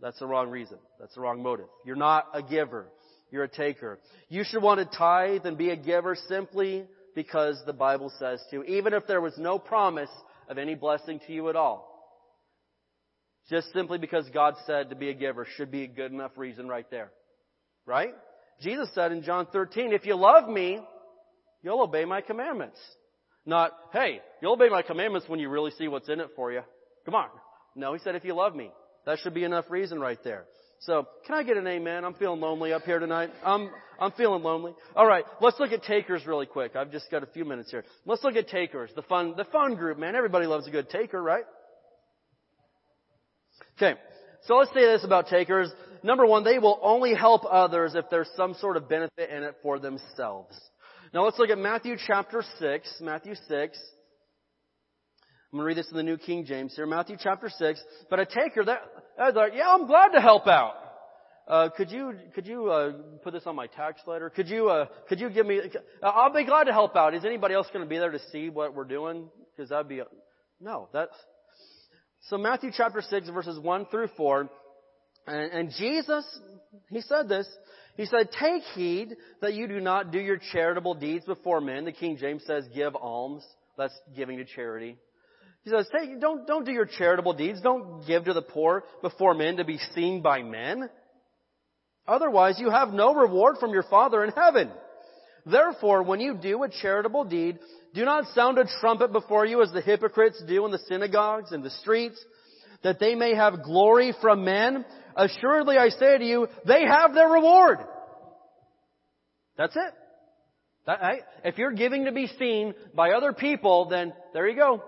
that's 0.03 0.19
the 0.19 0.27
wrong 0.27 0.49
reason. 0.49 0.77
That's 0.99 1.15
the 1.15 1.21
wrong 1.21 1.41
motive. 1.41 1.67
You're 1.85 1.95
not 1.95 2.27
a 2.33 2.43
giver. 2.43 2.87
You're 3.31 3.45
a 3.45 3.49
taker. 3.49 3.99
You 4.27 4.43
should 4.43 4.61
want 4.61 4.79
to 4.79 4.97
tithe 4.97 5.45
and 5.45 5.57
be 5.57 5.69
a 5.69 5.77
giver 5.77 6.17
simply 6.27 6.83
because 7.15 7.57
the 7.65 7.73
Bible 7.73 8.11
says 8.19 8.43
to, 8.51 8.63
even 8.65 8.93
if 8.93 9.07
there 9.07 9.21
was 9.21 9.33
no 9.37 9.57
promise 9.57 10.09
of 10.49 10.57
any 10.57 10.75
blessing 10.75 11.21
to 11.25 11.33
you 11.33 11.47
at 11.47 11.55
all. 11.55 11.89
Just 13.49 13.71
simply 13.71 13.97
because 13.97 14.29
God 14.33 14.55
said 14.67 14.89
to 14.89 14.95
be 14.95 15.09
a 15.09 15.13
giver 15.13 15.47
should 15.55 15.71
be 15.71 15.83
a 15.83 15.87
good 15.87 16.11
enough 16.11 16.31
reason 16.35 16.67
right 16.67 16.89
there. 16.91 17.11
Right? 17.85 18.13
Jesus 18.61 18.89
said 18.93 19.13
in 19.13 19.23
John 19.23 19.47
13, 19.53 19.93
if 19.93 20.05
you 20.05 20.15
love 20.15 20.49
me, 20.49 20.79
you'll 21.61 21.81
obey 21.81 22.03
my 22.03 22.19
commandments. 22.19 22.77
Not, 23.45 23.71
hey, 23.93 24.19
you'll 24.41 24.53
obey 24.53 24.69
my 24.69 24.81
commandments 24.81 25.29
when 25.29 25.39
you 25.39 25.47
really 25.47 25.71
see 25.71 25.87
what's 25.87 26.09
in 26.09 26.19
it 26.19 26.29
for 26.35 26.51
you. 26.51 26.61
Come 27.05 27.15
on. 27.15 27.29
No, 27.73 27.93
he 27.93 27.99
said 27.99 28.15
if 28.15 28.25
you 28.25 28.33
love 28.33 28.53
me. 28.53 28.69
That 29.05 29.19
should 29.19 29.33
be 29.33 29.43
enough 29.43 29.65
reason 29.69 29.99
right 29.99 30.19
there. 30.23 30.45
So, 30.79 31.07
can 31.25 31.35
I 31.35 31.43
get 31.43 31.55
an 31.55 31.65
amen? 31.65 32.03
I'm 32.03 32.13
feeling 32.15 32.41
lonely 32.41 32.73
up 32.73 32.83
here 32.83 32.99
tonight. 32.99 33.29
I'm, 33.45 33.69
I'm 33.99 34.11
feeling 34.11 34.43
lonely. 34.43 34.73
Alright, 34.95 35.23
let's 35.39 35.57
look 35.59 35.71
at 35.71 35.83
takers 35.83 36.25
really 36.25 36.45
quick. 36.45 36.75
I've 36.75 36.91
just 36.91 37.09
got 37.09 37.23
a 37.23 37.27
few 37.27 37.45
minutes 37.45 37.71
here. 37.71 37.85
Let's 38.05 38.23
look 38.23 38.35
at 38.35 38.49
takers. 38.49 38.91
The 38.95 39.01
fun, 39.03 39.35
the 39.37 39.45
fun 39.45 39.75
group, 39.75 39.97
man. 39.97 40.15
Everybody 40.15 40.45
loves 40.45 40.67
a 40.67 40.71
good 40.71 40.89
taker, 40.89 41.21
right? 41.21 41.45
Okay. 43.77 43.97
So 44.45 44.55
let's 44.55 44.73
say 44.73 44.81
this 44.81 45.05
about 45.05 45.27
takers. 45.27 45.71
Number 46.03 46.25
one, 46.25 46.43
they 46.43 46.59
will 46.59 46.79
only 46.81 47.13
help 47.13 47.43
others 47.49 47.95
if 47.95 48.05
there's 48.11 48.29
some 48.35 48.53
sort 48.55 48.75
of 48.75 48.89
benefit 48.89 49.29
in 49.29 49.43
it 49.43 49.55
for 49.63 49.79
themselves. 49.79 50.59
Now 51.13 51.23
let's 51.23 51.39
look 51.39 51.49
at 51.49 51.57
Matthew 51.57 51.95
chapter 52.07 52.43
6. 52.59 52.95
Matthew 52.99 53.35
6. 53.47 53.79
I'm 55.53 55.59
going 55.59 55.65
to 55.65 55.67
read 55.67 55.77
this 55.77 55.91
in 55.91 55.97
the 55.97 56.01
New 56.01 56.17
King 56.17 56.45
James 56.45 56.75
here. 56.75 56.87
Matthew 56.87 57.15
chapter 57.21 57.47
6. 57.47 57.79
But 58.09 58.19
a 58.19 58.25
taker, 58.25 58.65
that, 58.65 58.81
that's 59.15 59.35
like, 59.35 59.51
yeah, 59.55 59.69
I'm 59.69 59.85
glad 59.85 60.07
to 60.13 60.19
help 60.19 60.47
out. 60.47 60.73
Uh, 61.47 61.69
could 61.69 61.91
you 61.91 62.13
could 62.33 62.47
you 62.47 62.71
uh, 62.71 62.93
put 63.21 63.33
this 63.33 63.43
on 63.45 63.55
my 63.55 63.67
tax 63.67 64.01
letter? 64.07 64.29
Could 64.29 64.47
you 64.47 64.69
uh, 64.69 64.85
could 65.09 65.19
you 65.19 65.29
give 65.29 65.45
me? 65.45 65.59
Uh, 66.01 66.07
I'll 66.07 66.33
be 66.33 66.45
glad 66.45 66.63
to 66.63 66.71
help 66.71 66.95
out. 66.95 67.13
Is 67.13 67.25
anybody 67.25 67.53
else 67.53 67.67
going 67.71 67.85
to 67.85 67.89
be 67.89 67.99
there 67.99 68.11
to 68.11 68.19
see 68.31 68.49
what 68.49 68.73
we're 68.73 68.85
doing? 68.85 69.29
Because 69.55 69.69
that'd 69.69 69.89
be 69.89 70.01
no. 70.61 70.87
That's 70.93 71.13
so 72.29 72.37
Matthew 72.37 72.71
chapter 72.75 73.01
6 73.01 73.29
verses 73.29 73.59
1 73.59 73.87
through 73.91 74.07
4, 74.15 74.49
and, 75.27 75.51
and 75.51 75.71
Jesus, 75.77 76.25
he 76.89 77.01
said 77.01 77.27
this, 77.27 77.45
he 77.97 78.05
said, 78.05 78.29
take 78.39 78.63
heed 78.73 79.09
that 79.41 79.53
you 79.53 79.67
do 79.67 79.81
not 79.81 80.11
do 80.11 80.19
your 80.19 80.39
charitable 80.53 80.95
deeds 80.95 81.25
before 81.25 81.59
men. 81.59 81.83
The 81.83 81.91
King 81.91 82.17
James 82.17 82.41
says 82.47 82.63
give 82.73 82.95
alms. 82.95 83.43
That's 83.77 83.93
giving 84.15 84.37
to 84.37 84.45
charity. 84.45 84.97
He 85.63 85.69
says, 85.69 85.87
hey, 85.93 86.15
don't, 86.19 86.45
don't 86.45 86.65
do 86.65 86.71
your 86.71 86.85
charitable 86.85 87.33
deeds. 87.33 87.61
Don't 87.61 88.05
give 88.05 88.25
to 88.25 88.33
the 88.33 88.41
poor 88.41 88.83
before 89.01 89.33
men 89.33 89.57
to 89.57 89.63
be 89.63 89.79
seen 89.95 90.21
by 90.21 90.43
men. 90.43 90.89
Otherwise 92.05 92.59
you 92.59 92.69
have 92.69 92.89
no 92.89 93.13
reward 93.13 93.55
from 93.59 93.71
your 93.71 93.83
Father 93.83 94.23
in 94.25 94.31
heaven. 94.31 94.69
Therefore, 95.45 96.03
when 96.03 96.19
you 96.19 96.35
do 96.35 96.63
a 96.63 96.69
charitable 96.69 97.25
deed, 97.25 97.59
do 97.93 98.03
not 98.03 98.33
sound 98.33 98.57
a 98.57 98.65
trumpet 98.81 99.11
before 99.11 99.45
you 99.45 99.61
as 99.61 99.71
the 99.71 99.81
hypocrites 99.81 100.41
do 100.47 100.65
in 100.65 100.71
the 100.71 100.79
synagogues 100.89 101.51
and 101.51 101.63
the 101.63 101.69
streets, 101.69 102.23
that 102.83 102.99
they 102.99 103.15
may 103.15 103.35
have 103.35 103.63
glory 103.63 104.13
from 104.21 104.43
men. 104.43 104.85
Assuredly 105.15 105.77
I 105.77 105.89
say 105.89 106.17
to 106.17 106.25
you, 106.25 106.47
they 106.65 106.85
have 106.85 107.13
their 107.13 107.29
reward. 107.29 107.79
That's 109.57 109.75
it. 109.75 109.93
That, 110.85 110.99
if 111.45 111.57
you're 111.57 111.71
giving 111.71 112.05
to 112.05 112.11
be 112.11 112.27
seen 112.27 112.73
by 112.93 113.11
other 113.11 113.31
people, 113.31 113.87
then 113.89 114.13
there 114.33 114.47
you 114.47 114.57
go. 114.57 114.83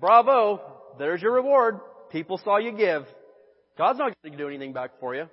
Bravo. 0.00 0.60
There's 0.98 1.22
your 1.22 1.32
reward. 1.32 1.80
People 2.10 2.38
saw 2.42 2.58
you 2.58 2.72
give. 2.72 3.04
God's 3.78 3.98
not 3.98 4.12
going 4.22 4.32
to 4.32 4.38
do 4.38 4.48
anything 4.48 4.72
back 4.72 4.92
for 4.98 5.14
you. 5.14 5.26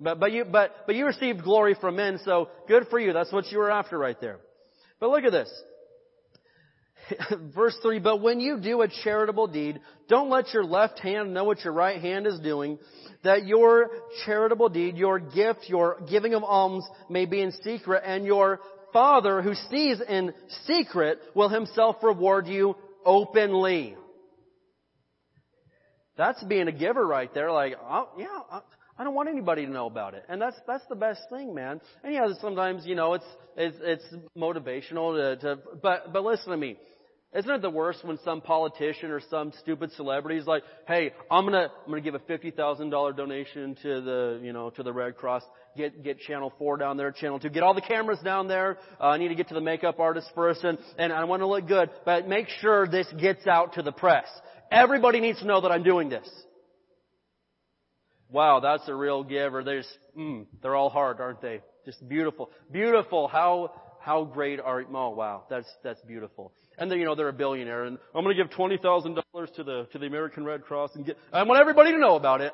But, 0.00 0.18
but 0.18 0.32
you, 0.32 0.44
but, 0.44 0.74
but 0.86 0.96
you 0.96 1.06
received 1.06 1.42
glory 1.42 1.76
from 1.80 1.96
men, 1.96 2.18
so 2.24 2.48
good 2.66 2.88
for 2.90 2.98
you. 2.98 3.12
That's 3.12 3.32
what 3.32 3.50
you 3.52 3.58
were 3.58 3.70
after 3.70 3.96
right 3.96 4.20
there. 4.20 4.38
But 4.98 5.10
look 5.10 5.24
at 5.24 5.32
this. 5.32 5.50
Verse 7.54 7.76
3, 7.82 8.00
but 8.00 8.20
when 8.20 8.40
you 8.40 8.58
do 8.58 8.82
a 8.82 8.88
charitable 8.88 9.48
deed, 9.48 9.80
don't 10.08 10.30
let 10.30 10.52
your 10.52 10.64
left 10.64 10.98
hand 10.98 11.34
know 11.34 11.44
what 11.44 11.62
your 11.62 11.72
right 11.72 12.00
hand 12.00 12.26
is 12.26 12.40
doing, 12.40 12.78
that 13.22 13.46
your 13.46 13.90
charitable 14.24 14.70
deed, 14.70 14.96
your 14.96 15.18
gift, 15.18 15.68
your 15.68 15.98
giving 16.10 16.34
of 16.34 16.42
alms 16.42 16.84
may 17.08 17.26
be 17.26 17.40
in 17.40 17.52
secret, 17.62 18.02
and 18.04 18.24
your 18.24 18.60
Father 18.92 19.42
who 19.42 19.54
sees 19.70 20.00
in 20.00 20.32
secret 20.66 21.18
will 21.34 21.48
himself 21.48 21.96
reward 22.02 22.46
you 22.46 22.76
openly. 23.04 23.96
That's 26.16 26.42
being 26.44 26.68
a 26.68 26.72
giver 26.72 27.06
right 27.06 27.32
there. 27.34 27.50
Like, 27.50 27.74
oh, 27.82 28.08
yeah, 28.18 28.60
I 28.96 29.04
don't 29.04 29.14
want 29.14 29.28
anybody 29.28 29.66
to 29.66 29.72
know 29.72 29.86
about 29.86 30.14
it. 30.14 30.24
And 30.28 30.40
that's, 30.40 30.56
that's 30.66 30.84
the 30.88 30.94
best 30.94 31.22
thing, 31.28 31.54
man. 31.54 31.80
And 32.04 32.14
yeah, 32.14 32.28
sometimes, 32.40 32.86
you 32.86 32.94
know, 32.94 33.14
it's, 33.14 33.24
it's, 33.56 33.76
it's 33.80 34.04
motivational 34.38 35.40
to, 35.40 35.40
to, 35.42 35.58
but, 35.82 36.12
but 36.12 36.22
listen 36.22 36.50
to 36.50 36.56
me. 36.56 36.76
Isn't 37.34 37.50
it 37.50 37.62
the 37.62 37.70
worst 37.70 38.04
when 38.04 38.16
some 38.24 38.40
politician 38.40 39.10
or 39.10 39.20
some 39.28 39.52
stupid 39.58 39.90
celebrity 39.92 40.38
is 40.38 40.46
like, 40.46 40.62
hey, 40.86 41.12
I'm 41.28 41.44
gonna, 41.44 41.66
I'm 41.84 41.90
gonna 41.90 42.00
give 42.00 42.14
a 42.14 42.20
$50,000 42.20 43.16
donation 43.16 43.76
to 43.82 44.00
the, 44.00 44.40
you 44.40 44.52
know, 44.52 44.70
to 44.70 44.84
the 44.84 44.92
Red 44.92 45.16
Cross. 45.16 45.42
Get, 45.76 46.04
get 46.04 46.20
channel 46.20 46.52
4 46.58 46.76
down 46.76 46.96
there, 46.96 47.10
channel 47.10 47.40
2. 47.40 47.48
Get 47.48 47.64
all 47.64 47.74
the 47.74 47.80
cameras 47.80 48.20
down 48.22 48.46
there. 48.46 48.78
Uh, 49.00 49.06
I 49.06 49.18
need 49.18 49.28
to 49.28 49.34
get 49.34 49.48
to 49.48 49.54
the 49.54 49.60
makeup 49.60 49.98
artist 49.98 50.28
first 50.36 50.62
and, 50.62 50.78
and 50.96 51.12
I 51.12 51.24
want 51.24 51.40
to 51.40 51.48
look 51.48 51.66
good. 51.66 51.90
But 52.04 52.28
make 52.28 52.46
sure 52.60 52.86
this 52.86 53.08
gets 53.18 53.48
out 53.48 53.72
to 53.72 53.82
the 53.82 53.90
press. 53.90 54.28
Everybody 54.74 55.20
needs 55.20 55.38
to 55.38 55.46
know 55.46 55.60
that 55.60 55.70
I'm 55.70 55.84
doing 55.84 56.08
this. 56.08 56.28
Wow, 58.28 58.58
that's 58.58 58.88
a 58.88 58.94
real 58.94 59.22
giver. 59.22 59.62
There's, 59.62 59.86
mm, 60.18 60.46
they're 60.60 60.74
all 60.74 60.90
hard, 60.90 61.20
aren't 61.20 61.40
they? 61.40 61.60
Just 61.84 62.06
beautiful. 62.08 62.50
Beautiful. 62.72 63.28
How, 63.28 63.72
how 64.00 64.24
great 64.24 64.58
are, 64.58 64.84
oh 64.92 65.10
wow, 65.10 65.44
that's, 65.48 65.68
that's 65.84 66.00
beautiful. 66.02 66.52
And 66.76 66.90
then, 66.90 66.98
you 66.98 67.04
know, 67.04 67.14
they're 67.14 67.28
a 67.28 67.32
billionaire 67.32 67.84
and 67.84 67.98
I'm 68.12 68.24
gonna 68.24 68.34
give 68.34 68.50
$20,000 68.50 69.22
to 69.54 69.62
the, 69.62 69.86
to 69.92 69.98
the 69.98 70.06
American 70.06 70.44
Red 70.44 70.64
Cross 70.64 70.96
and 70.96 71.06
get, 71.06 71.18
I 71.32 71.44
want 71.44 71.60
everybody 71.60 71.92
to 71.92 71.98
know 71.98 72.16
about 72.16 72.40
it. 72.40 72.52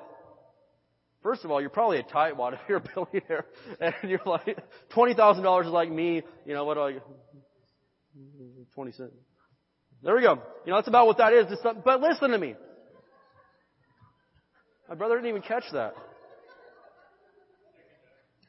First 1.22 1.46
of 1.46 1.50
all, 1.50 1.58
you're 1.62 1.70
probably 1.70 2.00
a 2.00 2.02
tightwad 2.02 2.52
if 2.54 2.60
you're 2.68 2.78
a 2.78 2.82
billionaire 2.94 3.46
and 3.80 4.10
you're 4.10 4.20
like, 4.26 4.58
$20,000 4.94 5.66
is 5.66 5.72
like 5.72 5.90
me, 5.90 6.22
you 6.44 6.52
know, 6.52 6.66
what 6.66 6.74
do 6.74 6.80
I, 6.80 6.98
20 8.74 8.92
cents. 8.92 9.12
There 10.02 10.14
we 10.14 10.22
go. 10.22 10.40
You 10.64 10.70
know, 10.70 10.76
that's 10.76 10.88
about 10.88 11.06
what 11.06 11.18
that 11.18 11.32
is. 11.32 11.46
But 11.84 12.00
listen 12.00 12.30
to 12.30 12.38
me. 12.38 12.54
My 14.88 14.94
brother 14.94 15.16
didn't 15.16 15.28
even 15.28 15.42
catch 15.42 15.64
that. 15.72 15.94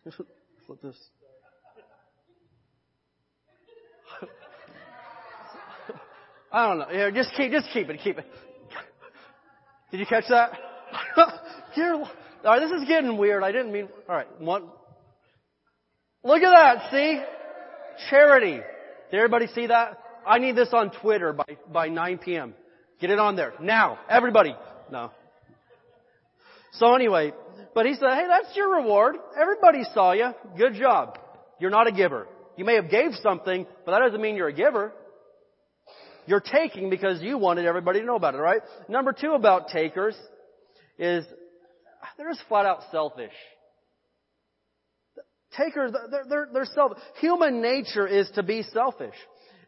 Flip 0.66 0.82
this. 0.82 0.95
I 6.52 6.68
don't 6.68 6.80
know. 6.80 6.88
Yeah, 6.91 7.12
just 7.12 7.36
keep, 7.36 7.52
just 7.52 7.68
keep 7.74 7.89
it, 7.89 7.99
keep 8.04 8.18
it. 8.18 8.26
Did 9.91 9.99
you 9.99 10.06
catch 10.08 10.24
that? 10.30 10.58
Dear, 11.76 11.93
all 11.95 12.08
right, 12.43 12.60
this 12.60 12.72
is 12.72 12.88
getting 12.88 13.18
weird. 13.18 13.43
I 13.43 13.52
didn't 13.52 13.72
mean. 13.72 13.88
All 14.10 14.16
right, 14.16 14.41
one. 14.41 14.64
Look 16.24 16.41
at 16.41 16.52
that. 16.52 16.91
See, 16.91 17.22
charity. 18.10 18.62
Did 19.12 19.18
everybody 19.18 19.47
see 19.54 19.68
that? 19.68 19.97
I 20.26 20.39
need 20.39 20.55
this 20.55 20.69
on 20.74 20.91
Twitter 21.01 21.34
by 21.34 21.57
by 21.72 21.88
9 21.89 22.17
p.m. 22.19 22.53
Get 22.99 23.09
it 23.09 23.19
on 23.19 23.36
there 23.36 23.53
now, 23.59 23.99
everybody. 24.09 24.55
No. 24.91 25.11
So 26.74 26.93
anyway, 26.95 27.34
but 27.74 27.86
he 27.86 27.95
said, 27.95 28.13
"Hey, 28.13 28.26
that's 28.28 28.55
your 28.55 28.76
reward. 28.76 29.15
Everybody 29.39 29.84
saw 29.93 30.13
you. 30.13 30.34
Good 30.57 30.76
job. 30.76 31.17
You're 31.59 31.72
not 31.72 31.88
a 31.88 31.91
giver. 31.91 32.28
You 32.57 32.65
may 32.65 32.76
have 32.76 32.89
gave 32.89 33.11
something, 33.22 33.65
but 33.86 33.91
that 33.91 33.99
doesn't 33.99 34.22
mean 34.22 34.36
you're 34.36 34.49
a 34.49 34.53
giver." 34.53 34.93
You're 36.28 36.39
taking 36.39 36.89
because 36.91 37.22
you 37.22 37.38
wanted 37.39 37.65
everybody 37.65 37.99
to 37.99 38.05
know 38.05 38.15
about 38.15 38.36
it, 38.36 38.38
right? 38.38 38.61
Number 38.88 39.11
two 39.11 39.32
about 39.32 39.69
takers 39.69 40.15
is 40.99 41.26
they're 42.17 42.30
just 42.30 42.43
flat 42.47 42.65
out 42.65 42.82
selfish. 42.91 43.34
Takers, 45.57 45.91
they're, 46.11 46.24
they're, 46.30 46.49
they're 46.53 46.65
self. 46.65 46.93
Human 47.19 47.61
nature 47.61 48.07
is 48.07 48.30
to 48.36 48.43
be 48.43 48.63
selfish. 48.72 49.15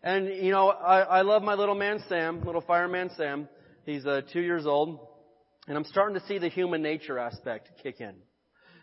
And, 0.04 0.28
you 0.28 0.52
know, 0.52 0.68
I, 0.70 1.00
I 1.00 1.22
love 1.22 1.44
my 1.44 1.54
little 1.54 1.76
man 1.76 2.04
Sam, 2.10 2.44
little 2.46 2.62
fireman 2.62 3.10
Sam. 3.16 3.48
He's 3.86 4.06
uh, 4.06 4.22
two 4.34 4.42
years 4.42 4.66
old. 4.66 5.00
And 5.68 5.78
I'm 5.78 5.86
starting 5.86 6.20
to 6.20 6.26
see 6.28 6.40
the 6.40 6.50
human 6.50 6.82
nature 6.82 7.18
aspect 7.18 7.70
kick 7.82 8.02
in. 8.02 8.14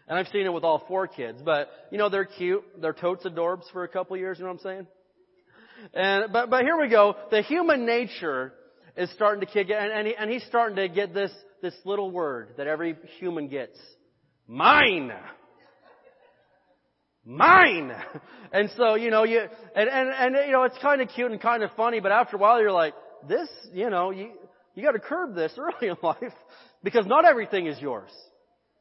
And 0.08 0.18
I've 0.18 0.28
seen 0.28 0.46
it 0.46 0.52
with 0.52 0.64
all 0.64 0.82
four 0.88 1.06
kids. 1.06 1.42
But, 1.44 1.68
you 1.90 1.98
know, 1.98 2.08
they're 2.08 2.24
cute. 2.24 2.64
They're 2.80 2.94
totes 2.94 3.24
adorbs 3.24 3.70
for 3.72 3.84
a 3.84 3.88
couple 3.88 4.16
years, 4.16 4.38
you 4.38 4.44
know 4.44 4.52
what 4.52 4.60
I'm 4.60 4.64
saying? 4.64 4.86
And, 5.94 6.32
but, 6.32 6.48
but 6.48 6.62
here 6.62 6.78
we 6.80 6.88
go. 6.88 7.14
The 7.30 7.42
human 7.42 7.84
nature 7.84 8.54
is 8.96 9.10
starting 9.12 9.40
to 9.40 9.46
kick 9.46 9.68
in, 9.68 9.76
and, 9.76 10.06
he, 10.06 10.14
and 10.16 10.30
he's 10.30 10.44
starting 10.44 10.76
to 10.76 10.88
get 10.88 11.14
this, 11.14 11.30
this 11.62 11.74
little 11.84 12.10
word 12.10 12.54
that 12.56 12.66
every 12.66 12.96
human 13.18 13.48
gets. 13.48 13.78
Mine! 14.46 15.12
Mine! 17.24 17.92
And 18.52 18.68
so, 18.76 18.96
you 18.96 19.10
know, 19.10 19.22
you, 19.22 19.42
and, 19.76 19.88
and, 19.88 20.08
and, 20.08 20.46
you 20.46 20.52
know, 20.52 20.64
it's 20.64 20.78
kind 20.78 21.00
of 21.00 21.08
cute 21.08 21.30
and 21.30 21.40
kind 21.40 21.62
of 21.62 21.70
funny, 21.76 22.00
but 22.00 22.10
after 22.10 22.36
a 22.36 22.40
while 22.40 22.60
you're 22.60 22.72
like, 22.72 22.94
this, 23.28 23.48
you 23.72 23.90
know, 23.90 24.10
you, 24.10 24.30
you 24.74 24.82
gotta 24.82 24.98
curb 24.98 25.36
this 25.36 25.52
early 25.58 25.88
in 25.88 25.96
life, 26.02 26.34
because 26.82 27.06
not 27.06 27.24
everything 27.24 27.66
is 27.66 27.78
yours. 27.80 28.10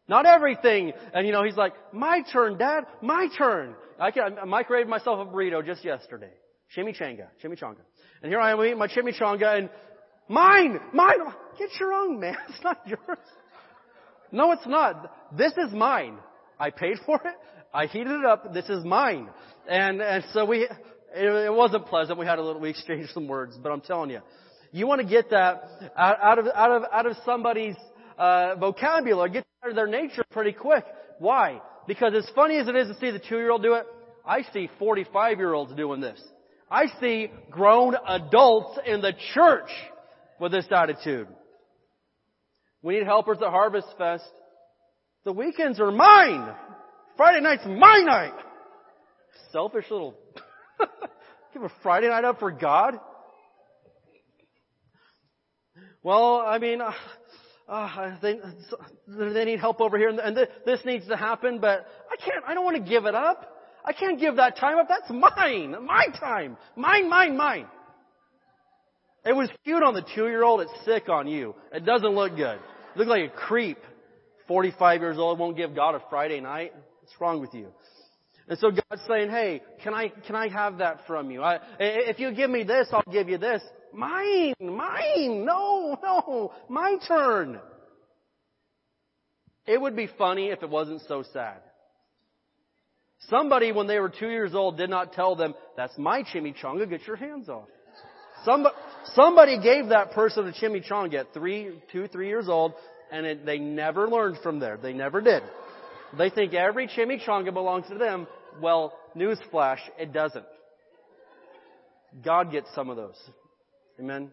Not 0.08 0.26
everything. 0.26 0.92
And 1.14 1.28
you 1.28 1.32
know, 1.32 1.44
he's 1.44 1.56
like, 1.56 1.74
my 1.94 2.24
turn, 2.34 2.58
dad, 2.58 2.86
my 3.02 3.28
turn. 3.38 3.76
I 4.00 4.10
can, 4.12 4.40
I 4.40 4.46
microwaved 4.46 4.88
myself 4.88 5.28
a 5.28 5.32
burrito 5.32 5.64
just 5.64 5.86
yesterday. 5.86 6.32
Chimichanga, 6.76 7.28
chimichanga. 7.44 7.82
And 8.24 8.32
here 8.32 8.40
I 8.40 8.52
am 8.52 8.60
eating 8.64 8.80
my 8.80 8.88
chimichanga 8.88 9.58
and 9.58 9.70
mine, 10.28 10.80
mine, 10.94 11.18
get 11.60 11.70
your 11.80 11.94
own 11.94 12.20
man. 12.20 12.38
It's 12.50 12.64
not 12.64 12.80
yours. 12.88 13.20
No, 14.32 14.52
it's 14.52 14.66
not. 14.66 15.38
This 15.38 15.54
is 15.54 15.72
mine. 15.74 16.18
I 16.60 16.72
paid 16.72 16.98
for 17.06 17.16
it. 17.18 17.36
I 17.74 17.86
heated 17.86 18.12
it 18.12 18.26
up. 18.26 18.54
This 18.54 18.70
is 18.70 18.84
mine. 18.84 19.30
And, 19.70 20.02
and 20.02 20.24
so 20.34 20.46
we, 20.46 20.64
it, 20.64 20.70
it 21.16 21.54
wasn't 21.54 21.86
pleasant. 21.86 22.18
We 22.18 22.26
had 22.26 22.40
a 22.40 22.44
little, 22.44 22.62
we 22.62 22.70
exchanged 22.70 23.12
some 23.14 23.28
words, 23.28 23.58
but 23.62 23.72
I'm 23.72 23.82
telling 23.82 24.10
you, 24.10 24.22
you 24.72 24.88
want 24.88 25.02
to 25.02 25.08
get 25.08 25.30
that 25.32 25.64
out, 25.98 26.18
out 26.22 26.40
of, 26.40 26.48
out 26.54 26.72
of, 26.72 26.84
out 26.92 27.06
of 27.06 27.18
somebody's, 27.26 27.76
uh, 28.18 28.56
vocabulary, 28.56 29.32
get 29.32 29.46
out 29.64 29.70
of 29.70 29.76
their 29.76 29.88
nature 29.88 30.24
pretty 30.32 30.52
quick. 30.52 30.84
Why? 31.20 31.62
Because 31.88 32.14
as 32.16 32.30
funny 32.36 32.58
as 32.58 32.68
it 32.68 32.76
is 32.76 32.88
to 32.88 32.96
see 33.00 33.12
the 33.12 33.20
two-year-old 33.20 33.64
do 33.64 33.74
it, 33.76 33.86
I 34.26 34.44
see 34.54 34.70
45-year-olds 34.80 35.74
doing 35.76 36.02
this. 36.02 36.22
I 36.70 36.86
see 37.00 37.32
grown 37.50 37.96
adults 38.08 38.80
in 38.86 39.02
the 39.02 39.14
church 39.34 39.70
with 40.40 40.52
this 40.52 40.68
attitude. 40.72 41.28
We 42.82 42.96
need 42.96 43.06
helpers 43.06 43.38
at 43.42 43.50
Harvest 43.50 43.88
Fest. 43.98 44.30
The 45.26 45.34
weekends 45.34 45.80
are 45.80 45.92
mine. 45.92 46.54
Friday 47.20 47.42
night's 47.42 47.66
my 47.66 48.02
night. 48.06 48.32
Selfish 49.52 49.92
little. 49.92 50.18
Give 51.54 51.64
a 51.64 51.72
Friday 51.84 52.08
night 52.08 52.24
up 52.24 52.40
for 52.40 52.50
God. 52.50 52.98
Well, 56.02 56.38
I 56.48 56.60
mean, 56.60 56.80
uh, 56.80 56.94
uh, 57.68 58.16
they, 58.22 58.40
they 59.06 59.44
need 59.44 59.60
help 59.60 59.82
over 59.82 59.98
here, 59.98 60.18
and 60.18 60.38
this 60.66 60.80
needs 60.86 61.10
to 61.10 61.18
happen, 61.18 61.60
but 61.60 61.86
I 62.10 62.16
can't. 62.24 62.42
I 62.48 62.54
don't 62.54 62.64
want 62.64 62.78
to 62.78 62.90
give 62.90 63.04
it 63.06 63.16
up. 63.16 63.54
I 63.84 63.92
can't 63.92 64.18
give 64.18 64.38
that 64.38 64.56
time 64.56 64.78
up. 64.78 64.88
That's 64.88 65.10
mine. 65.10 65.76
My 65.86 66.06
time. 66.18 66.56
Mine, 66.78 67.10
mine, 67.10 67.36
mine. 67.36 67.66
It 69.26 69.36
was 69.36 69.50
cute 69.66 69.84
on 69.84 69.94
the 69.94 70.06
two-year-old. 70.16 70.62
It's 70.62 70.86
sick 70.86 71.10
on 71.10 71.28
you. 71.28 71.54
It 71.74 71.86
doesn't 71.86 72.16
look 72.16 72.38
good. 72.38 72.60
You 72.96 73.00
look 73.04 73.10
like 73.10 73.30
a 73.30 73.36
creep. 73.36 73.80
45 74.48 75.02
years 75.02 75.18
old 75.18 75.38
won't 75.38 75.58
give 75.58 75.76
God 75.76 75.96
a 75.96 76.02
Friday 76.10 76.40
night. 76.40 76.72
What's 77.10 77.22
wrong 77.22 77.42
with 77.42 77.56
you? 77.56 77.70
And 78.48 78.60
so 78.60 78.70
God's 78.70 79.02
saying, 79.08 79.32
hey, 79.32 79.62
can 79.84 79.96
I, 79.96 80.10
can 80.28 80.36
I 80.36 80.48
have 80.48 80.78
that 80.78 81.08
from 81.08 81.32
you? 81.32 81.42
I, 81.42 81.60
if 81.80 82.20
you 82.20 82.32
give 82.34 82.52
me 82.52 82.64
this, 82.64 82.88
I'll 82.92 83.04
give 83.12 83.30
you 83.30 83.40
this. 83.40 83.64
Mine, 83.92 84.54
mine, 84.60 85.44
no, 85.44 85.98
no, 86.04 86.54
my 86.70 86.98
turn. 87.08 87.60
It 89.66 89.82
would 89.82 89.96
be 89.96 90.08
funny 90.20 90.50
if 90.50 90.62
it 90.62 90.70
wasn't 90.70 91.02
so 91.08 91.24
sad. 91.34 91.58
Somebody, 93.28 93.72
when 93.72 93.88
they 93.88 94.00
were 94.00 94.10
two 94.10 94.30
years 94.30 94.54
old, 94.54 94.78
did 94.78 94.92
not 94.92 95.14
tell 95.14 95.36
them, 95.36 95.56
that's 95.76 95.98
my 95.98 96.22
chimichanga, 96.22 96.88
get 96.88 97.08
your 97.08 97.16
hands 97.16 97.50
off. 97.50 97.68
Somebody, 98.46 98.76
somebody 99.16 99.60
gave 99.60 99.90
that 99.90 100.12
person 100.12 100.48
a 100.48 100.52
chimichanga 100.52 101.16
at 101.16 101.34
three, 101.34 101.72
two, 101.92 102.08
three 102.08 102.28
years 102.28 102.48
old, 102.48 102.74
and 103.12 103.26
it, 103.26 103.46
they 103.48 103.58
never 103.58 104.08
learned 104.08 104.38
from 104.44 104.60
there. 104.60 104.78
They 104.78 104.94
never 104.94 105.22
did. 105.22 105.42
They 106.18 106.30
think 106.30 106.54
every 106.54 106.88
chimichanga 106.88 107.54
belongs 107.54 107.88
to 107.90 107.98
them. 107.98 108.28
Well, 108.62 108.94
newsflash, 109.16 109.80
it 109.98 110.12
doesn't. 110.12 110.46
God 112.24 112.52
gets 112.52 112.68
some 112.74 112.90
of 112.90 112.98
those. 112.98 113.18
Amen. 114.00 114.32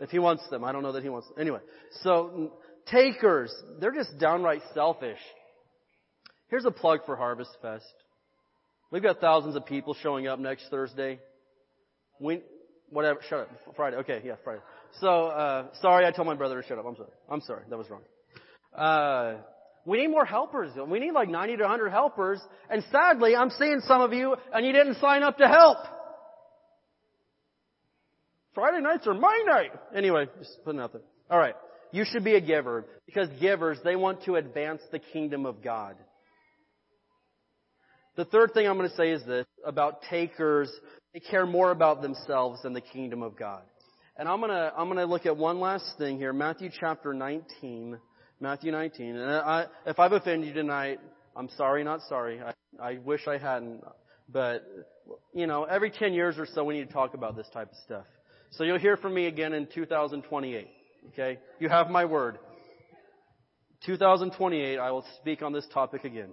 If 0.00 0.10
He 0.10 0.18
wants 0.18 0.48
them, 0.48 0.64
I 0.64 0.72
don't 0.72 0.82
know 0.82 0.92
that 0.92 1.02
He 1.02 1.08
wants 1.08 1.28
them. 1.28 1.36
Anyway, 1.38 1.60
so 2.02 2.52
takers, 2.86 3.52
they're 3.80 3.92
just 3.92 4.18
downright 4.18 4.62
selfish. 4.74 5.18
Here's 6.48 6.64
a 6.64 6.70
plug 6.70 7.00
for 7.04 7.16
Harvest 7.16 7.50
Fest. 7.60 7.84
We've 8.90 9.02
got 9.02 9.20
thousands 9.20 9.54
of 9.54 9.66
people 9.66 9.94
showing 9.94 10.26
up 10.26 10.38
next 10.38 10.68
Thursday. 10.70 11.18
We, 12.18 12.40
whatever, 12.88 13.20
shut 13.28 13.40
up. 13.40 13.50
Friday. 13.76 13.98
Okay, 13.98 14.22
yeah, 14.24 14.36
Friday. 14.42 14.62
So, 15.00 15.26
uh, 15.26 15.66
sorry, 15.82 16.06
I 16.06 16.10
told 16.10 16.26
my 16.26 16.34
brother 16.34 16.62
to 16.62 16.66
shut 16.66 16.78
up. 16.78 16.86
I'm 16.86 16.96
sorry. 16.96 17.10
I'm 17.28 17.40
sorry. 17.42 17.64
That 17.68 17.76
was 17.76 17.86
wrong. 17.90 18.00
Uh, 18.74 19.42
we 19.88 19.96
need 19.96 20.08
more 20.08 20.26
helpers. 20.26 20.72
We 20.86 21.00
need 21.00 21.12
like 21.12 21.30
90 21.30 21.56
to 21.56 21.62
100 21.62 21.88
helpers. 21.88 22.40
And 22.68 22.84
sadly, 22.92 23.34
I'm 23.34 23.48
seeing 23.48 23.80
some 23.86 24.02
of 24.02 24.12
you 24.12 24.36
and 24.52 24.66
you 24.66 24.72
didn't 24.72 24.96
sign 24.96 25.22
up 25.22 25.38
to 25.38 25.48
help. 25.48 25.78
Friday 28.54 28.82
nights 28.82 29.06
are 29.06 29.14
my 29.14 29.44
night. 29.46 29.70
Anyway, 29.96 30.26
just 30.38 30.58
putting 30.62 30.78
out 30.78 30.92
there. 30.92 31.00
Alright. 31.30 31.54
You 31.90 32.04
should 32.04 32.22
be 32.22 32.34
a 32.34 32.40
giver 32.40 32.84
because 33.06 33.30
givers, 33.40 33.78
they 33.82 33.96
want 33.96 34.24
to 34.24 34.36
advance 34.36 34.82
the 34.92 34.98
kingdom 34.98 35.46
of 35.46 35.62
God. 35.64 35.96
The 38.16 38.26
third 38.26 38.52
thing 38.52 38.66
I'm 38.66 38.76
going 38.76 38.90
to 38.90 38.96
say 38.96 39.10
is 39.10 39.24
this 39.24 39.46
about 39.64 40.02
takers. 40.10 40.70
They 41.14 41.20
care 41.20 41.46
more 41.46 41.70
about 41.70 42.02
themselves 42.02 42.60
than 42.62 42.74
the 42.74 42.82
kingdom 42.82 43.22
of 43.22 43.38
God. 43.38 43.62
And 44.18 44.28
I'm 44.28 44.40
going 44.40 44.50
to, 44.50 44.70
I'm 44.76 44.88
going 44.88 44.98
to 44.98 45.06
look 45.06 45.24
at 45.24 45.38
one 45.38 45.60
last 45.60 45.94
thing 45.96 46.18
here. 46.18 46.34
Matthew 46.34 46.68
chapter 46.78 47.14
19. 47.14 47.98
Matthew 48.40 48.72
19. 48.72 49.16
And 49.16 49.30
I, 49.30 49.66
if 49.86 49.98
I've 49.98 50.12
offended 50.12 50.48
you 50.48 50.54
tonight, 50.54 51.00
I'm 51.36 51.48
sorry, 51.56 51.84
not 51.84 52.00
sorry. 52.08 52.40
I, 52.40 52.52
I 52.80 52.98
wish 52.98 53.26
I 53.26 53.38
hadn't. 53.38 53.82
But, 54.28 54.64
you 55.34 55.46
know, 55.46 55.64
every 55.64 55.90
10 55.90 56.12
years 56.12 56.38
or 56.38 56.46
so 56.46 56.64
we 56.64 56.78
need 56.78 56.88
to 56.88 56.92
talk 56.92 57.14
about 57.14 57.36
this 57.36 57.48
type 57.52 57.70
of 57.70 57.76
stuff. 57.84 58.04
So 58.52 58.64
you'll 58.64 58.78
hear 58.78 58.96
from 58.96 59.14
me 59.14 59.26
again 59.26 59.52
in 59.52 59.66
2028. 59.66 60.68
Okay? 61.08 61.38
You 61.60 61.68
have 61.68 61.90
my 61.90 62.04
word. 62.04 62.38
2028, 63.86 64.78
I 64.78 64.90
will 64.90 65.04
speak 65.20 65.42
on 65.42 65.52
this 65.52 65.66
topic 65.72 66.04
again. 66.04 66.30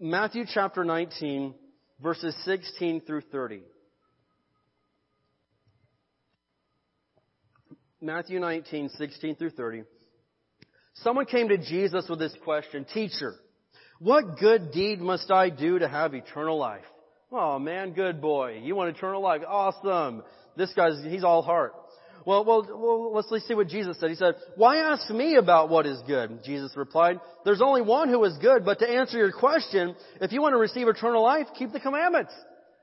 Matthew 0.00 0.44
chapter 0.52 0.84
19, 0.84 1.54
verses 2.00 2.34
16 2.44 3.02
through 3.02 3.22
30. 3.32 3.62
Matthew 8.00 8.38
19, 8.38 8.90
16 8.90 9.36
through 9.36 9.50
30. 9.50 9.82
Someone 10.94 11.26
came 11.26 11.48
to 11.48 11.58
Jesus 11.58 12.06
with 12.08 12.18
this 12.18 12.34
question, 12.44 12.86
Teacher, 12.92 13.34
what 13.98 14.38
good 14.38 14.70
deed 14.70 15.00
must 15.00 15.30
I 15.30 15.50
do 15.50 15.78
to 15.80 15.88
have 15.88 16.14
eternal 16.14 16.58
life? 16.58 16.84
Oh 17.32 17.58
man, 17.58 17.92
good 17.92 18.20
boy. 18.20 18.60
You 18.62 18.74
want 18.74 18.96
eternal 18.96 19.20
life? 19.20 19.42
Awesome. 19.46 20.22
This 20.56 20.72
guy's, 20.74 21.02
he's 21.04 21.24
all 21.24 21.42
heart. 21.42 21.74
Well, 22.24 22.44
well, 22.44 22.66
well, 22.68 23.14
let's, 23.14 23.28
let's 23.30 23.46
see 23.46 23.54
what 23.54 23.68
Jesus 23.68 23.98
said. 23.98 24.10
He 24.10 24.16
said, 24.16 24.34
why 24.56 24.76
ask 24.76 25.08
me 25.10 25.36
about 25.36 25.68
what 25.68 25.86
is 25.86 26.00
good? 26.06 26.40
Jesus 26.44 26.76
replied, 26.76 27.20
there's 27.44 27.62
only 27.62 27.80
one 27.80 28.08
who 28.08 28.22
is 28.24 28.36
good, 28.38 28.64
but 28.64 28.80
to 28.80 28.88
answer 28.88 29.18
your 29.18 29.32
question, 29.32 29.94
if 30.20 30.32
you 30.32 30.42
want 30.42 30.52
to 30.52 30.58
receive 30.58 30.88
eternal 30.88 31.22
life, 31.22 31.46
keep 31.56 31.72
the 31.72 31.80
commandments. 31.80 32.32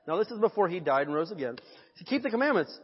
Now 0.06 0.18
this 0.18 0.30
is 0.30 0.38
before 0.38 0.68
he 0.68 0.80
died 0.80 1.06
and 1.06 1.14
rose 1.14 1.30
again. 1.30 1.56
So 1.96 2.04
keep 2.06 2.22
the 2.22 2.30
commandments. 2.30 2.76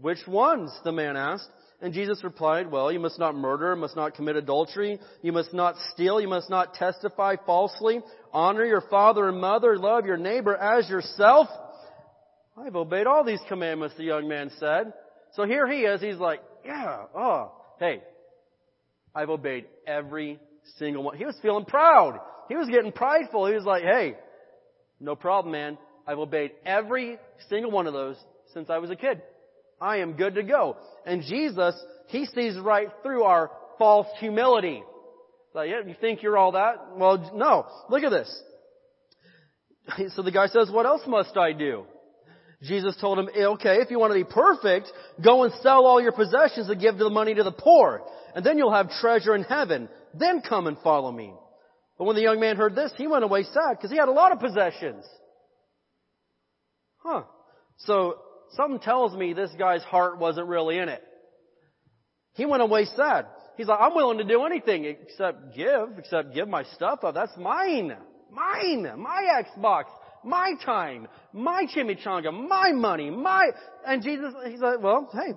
Which 0.00 0.26
ones? 0.26 0.72
The 0.84 0.92
man 0.92 1.16
asked. 1.16 1.48
And 1.82 1.94
Jesus 1.94 2.22
replied, 2.22 2.70
well, 2.70 2.92
you 2.92 3.00
must 3.00 3.18
not 3.18 3.34
murder, 3.34 3.74
must 3.74 3.96
not 3.96 4.14
commit 4.14 4.36
adultery, 4.36 4.98
you 5.22 5.32
must 5.32 5.54
not 5.54 5.76
steal, 5.92 6.20
you 6.20 6.28
must 6.28 6.50
not 6.50 6.74
testify 6.74 7.36
falsely, 7.46 8.00
honor 8.32 8.64
your 8.64 8.82
father 8.82 9.28
and 9.28 9.40
mother, 9.40 9.78
love 9.78 10.04
your 10.04 10.18
neighbor 10.18 10.54
as 10.54 10.90
yourself. 10.90 11.48
I've 12.56 12.76
obeyed 12.76 13.06
all 13.06 13.24
these 13.24 13.40
commandments, 13.48 13.96
the 13.96 14.04
young 14.04 14.28
man 14.28 14.50
said. 14.58 14.92
So 15.34 15.44
here 15.46 15.66
he 15.66 15.80
is, 15.80 16.02
he's 16.02 16.16
like, 16.16 16.40
yeah, 16.66 17.04
oh, 17.16 17.52
hey, 17.78 18.02
I've 19.14 19.30
obeyed 19.30 19.64
every 19.86 20.38
single 20.78 21.02
one. 21.02 21.16
He 21.16 21.24
was 21.24 21.36
feeling 21.40 21.64
proud. 21.64 22.20
He 22.48 22.56
was 22.56 22.68
getting 22.68 22.92
prideful. 22.92 23.46
He 23.46 23.54
was 23.54 23.64
like, 23.64 23.84
hey, 23.84 24.16
no 25.00 25.16
problem, 25.16 25.52
man. 25.52 25.78
I've 26.06 26.18
obeyed 26.18 26.50
every 26.66 27.18
single 27.48 27.70
one 27.70 27.86
of 27.86 27.94
those 27.94 28.16
since 28.52 28.68
I 28.68 28.78
was 28.78 28.90
a 28.90 28.96
kid. 28.96 29.22
I 29.80 29.98
am 29.98 30.12
good 30.12 30.34
to 30.34 30.42
go. 30.42 30.76
And 31.06 31.22
Jesus, 31.22 31.74
He 32.08 32.26
sees 32.26 32.58
right 32.58 32.88
through 33.02 33.22
our 33.22 33.50
false 33.78 34.06
humility. 34.18 34.82
Like, 35.54 35.70
yeah, 35.70 35.80
you 35.86 35.94
think 36.00 36.22
you're 36.22 36.38
all 36.38 36.52
that? 36.52 36.96
Well, 36.96 37.32
no. 37.34 37.66
Look 37.88 38.02
at 38.02 38.10
this. 38.10 38.42
So 40.14 40.22
the 40.22 40.30
guy 40.30 40.46
says, 40.46 40.70
what 40.70 40.86
else 40.86 41.02
must 41.06 41.36
I 41.36 41.52
do? 41.52 41.84
Jesus 42.62 42.94
told 43.00 43.18
him, 43.18 43.28
eh, 43.34 43.44
okay, 43.44 43.76
if 43.76 43.90
you 43.90 43.98
want 43.98 44.12
to 44.12 44.24
be 44.24 44.30
perfect, 44.30 44.86
go 45.22 45.44
and 45.44 45.52
sell 45.62 45.86
all 45.86 46.00
your 46.00 46.12
possessions 46.12 46.68
and 46.68 46.80
give 46.80 46.98
the 46.98 47.08
money 47.08 47.34
to 47.34 47.42
the 47.42 47.50
poor. 47.50 48.02
And 48.34 48.44
then 48.44 48.58
you'll 48.58 48.72
have 48.72 48.90
treasure 49.00 49.34
in 49.34 49.42
heaven. 49.42 49.88
Then 50.14 50.42
come 50.42 50.66
and 50.66 50.76
follow 50.78 51.10
me. 51.10 51.32
But 51.98 52.04
when 52.04 52.16
the 52.16 52.22
young 52.22 52.38
man 52.38 52.56
heard 52.56 52.76
this, 52.76 52.92
he 52.96 53.06
went 53.06 53.24
away 53.24 53.44
sad 53.44 53.76
because 53.76 53.90
he 53.90 53.96
had 53.96 54.08
a 54.08 54.12
lot 54.12 54.32
of 54.32 54.40
possessions. 54.40 55.04
Huh. 56.98 57.22
So 57.78 58.18
something 58.56 58.80
tells 58.80 59.14
me 59.14 59.32
this 59.32 59.50
guy's 59.58 59.82
heart 59.82 60.18
wasn't 60.18 60.48
really 60.48 60.78
in 60.78 60.88
it. 60.88 61.02
He 62.34 62.46
went 62.46 62.62
away 62.62 62.84
sad. 62.84 63.26
He's 63.56 63.66
like, 63.66 63.78
I'm 63.80 63.94
willing 63.94 64.18
to 64.18 64.24
do 64.24 64.44
anything 64.44 64.84
except 64.84 65.54
give, 65.54 65.98
except 65.98 66.34
give 66.34 66.48
my 66.48 66.64
stuff 66.74 67.00
up. 67.04 67.14
That's 67.14 67.36
mine. 67.36 67.94
Mine. 68.30 68.86
My 68.98 69.42
Xbox. 69.44 69.84
My 70.24 70.54
time. 70.64 71.08
My 71.32 71.66
chimichanga. 71.74 72.32
My 72.32 72.72
money. 72.72 73.10
My, 73.10 73.48
and 73.86 74.02
Jesus, 74.02 74.32
he's 74.46 74.60
like, 74.60 74.80
well, 74.80 75.10
hey, 75.12 75.34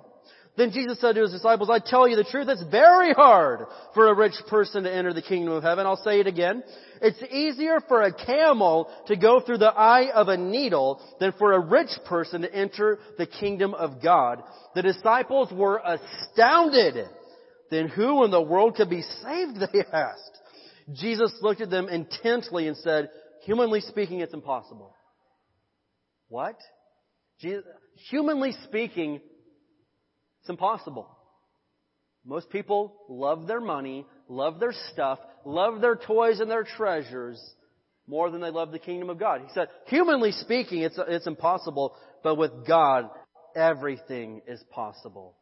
then 0.56 0.70
Jesus 0.70 1.00
said 1.00 1.16
to 1.16 1.22
his 1.22 1.32
disciples, 1.32 1.68
I 1.68 1.80
tell 1.80 2.06
you 2.06 2.14
the 2.14 2.22
truth, 2.22 2.48
it's 2.48 2.62
very 2.70 3.12
hard 3.12 3.66
for 3.92 4.08
a 4.08 4.14
rich 4.14 4.34
person 4.48 4.84
to 4.84 4.92
enter 4.92 5.12
the 5.12 5.22
kingdom 5.22 5.52
of 5.52 5.64
heaven. 5.64 5.84
I'll 5.84 5.96
say 5.96 6.20
it 6.20 6.28
again. 6.28 6.62
It's 7.02 7.20
easier 7.32 7.80
for 7.88 8.02
a 8.02 8.12
camel 8.12 8.88
to 9.08 9.16
go 9.16 9.40
through 9.40 9.58
the 9.58 9.72
eye 9.72 10.12
of 10.14 10.28
a 10.28 10.36
needle 10.36 11.02
than 11.18 11.32
for 11.38 11.54
a 11.54 11.58
rich 11.58 11.90
person 12.06 12.42
to 12.42 12.54
enter 12.54 13.00
the 13.18 13.26
kingdom 13.26 13.74
of 13.74 14.00
God. 14.00 14.44
The 14.76 14.82
disciples 14.82 15.50
were 15.52 15.82
astounded. 15.84 17.04
Then 17.72 17.88
who 17.88 18.24
in 18.24 18.30
the 18.30 18.40
world 18.40 18.76
could 18.76 18.90
be 18.90 19.02
saved, 19.02 19.58
they 19.72 19.80
asked. 19.92 20.38
Jesus 20.92 21.36
looked 21.42 21.62
at 21.62 21.70
them 21.70 21.88
intently 21.88 22.68
and 22.68 22.76
said, 22.76 23.10
humanly 23.42 23.80
speaking, 23.80 24.20
it's 24.20 24.34
impossible. 24.34 24.94
What? 26.28 26.56
Jesus, 27.40 27.64
humanly 28.08 28.52
speaking, 28.64 29.20
it's 30.44 30.50
impossible. 30.50 31.08
Most 32.22 32.50
people 32.50 32.94
love 33.08 33.46
their 33.46 33.62
money, 33.62 34.04
love 34.28 34.60
their 34.60 34.74
stuff, 34.92 35.18
love 35.46 35.80
their 35.80 35.96
toys 35.96 36.38
and 36.38 36.50
their 36.50 36.64
treasures 36.64 37.42
more 38.06 38.30
than 38.30 38.42
they 38.42 38.50
love 38.50 38.70
the 38.70 38.78
kingdom 38.78 39.08
of 39.08 39.18
God. 39.18 39.40
He 39.40 39.46
said, 39.54 39.68
humanly 39.86 40.32
speaking, 40.32 40.82
it's, 40.82 40.98
it's 41.08 41.26
impossible, 41.26 41.96
but 42.22 42.34
with 42.34 42.66
God, 42.66 43.08
everything 43.56 44.42
is 44.46 44.62
possible. 44.70 45.34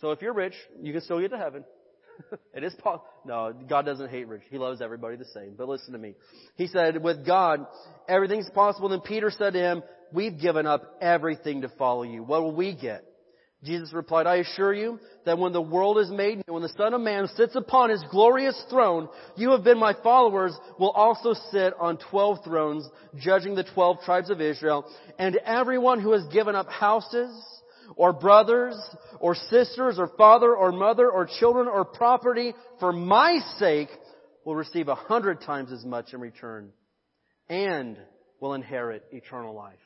So 0.00 0.12
if 0.12 0.22
you're 0.22 0.32
rich, 0.32 0.54
you 0.80 0.92
can 0.92 1.02
still 1.02 1.20
get 1.20 1.32
to 1.32 1.36
heaven. 1.36 1.64
it 2.54 2.62
is. 2.62 2.72
No, 3.24 3.52
God 3.68 3.84
doesn't 3.84 4.10
hate 4.10 4.28
rich. 4.28 4.42
He 4.48 4.58
loves 4.58 4.80
everybody 4.80 5.16
the 5.16 5.24
same. 5.34 5.54
But 5.58 5.68
listen 5.68 5.92
to 5.92 5.98
me. 5.98 6.14
He 6.54 6.68
said, 6.68 7.02
with 7.02 7.26
God, 7.26 7.66
everything's 8.08 8.48
possible. 8.50 8.90
Then 8.90 9.00
Peter 9.00 9.32
said 9.32 9.54
to 9.54 9.58
him, 9.58 9.82
we've 10.12 10.40
given 10.40 10.68
up 10.68 10.98
everything 11.00 11.62
to 11.62 11.68
follow 11.70 12.04
you. 12.04 12.22
What 12.22 12.44
will 12.44 12.54
we 12.54 12.72
get? 12.72 13.04
Jesus 13.64 13.92
replied, 13.92 14.26
I 14.26 14.36
assure 14.36 14.74
you 14.74 15.00
that 15.24 15.38
when 15.38 15.52
the 15.52 15.60
world 15.60 15.98
is 15.98 16.10
made 16.10 16.36
new, 16.36 16.54
when 16.54 16.62
the 16.62 16.68
Son 16.76 16.94
of 16.94 17.00
Man 17.00 17.26
sits 17.36 17.56
upon 17.56 17.90
his 17.90 18.04
glorious 18.10 18.62
throne, 18.68 19.08
you 19.36 19.50
have 19.50 19.64
been 19.64 19.78
my 19.78 19.94
followers, 20.02 20.56
will 20.78 20.90
also 20.90 21.32
sit 21.50 21.72
on 21.80 21.98
twelve 22.10 22.44
thrones, 22.44 22.88
judging 23.18 23.54
the 23.54 23.64
twelve 23.64 24.00
tribes 24.02 24.30
of 24.30 24.40
Israel, 24.40 24.84
and 25.18 25.36
everyone 25.36 26.00
who 26.00 26.12
has 26.12 26.24
given 26.26 26.54
up 26.54 26.68
houses, 26.68 27.30
or 27.96 28.12
brothers, 28.12 28.76
or 29.20 29.34
sisters, 29.34 29.98
or 29.98 30.08
father, 30.18 30.54
or 30.54 30.70
mother, 30.70 31.10
or 31.10 31.28
children, 31.38 31.66
or 31.66 31.84
property, 31.84 32.52
for 32.78 32.92
my 32.92 33.38
sake, 33.58 33.88
will 34.44 34.56
receive 34.56 34.88
a 34.88 34.94
hundred 34.94 35.40
times 35.40 35.72
as 35.72 35.84
much 35.84 36.12
in 36.12 36.20
return, 36.20 36.70
and 37.48 37.96
will 38.40 38.54
inherit 38.54 39.04
eternal 39.12 39.54
life. 39.54 39.78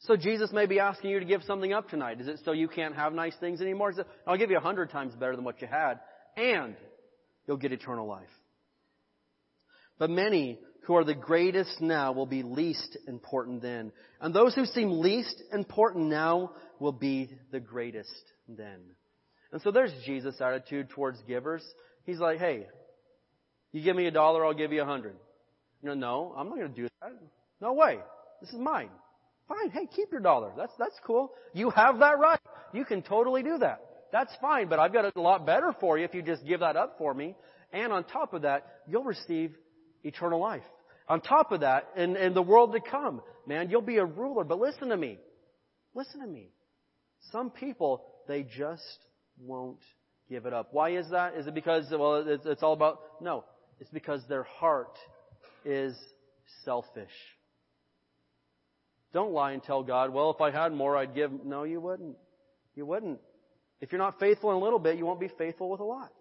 So 0.00 0.16
Jesus 0.16 0.52
may 0.52 0.66
be 0.66 0.78
asking 0.78 1.10
you 1.10 1.18
to 1.18 1.26
give 1.26 1.42
something 1.42 1.72
up 1.72 1.88
tonight. 1.88 2.20
Is 2.20 2.28
it 2.28 2.40
so 2.44 2.52
you 2.52 2.68
can't 2.68 2.94
have 2.94 3.12
nice 3.12 3.34
things 3.40 3.60
anymore? 3.60 3.92
I'll 4.26 4.38
give 4.38 4.50
you 4.50 4.56
a 4.56 4.60
hundred 4.60 4.90
times 4.90 5.14
better 5.14 5.34
than 5.34 5.44
what 5.44 5.60
you 5.60 5.66
had, 5.66 5.98
and 6.36 6.76
you'll 7.46 7.56
get 7.56 7.72
eternal 7.72 8.06
life. 8.06 8.28
But 9.98 10.10
many 10.10 10.60
who 10.84 10.94
are 10.94 11.04
the 11.04 11.14
greatest 11.14 11.80
now 11.80 12.12
will 12.12 12.26
be 12.26 12.42
least 12.42 12.96
important 13.08 13.60
then. 13.60 13.92
And 14.20 14.32
those 14.32 14.54
who 14.54 14.64
seem 14.64 15.00
least 15.00 15.42
important 15.52 16.06
now 16.06 16.52
will 16.78 16.92
be 16.92 17.30
the 17.50 17.60
greatest 17.60 18.22
then. 18.48 18.80
And 19.52 19.60
so 19.62 19.70
there's 19.70 19.92
Jesus' 20.06 20.40
attitude 20.40 20.90
towards 20.90 21.20
givers. 21.22 21.62
He's 22.04 22.20
like, 22.20 22.38
hey, 22.38 22.68
you 23.72 23.82
give 23.82 23.96
me 23.96 24.06
a 24.06 24.10
dollar, 24.10 24.46
I'll 24.46 24.54
give 24.54 24.72
you 24.72 24.82
a 24.82 24.86
hundred. 24.86 25.16
No, 25.82 25.94
no, 25.94 26.34
I'm 26.36 26.48
not 26.48 26.56
going 26.56 26.72
to 26.72 26.82
do 26.82 26.88
that. 27.02 27.12
No 27.60 27.74
way. 27.74 27.98
This 28.40 28.50
is 28.50 28.58
mine. 28.58 28.90
Fine. 29.48 29.70
Hey, 29.70 29.88
keep 29.94 30.12
your 30.12 30.20
dollar. 30.20 30.52
That's, 30.56 30.72
that's 30.78 30.98
cool. 31.06 31.32
You 31.54 31.70
have 31.70 31.98
that 32.00 32.18
right. 32.18 32.40
You 32.72 32.84
can 32.84 33.02
totally 33.02 33.42
do 33.42 33.58
that. 33.58 33.80
That's 34.12 34.32
fine, 34.40 34.68
but 34.68 34.78
I've 34.78 34.92
got 34.92 35.14
a 35.14 35.20
lot 35.20 35.44
better 35.44 35.74
for 35.80 35.98
you 35.98 36.04
if 36.04 36.14
you 36.14 36.22
just 36.22 36.46
give 36.46 36.60
that 36.60 36.76
up 36.76 36.96
for 36.98 37.12
me. 37.12 37.34
And 37.72 37.92
on 37.92 38.04
top 38.04 38.32
of 38.32 38.42
that, 38.42 38.66
you'll 38.86 39.04
receive 39.04 39.54
eternal 40.02 40.40
life. 40.40 40.62
On 41.08 41.20
top 41.20 41.52
of 41.52 41.60
that, 41.60 41.88
in, 41.96 42.16
in 42.16 42.34
the 42.34 42.42
world 42.42 42.72
to 42.72 42.80
come, 42.80 43.22
man, 43.46 43.70
you'll 43.70 43.82
be 43.82 43.96
a 43.96 44.04
ruler. 44.04 44.44
But 44.44 44.58
listen 44.58 44.88
to 44.88 44.96
me. 44.96 45.18
Listen 45.94 46.20
to 46.20 46.26
me. 46.26 46.50
Some 47.32 47.50
people, 47.50 48.04
they 48.26 48.42
just 48.42 48.82
won't 49.40 49.80
give 50.28 50.46
it 50.46 50.52
up. 50.52 50.68
Why 50.72 50.96
is 50.96 51.10
that? 51.10 51.34
Is 51.34 51.46
it 51.46 51.54
because, 51.54 51.86
well, 51.90 52.24
it's, 52.26 52.46
it's 52.46 52.62
all 52.62 52.74
about, 52.74 53.00
no. 53.20 53.44
It's 53.80 53.90
because 53.90 54.22
their 54.28 54.44
heart 54.44 54.96
is 55.64 55.94
selfish. 56.64 57.12
Don't 59.12 59.32
lie 59.32 59.52
and 59.52 59.62
tell 59.62 59.82
God, 59.82 60.12
well, 60.12 60.30
if 60.30 60.40
I 60.40 60.50
had 60.50 60.72
more, 60.72 60.96
I'd 60.96 61.14
give. 61.14 61.32
No, 61.44 61.64
you 61.64 61.80
wouldn't. 61.80 62.16
You 62.74 62.84
wouldn't. 62.86 63.20
If 63.80 63.92
you're 63.92 64.00
not 64.00 64.18
faithful 64.20 64.50
in 64.50 64.56
a 64.56 64.60
little 64.60 64.78
bit, 64.78 64.98
you 64.98 65.06
won't 65.06 65.20
be 65.20 65.30
faithful 65.38 65.70
with 65.70 65.80
a 65.80 65.84
lot. 65.84 66.12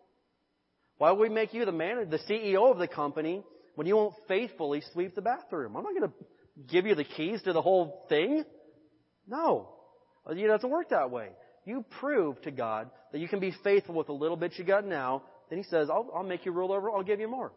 Why 0.98 1.12
would 1.12 1.20
we 1.20 1.30
make 1.30 1.54
you 1.54 1.66
the 1.66 1.72
manager, 1.72 2.06
the 2.06 2.34
CEO 2.34 2.72
of 2.72 2.78
the 2.78 2.88
company 2.88 3.44
when 3.76 3.88
you 3.88 3.96
won't 3.96 4.16
faithfully 4.28 4.82
sweep 4.94 5.16
the 5.16 5.22
bathroom? 5.22 5.76
I'm 5.76 5.84
not 5.84 5.94
going 5.94 6.10
to 6.10 6.16
give 6.72 6.86
you 6.86 6.96
the 6.96 7.04
keys 7.04 7.42
to 7.44 7.54
the 7.54 7.62
whole 7.62 8.06
thing. 8.10 8.44
No. 9.28 9.70
Uh, 10.28 10.34
it 10.34 10.48
doesn't 10.48 10.70
work 10.70 10.90
that 10.90 11.12
way. 11.12 11.30
You 11.66 11.84
prove 12.00 12.42
to 12.44 12.52
God 12.52 12.90
that 13.12 13.20
you 13.20 13.28
can 13.28 13.40
be 13.40 13.54
faithful 13.64 13.96
with 13.96 14.08
the 14.08 14.14
little 14.14 14.38
bit 14.38 14.54
you 14.58 14.64
got 14.64 14.86
now. 14.86 15.24
Then 15.50 15.60
He 15.60 15.64
says, 15.66 15.90
I'll, 15.90 16.10
I'll 16.16 16.24
make 16.24 16.46
you 16.46 16.52
rule 16.52 16.72
over, 16.72 16.90
I'll 16.90 17.04
give 17.04 17.20
you 17.20 17.28
more. 17.28 17.52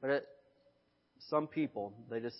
But 0.00 0.10
it, 0.10 0.26
some 1.28 1.46
people, 1.46 1.92
they 2.10 2.20
just, 2.20 2.36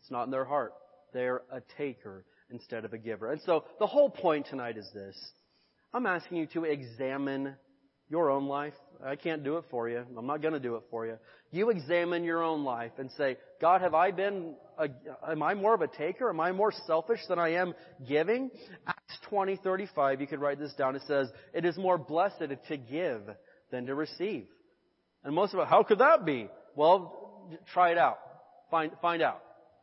it's 0.00 0.10
not 0.10 0.24
in 0.24 0.30
their 0.30 0.44
heart. 0.44 0.72
They're 1.12 1.42
a 1.50 1.60
taker 1.76 2.24
instead 2.50 2.84
of 2.84 2.92
a 2.92 2.98
giver. 2.98 3.32
And 3.32 3.40
so 3.46 3.64
the 3.78 3.86
whole 3.86 4.10
point 4.10 4.46
tonight 4.48 4.76
is 4.76 4.88
this. 4.94 5.16
I'm 5.92 6.06
asking 6.06 6.38
you 6.38 6.46
to 6.54 6.64
examine 6.64 7.54
your 8.08 8.30
own 8.30 8.46
life. 8.46 8.74
I 9.04 9.16
can't 9.16 9.42
do 9.42 9.56
it 9.56 9.64
for 9.70 9.88
you. 9.88 10.04
I'm 10.16 10.26
not 10.26 10.42
going 10.42 10.54
to 10.54 10.60
do 10.60 10.74
it 10.76 10.82
for 10.90 11.06
you. 11.06 11.16
You 11.52 11.70
examine 11.70 12.24
your 12.24 12.42
own 12.42 12.64
life 12.64 12.92
and 12.98 13.10
say, 13.16 13.38
God, 13.60 13.80
have 13.80 13.94
I 13.94 14.10
been, 14.10 14.54
a, 14.78 14.88
am 15.28 15.42
I 15.42 15.54
more 15.54 15.74
of 15.74 15.80
a 15.80 15.86
taker? 15.86 16.28
Am 16.28 16.40
I 16.40 16.52
more 16.52 16.72
selfish 16.86 17.20
than 17.28 17.38
I 17.38 17.54
am 17.54 17.74
giving? 18.06 18.50
Acts 18.86 19.18
20, 19.28 19.56
35, 19.56 20.20
you 20.20 20.26
could 20.26 20.40
write 20.40 20.58
this 20.58 20.72
down. 20.74 20.96
It 20.96 21.02
says, 21.06 21.28
it 21.54 21.64
is 21.64 21.76
more 21.76 21.96
blessed 21.96 22.42
to 22.68 22.76
give 22.76 23.22
than 23.70 23.86
to 23.86 23.94
receive. 23.94 24.46
And 25.24 25.34
most 25.34 25.54
of 25.54 25.60
it, 25.60 25.66
how 25.66 25.82
could 25.82 25.98
that 25.98 26.24
be? 26.24 26.48
Well, 26.76 27.58
try 27.72 27.90
it 27.90 27.98
out. 27.98 28.18
Find, 28.70 28.92
find 29.00 29.22
out. 29.22 29.42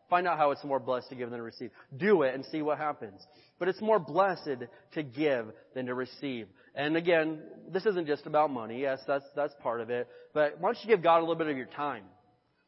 Find 0.09 0.27
out 0.27 0.37
how 0.37 0.51
it's 0.51 0.63
more 0.63 0.79
blessed 0.79 1.09
to 1.09 1.15
give 1.15 1.29
than 1.29 1.39
to 1.39 1.43
receive. 1.43 1.71
Do 1.95 2.21
it 2.21 2.33
and 2.33 2.45
see 2.45 2.61
what 2.61 2.77
happens. 2.77 3.21
But 3.59 3.67
it's 3.67 3.81
more 3.81 3.99
blessed 3.99 4.63
to 4.93 5.03
give 5.03 5.47
than 5.73 5.87
to 5.87 5.93
receive. 5.93 6.47
And 6.75 6.95
again, 6.95 7.41
this 7.73 7.85
isn't 7.85 8.07
just 8.07 8.25
about 8.25 8.51
money. 8.51 8.81
Yes, 8.81 8.99
that's, 9.07 9.25
that's 9.35 9.53
part 9.61 9.81
of 9.81 9.89
it. 9.89 10.07
But 10.33 10.59
why 10.59 10.69
don't 10.69 10.77
you 10.83 10.95
give 10.95 11.03
God 11.03 11.17
a 11.17 11.21
little 11.21 11.35
bit 11.35 11.47
of 11.47 11.57
your 11.57 11.65
time? 11.65 12.03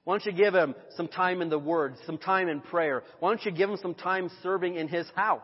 Why 0.03 0.17
don't 0.17 0.25
you 0.25 0.31
give 0.31 0.55
Him 0.55 0.75
some 0.97 1.07
time 1.07 1.41
in 1.41 1.49
the 1.49 1.59
Word, 1.59 1.95
some 2.05 2.17
time 2.17 2.49
in 2.49 2.61
prayer? 2.61 3.03
Why 3.19 3.29
don't 3.29 3.45
you 3.45 3.51
give 3.51 3.69
Him 3.69 3.77
some 3.81 3.93
time 3.93 4.31
serving 4.41 4.75
in 4.75 4.87
His 4.87 5.07
house? 5.15 5.41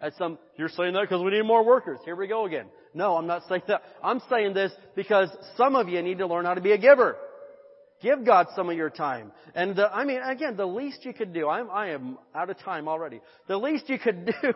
At 0.00 0.14
some, 0.16 0.38
you're 0.56 0.68
saying 0.68 0.94
that 0.94 1.02
because 1.02 1.22
we 1.22 1.30
need 1.30 1.44
more 1.44 1.64
workers. 1.64 1.98
Here 2.04 2.16
we 2.16 2.26
go 2.26 2.46
again. 2.46 2.66
No, 2.92 3.16
I'm 3.16 3.26
not 3.26 3.42
saying 3.48 3.62
that. 3.68 3.82
I'm 4.02 4.20
saying 4.28 4.54
this 4.54 4.72
because 4.94 5.30
some 5.56 5.74
of 5.74 5.88
you 5.88 6.02
need 6.02 6.18
to 6.18 6.26
learn 6.26 6.44
how 6.44 6.54
to 6.54 6.60
be 6.60 6.72
a 6.72 6.78
giver. 6.78 7.16
Give 8.02 8.24
God 8.24 8.48
some 8.54 8.68
of 8.68 8.76
your 8.76 8.90
time. 8.90 9.32
And 9.54 9.74
the, 9.74 9.90
I 9.90 10.04
mean, 10.04 10.20
again, 10.20 10.56
the 10.56 10.66
least 10.66 11.04
you 11.04 11.14
could 11.14 11.32
do, 11.32 11.48
I'm, 11.48 11.70
I 11.70 11.90
am 11.90 12.18
out 12.34 12.50
of 12.50 12.58
time 12.58 12.88
already. 12.88 13.20
The 13.48 13.56
least 13.56 13.88
you 13.88 13.98
could 13.98 14.26
do 14.42 14.52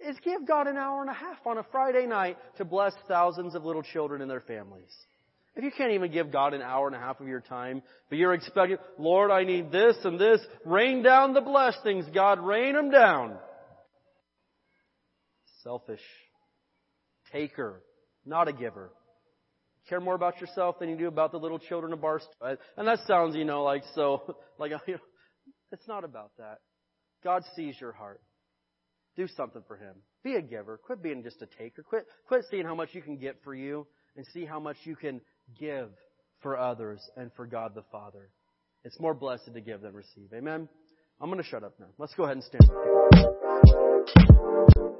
is 0.00 0.16
give 0.24 0.46
God 0.46 0.66
an 0.66 0.76
hour 0.76 1.00
and 1.00 1.10
a 1.10 1.14
half 1.14 1.38
on 1.46 1.58
a 1.58 1.62
Friday 1.70 2.06
night 2.06 2.36
to 2.58 2.64
bless 2.64 2.92
thousands 3.06 3.54
of 3.54 3.64
little 3.64 3.82
children 3.82 4.22
and 4.22 4.30
their 4.30 4.40
families. 4.40 4.92
If 5.54 5.64
you 5.64 5.70
can't 5.70 5.92
even 5.92 6.12
give 6.12 6.32
God 6.32 6.52
an 6.52 6.60
hour 6.60 6.86
and 6.86 6.96
a 6.96 6.98
half 6.98 7.20
of 7.20 7.28
your 7.28 7.40
time, 7.40 7.82
but 8.10 8.18
you're 8.18 8.34
expecting, 8.34 8.76
Lord, 8.98 9.30
I 9.30 9.44
need 9.44 9.72
this 9.72 9.96
and 10.04 10.20
this, 10.20 10.40
rain 10.66 11.02
down 11.02 11.32
the 11.32 11.40
blessings, 11.40 12.06
God, 12.12 12.40
rain 12.40 12.74
them 12.74 12.90
down. 12.90 13.36
Selfish. 15.62 16.02
Taker, 17.32 17.82
not 18.24 18.48
a 18.48 18.52
giver 18.52 18.90
care 19.88 20.00
more 20.00 20.14
about 20.14 20.40
yourself 20.40 20.78
than 20.78 20.88
you 20.88 20.96
do 20.96 21.08
about 21.08 21.32
the 21.32 21.38
little 21.38 21.58
children 21.58 21.92
of 21.92 22.00
Barstow. 22.00 22.30
Uh, 22.40 22.56
and 22.76 22.86
that 22.88 23.00
sounds, 23.06 23.36
you 23.36 23.44
know, 23.44 23.62
like 23.62 23.82
so, 23.94 24.36
like, 24.58 24.72
you 24.86 24.94
know, 24.94 25.00
it's 25.72 25.86
not 25.88 26.04
about 26.04 26.30
that. 26.38 26.58
God 27.24 27.42
sees 27.54 27.76
your 27.80 27.92
heart. 27.92 28.20
Do 29.16 29.26
something 29.28 29.62
for 29.66 29.76
Him. 29.76 29.94
Be 30.22 30.34
a 30.34 30.42
giver. 30.42 30.78
Quit 30.84 31.02
being 31.02 31.22
just 31.22 31.40
a 31.40 31.46
taker. 31.46 31.82
Quit, 31.82 32.04
quit 32.28 32.44
seeing 32.50 32.66
how 32.66 32.74
much 32.74 32.90
you 32.92 33.02
can 33.02 33.16
get 33.16 33.36
for 33.42 33.54
you 33.54 33.86
and 34.16 34.26
see 34.32 34.44
how 34.44 34.60
much 34.60 34.76
you 34.84 34.96
can 34.96 35.20
give 35.58 35.88
for 36.42 36.58
others 36.58 37.00
and 37.16 37.30
for 37.34 37.46
God 37.46 37.74
the 37.74 37.84
Father. 37.90 38.30
It's 38.84 39.00
more 39.00 39.14
blessed 39.14 39.52
to 39.52 39.60
give 39.60 39.80
than 39.80 39.94
receive. 39.94 40.28
Amen? 40.34 40.68
I'm 41.20 41.30
going 41.30 41.42
to 41.42 41.48
shut 41.48 41.64
up 41.64 41.74
now. 41.80 41.86
Let's 41.98 42.14
go 42.14 42.24
ahead 42.24 42.36
and 42.36 42.44
stand. 42.44 42.62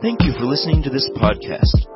Thank 0.01 0.23
you 0.23 0.33
for 0.33 0.45
listening 0.45 0.83
to 0.85 0.91
this 0.91 1.09
podcast. 1.17 1.96